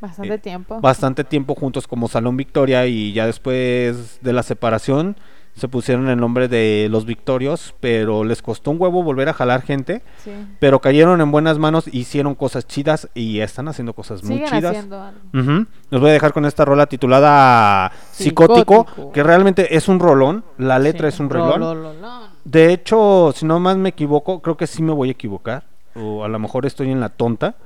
Bastante 0.00 0.34
Eh, 0.34 0.38
tiempo. 0.38 0.80
bastante 0.80 1.24
tiempo 1.24 1.54
juntos 1.54 1.86
como 1.86 2.08
Salón 2.08 2.36
Victoria 2.36 2.86
y 2.86 3.12
ya 3.12 3.26
después 3.26 4.18
de 4.22 4.32
la 4.32 4.42
separación 4.42 5.16
se 5.56 5.68
pusieron 5.68 6.08
el 6.08 6.18
nombre 6.18 6.48
de 6.48 6.86
Los 6.90 7.04
Victorios, 7.04 7.74
pero 7.80 8.24
les 8.24 8.40
costó 8.40 8.70
un 8.70 8.80
huevo 8.80 9.02
volver 9.02 9.28
a 9.28 9.34
jalar 9.34 9.60
gente, 9.62 10.02
Sí. 10.24 10.30
pero 10.58 10.80
cayeron 10.80 11.20
en 11.20 11.30
buenas 11.32 11.58
manos, 11.58 11.86
hicieron 11.92 12.34
cosas 12.34 12.66
chidas 12.66 13.08
y 13.14 13.40
están 13.40 13.68
haciendo 13.68 13.92
cosas 13.92 14.22
muy 14.24 14.42
chidas. 14.44 14.64
haciendo 14.76 15.02
algo. 15.02 15.66
Los 15.90 16.00
voy 16.00 16.10
a 16.10 16.12
dejar 16.14 16.32
con 16.32 16.46
esta 16.46 16.64
rola 16.64 16.86
titulada 16.86 17.92
Psicótico, 18.12 18.86
Psicótico. 18.86 19.12
que 19.12 19.22
realmente 19.22 19.76
es 19.76 19.88
un 19.88 19.98
rolón, 19.98 20.44
la 20.56 20.78
letra 20.78 21.10
Sí. 21.10 21.14
es 21.16 21.20
un 21.20 21.28
rolón. 21.30 21.60
Rolololón. 21.60 22.30
De 22.44 22.72
hecho, 22.72 23.32
si 23.34 23.44
no 23.44 23.60
más 23.60 23.76
me 23.76 23.90
equivoco, 23.90 24.40
creo 24.40 24.56
que 24.56 24.66
sí 24.66 24.82
me 24.82 24.92
voy 24.92 25.08
a 25.08 25.12
equivocar. 25.12 25.64
O 25.94 26.24
a 26.24 26.28
lo 26.28 26.38
mejor 26.38 26.64
estoy 26.64 26.90
en 26.90 27.00
la 27.00 27.08
tonta. 27.08 27.56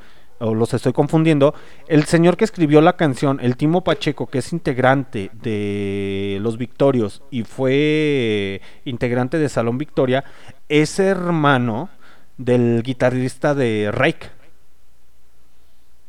O 0.44 0.54
los 0.54 0.74
estoy 0.74 0.92
confundiendo. 0.92 1.54
El 1.88 2.04
señor 2.04 2.36
que 2.36 2.44
escribió 2.44 2.80
la 2.80 2.96
canción, 2.96 3.38
el 3.40 3.56
Timo 3.56 3.82
Pacheco, 3.82 4.26
que 4.26 4.38
es 4.38 4.52
integrante 4.52 5.30
de 5.32 6.38
Los 6.42 6.58
Victorios 6.58 7.22
y 7.30 7.44
fue 7.44 8.60
integrante 8.84 9.38
de 9.38 9.48
Salón 9.48 9.78
Victoria, 9.78 10.24
es 10.68 10.98
hermano 10.98 11.88
del 12.36 12.82
guitarrista 12.82 13.54
de 13.54 13.90
Rake. 13.92 14.28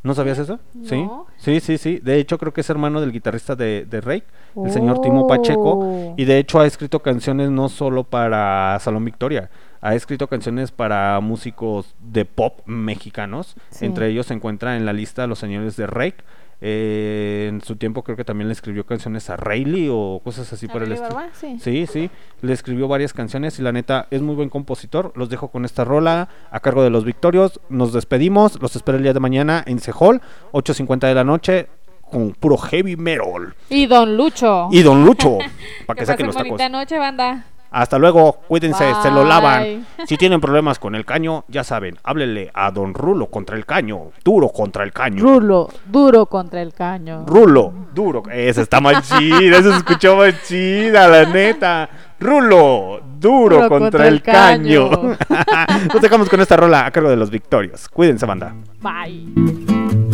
¿No 0.04 0.14
sabías 0.14 0.38
eso? 0.38 0.60
Sí, 0.84 1.02
No. 1.02 1.26
sí, 1.38 1.60
sí, 1.60 1.80
sí. 1.80 2.00
De 2.04 2.18
hecho, 2.20 2.38
creo 2.38 2.54
que 2.54 2.62
es 2.62 2.70
hermano 2.70 3.02
del 3.02 3.12
guitarrista 3.12 3.56
de, 3.56 3.86
de 3.90 4.02
Rake, 4.02 4.26
el 4.64 4.72
señor 4.72 5.02
Timo 5.02 5.28
Pacheco. 5.28 5.80
Oh. 5.80 6.14
Y 6.16 6.26
de 6.26 6.38
hecho 6.38 6.60
ha 6.60 6.68
escrito 6.68 7.00
canciones 7.00 7.50
no 7.50 7.70
solo 7.70 8.04
para 8.04 8.78
Salón 8.82 9.04
Victoria, 9.04 9.50
ha 9.86 9.94
escrito 9.94 10.26
canciones 10.26 10.72
para 10.72 11.20
músicos 11.20 11.94
de 12.00 12.26
pop 12.26 12.62
mexicanos. 12.66 13.56
Sí. 13.70 13.86
Entre 13.86 14.10
ellos 14.10 14.26
se 14.26 14.34
encuentra 14.34 14.78
en 14.78 14.86
la 14.86 14.94
lista 14.94 15.28
los 15.28 15.38
señores 15.38 15.76
de 15.78 15.86
Rake. 15.86 16.24
Eh, 16.60 17.48
en 17.50 17.62
su 17.62 17.76
tiempo 17.76 18.04
creo 18.04 18.18
que 18.18 18.24
también 18.24 18.48
le 18.48 18.54
escribió 18.54 18.88
canciones 18.88 19.30
a 19.30 19.38
Rayleigh 19.38 19.90
o 19.92 20.22
cosas 20.24 20.52
así 20.52 20.66
¿A 20.66 20.72
por 20.72 20.82
el 20.82 20.92
estilo. 20.94 21.20
Sí. 21.34 21.60
Sí, 21.60 21.86
sí, 21.86 22.10
le 22.42 22.54
escribió 22.54 22.88
varias 22.88 23.14
canciones 23.14 23.60
y 23.60 23.62
la 23.62 23.72
neta 23.72 24.08
es 24.10 24.24
muy 24.24 24.34
buen 24.34 24.50
compositor. 24.50 25.12
Los 25.16 25.30
dejo 25.30 25.50
con 25.50 25.66
esta 25.66 25.84
rola 25.84 26.30
a 26.50 26.60
cargo 26.62 26.82
de 26.82 26.90
los 26.90 27.06
Victorios. 27.06 27.60
Nos 27.70 27.94
despedimos, 27.94 28.60
los 28.60 28.76
espero 28.76 28.98
el 28.98 29.04
día 29.04 29.14
de 29.14 29.20
mañana 29.20 29.64
en 29.68 29.78
Sehol, 29.78 30.20
8.50 30.54 31.08
de 31.08 31.14
la 31.14 31.24
noche, 31.24 31.68
con 32.10 32.32
puro 32.32 32.58
heavy 32.58 32.96
metal. 32.96 33.54
Y 33.70 33.86
Don 33.86 34.18
Lucho. 34.18 34.70
Y 34.72 34.82
Don 34.82 35.06
Lucho, 35.06 35.38
para 35.86 35.96
que 35.96 36.02
Que 36.02 36.06
saquen 36.08 36.26
los 36.26 36.36
tacos. 36.36 36.50
bonita 36.50 36.70
noche, 36.70 36.98
banda. 36.98 37.46
Hasta 37.76 38.00
luego, 38.00 38.38
cuídense, 38.48 38.86
se 39.02 39.12
lo 39.12 39.26
lavan. 39.26 39.86
Si 40.06 40.16
tienen 40.16 40.40
problemas 40.40 40.80
con 40.80 40.96
el 40.96 41.04
caño, 41.04 41.44
ya 41.50 41.66
saben, 41.66 41.98
háblenle 42.06 42.50
a 42.54 42.72
Don 42.72 42.94
Rulo 42.94 43.26
contra 43.26 43.58
el 43.58 43.66
caño, 43.66 44.12
duro 44.24 44.48
contra 44.48 44.86
el 44.86 44.94
caño. 44.94 45.22
Rulo, 45.22 45.70
duro 45.86 46.26
contra 46.28 46.62
el 46.62 46.74
caño. 46.74 47.26
Rulo, 47.28 47.74
duro. 47.94 48.24
Esa 48.32 48.62
está 48.62 48.80
más 48.80 49.06
chida, 49.10 49.58
esa 49.58 49.72
se 49.72 49.78
escuchó 49.80 50.16
más 50.16 50.42
chida, 50.48 51.06
la 51.10 51.26
neta. 51.26 51.90
Rulo, 52.18 53.02
duro, 53.20 53.58
Duro 53.58 53.68
contra, 53.68 54.08
el 54.08 54.22
caño. 54.22 54.90
Nos 55.94 56.02
dejamos 56.02 56.30
con 56.30 56.40
esta 56.40 56.56
rola 56.56 56.86
a 56.86 56.92
cargo 56.92 57.10
de 57.10 57.18
los 57.18 57.30
Victorios. 57.30 57.90
Cuídense, 57.90 58.26
banda. 58.26 58.56
Bye. 58.80 60.05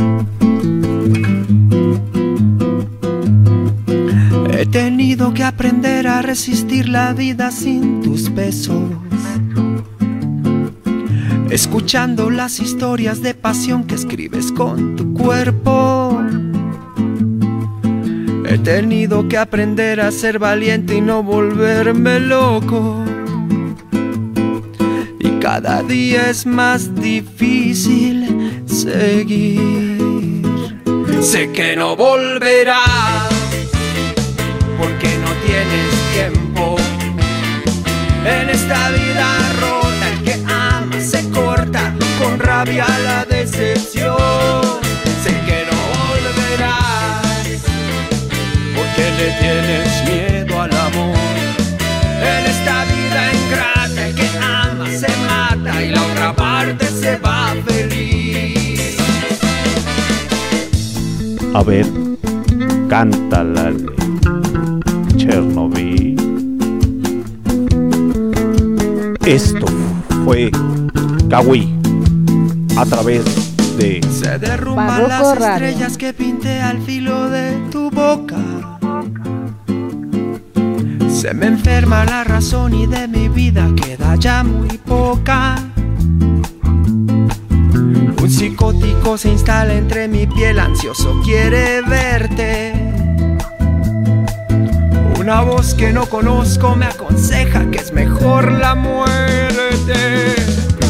He 4.61 4.67
tenido 4.67 5.33
que 5.33 5.43
aprender 5.43 6.07
a 6.07 6.21
resistir 6.21 6.88
la 6.88 7.13
vida 7.13 7.49
sin 7.49 7.99
tus 8.03 8.31
besos. 8.31 8.83
Escuchando 11.49 12.29
las 12.29 12.59
historias 12.59 13.23
de 13.23 13.33
pasión 13.33 13.85
que 13.85 13.95
escribes 13.95 14.51
con 14.51 14.95
tu 14.95 15.15
cuerpo. 15.15 16.21
He 18.45 18.59
tenido 18.59 19.27
que 19.27 19.39
aprender 19.39 19.99
a 19.99 20.11
ser 20.11 20.38
valiente 20.38 20.97
y 20.97 21.01
no 21.01 21.23
volverme 21.23 22.19
loco. 22.19 23.03
Y 25.19 25.39
cada 25.39 25.81
día 25.81 26.29
es 26.29 26.45
más 26.45 26.93
difícil 26.93 28.61
seguir. 28.67 29.97
Sé 31.19 31.51
que 31.51 31.75
no 31.75 31.95
volverás 31.95 33.30
porque 34.81 35.15
no 35.19 35.31
tienes 35.45 35.89
tiempo. 36.13 36.75
En 38.25 38.49
esta 38.49 38.89
vida 38.89 39.27
rota, 39.61 40.05
el 40.11 40.23
que 40.23 40.35
ama 40.51 40.99
se 40.99 41.29
corta 41.29 41.93
con 42.19 42.39
rabia 42.39 42.87
la 43.03 43.23
decepción. 43.25 44.17
Sé 45.23 45.33
que 45.47 45.59
no 45.69 45.77
volverás 45.93 47.61
porque 48.75 49.03
le 49.19 49.27
tienes 49.41 49.89
miedo 50.09 50.61
al 50.61 50.73
amor. 50.73 51.35
En 52.33 52.43
esta 52.53 52.85
vida 52.85 53.21
ingrata, 53.39 54.07
el 54.07 54.15
que 54.15 54.29
ama 54.39 54.87
se 54.87 55.11
mata 55.27 55.83
y 55.83 55.89
la 55.91 56.01
otra 56.03 56.35
parte 56.35 56.87
se 56.87 57.17
va 57.17 57.53
feliz. 57.67 58.97
A 61.53 61.61
ver, 61.63 61.85
cántala 62.89 63.73
fue 70.31 70.49
Kawi 71.29 71.75
a 72.77 72.85
través 72.85 73.25
de 73.75 73.99
Se 74.17 74.39
derrumban 74.39 74.87
Barroco 74.87 75.09
las 75.09 75.37
Radio. 75.37 75.67
estrellas 75.67 75.97
que 75.97 76.13
pinté 76.13 76.61
al 76.61 76.81
filo 76.83 77.29
de 77.29 77.57
tu 77.69 77.91
boca. 77.91 78.37
Se 81.09 81.33
me 81.33 81.47
enferma 81.47 82.05
la 82.05 82.23
razón 82.23 82.73
y 82.73 82.87
de 82.87 83.09
mi 83.09 83.27
vida 83.27 83.67
queda 83.75 84.15
ya 84.15 84.41
muy 84.45 84.77
poca. 84.77 85.55
Un 88.21 88.29
psicótico 88.29 89.17
se 89.17 89.31
instala 89.31 89.73
entre 89.73 90.07
mi 90.07 90.27
piel, 90.27 90.59
ansioso 90.59 91.13
quiere 91.25 91.81
verte. 91.81 92.71
Una 95.19 95.41
voz 95.41 95.73
que 95.73 95.91
no 95.91 96.05
conozco 96.05 96.73
me 96.77 96.85
aconseja 96.85 97.69
que 97.69 97.79
es 97.79 97.91
mejor 97.91 98.49
la 98.49 98.75
muerte. 98.75 99.50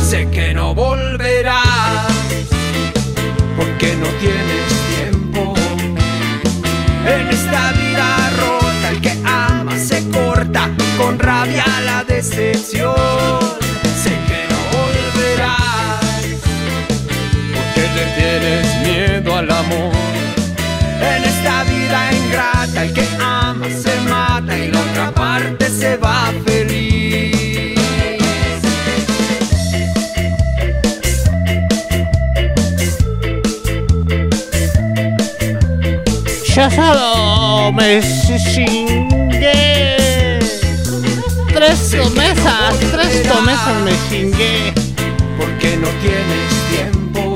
Sé 0.10 0.28
que 0.32 0.54
no 0.56 0.74
volverás 0.74 2.08
porque 3.56 3.96
no 3.96 4.08
tienes 4.20 4.68
tiempo. 4.96 5.54
En 7.06 7.28
esta 7.30 7.72
vida 7.74 8.32
rota 8.40 8.90
el 8.90 9.02
que 9.02 9.14
ama 9.24 9.78
se 9.78 10.10
corta 10.10 10.72
con 10.98 11.20
rabia 11.20 11.66
la 11.86 12.04
decepción. 12.04 12.96
Sé 14.04 14.14
que 14.28 14.48
no 14.50 14.60
volverás 14.76 16.02
porque 17.54 17.82
le 17.96 18.06
tienes 18.18 18.66
miedo 18.88 19.38
al 19.38 19.52
amor. 19.52 19.94
En 21.02 21.24
esta 21.24 21.64
vida 21.66 22.14
ingrata 22.14 22.84
el 22.84 22.94
que 22.94 23.08
ama 23.20 23.68
se 23.70 23.96
mata 24.10 24.58
y 24.58 24.72
la 24.72 24.80
otra 24.80 25.12
parte 25.12 25.70
se 25.70 25.98
va 25.98 26.34
feliz. 26.46 26.71
Solo 36.70 37.72
me 37.72 38.02
chingué. 38.54 40.38
Tres 41.52 41.96
mesas, 42.16 42.80
tres 42.92 43.26
mesas 43.44 43.82
me 43.84 43.92
chingué. 44.08 44.72
porque 45.40 45.76
no 45.78 45.88
tienes 46.04 46.52
tiempo. 46.70 47.34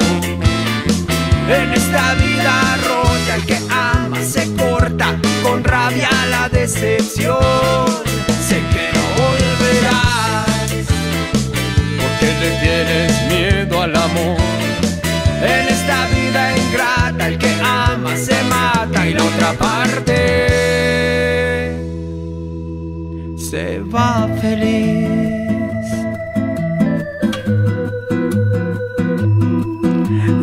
En 1.49 1.73
esta 1.73 2.13
vida 2.13 2.77
rota 2.87 3.35
el 3.35 3.45
que 3.47 3.57
ama 3.71 4.21
se 4.21 4.53
corta 4.55 5.15
con 5.41 5.63
rabia 5.63 6.09
la 6.29 6.47
decepción. 6.47 7.37
Sé 8.47 8.61
que 8.73 8.91
no 8.93 9.05
volverás 9.23 10.45
porque 11.99 12.27
le 12.41 12.49
tienes 12.61 13.11
miedo 13.31 13.81
al 13.81 13.95
amor. 13.95 14.37
En 15.45 15.67
esta 15.67 16.07
vida 16.07 16.57
ingrata 16.57 17.27
el 17.27 17.37
que 17.37 17.53
ama 17.61 18.15
se 18.15 18.41
mata 18.45 19.07
y 19.07 19.13
la 19.13 19.23
otra 19.23 19.53
parte 19.53 20.15
se 23.37 23.79
va 23.81 24.27
feliz. 24.41 25.05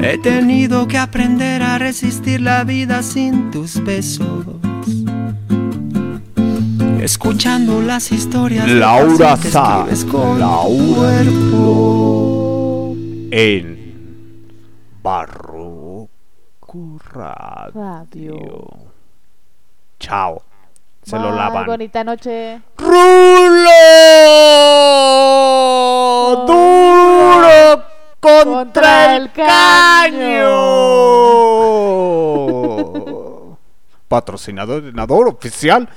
He 0.04 0.18
tenido 0.18 0.86
que 0.86 0.98
aprender 0.98 1.62
a 1.62 1.78
resistir 1.78 2.40
la 2.40 2.62
vida 2.64 3.02
sin 3.02 3.50
tus 3.50 3.82
besos. 3.82 4.46
Escuchando 7.00 7.82
las 7.82 8.12
historias 8.12 8.66
de 8.66 8.76
Laura 8.76 9.36
Sá, 9.36 9.84
que 9.88 9.96
con 10.06 10.34
tu 10.34 10.38
Laura 10.38 10.94
cuerpo. 10.94 12.94
En 13.32 13.71
Bonita 21.72 22.04
noche. 22.04 22.60
¡Rulo! 22.76 23.70
¡Duro 26.46 27.84
contra, 28.20 28.52
Contra 28.52 29.16
el 29.16 29.32
caño! 29.32 30.52
Patrocinador 34.06 35.28
oficial 35.28 35.88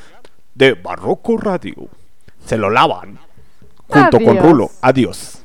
de 0.54 0.76
Barroco 0.76 1.36
Radio. 1.36 1.90
Se 2.46 2.56
lo 2.56 2.70
lavan. 2.70 3.20
Junto 3.90 4.18
con. 4.22 4.38
Rulo. 4.38 4.72
Adiós. 4.82 5.45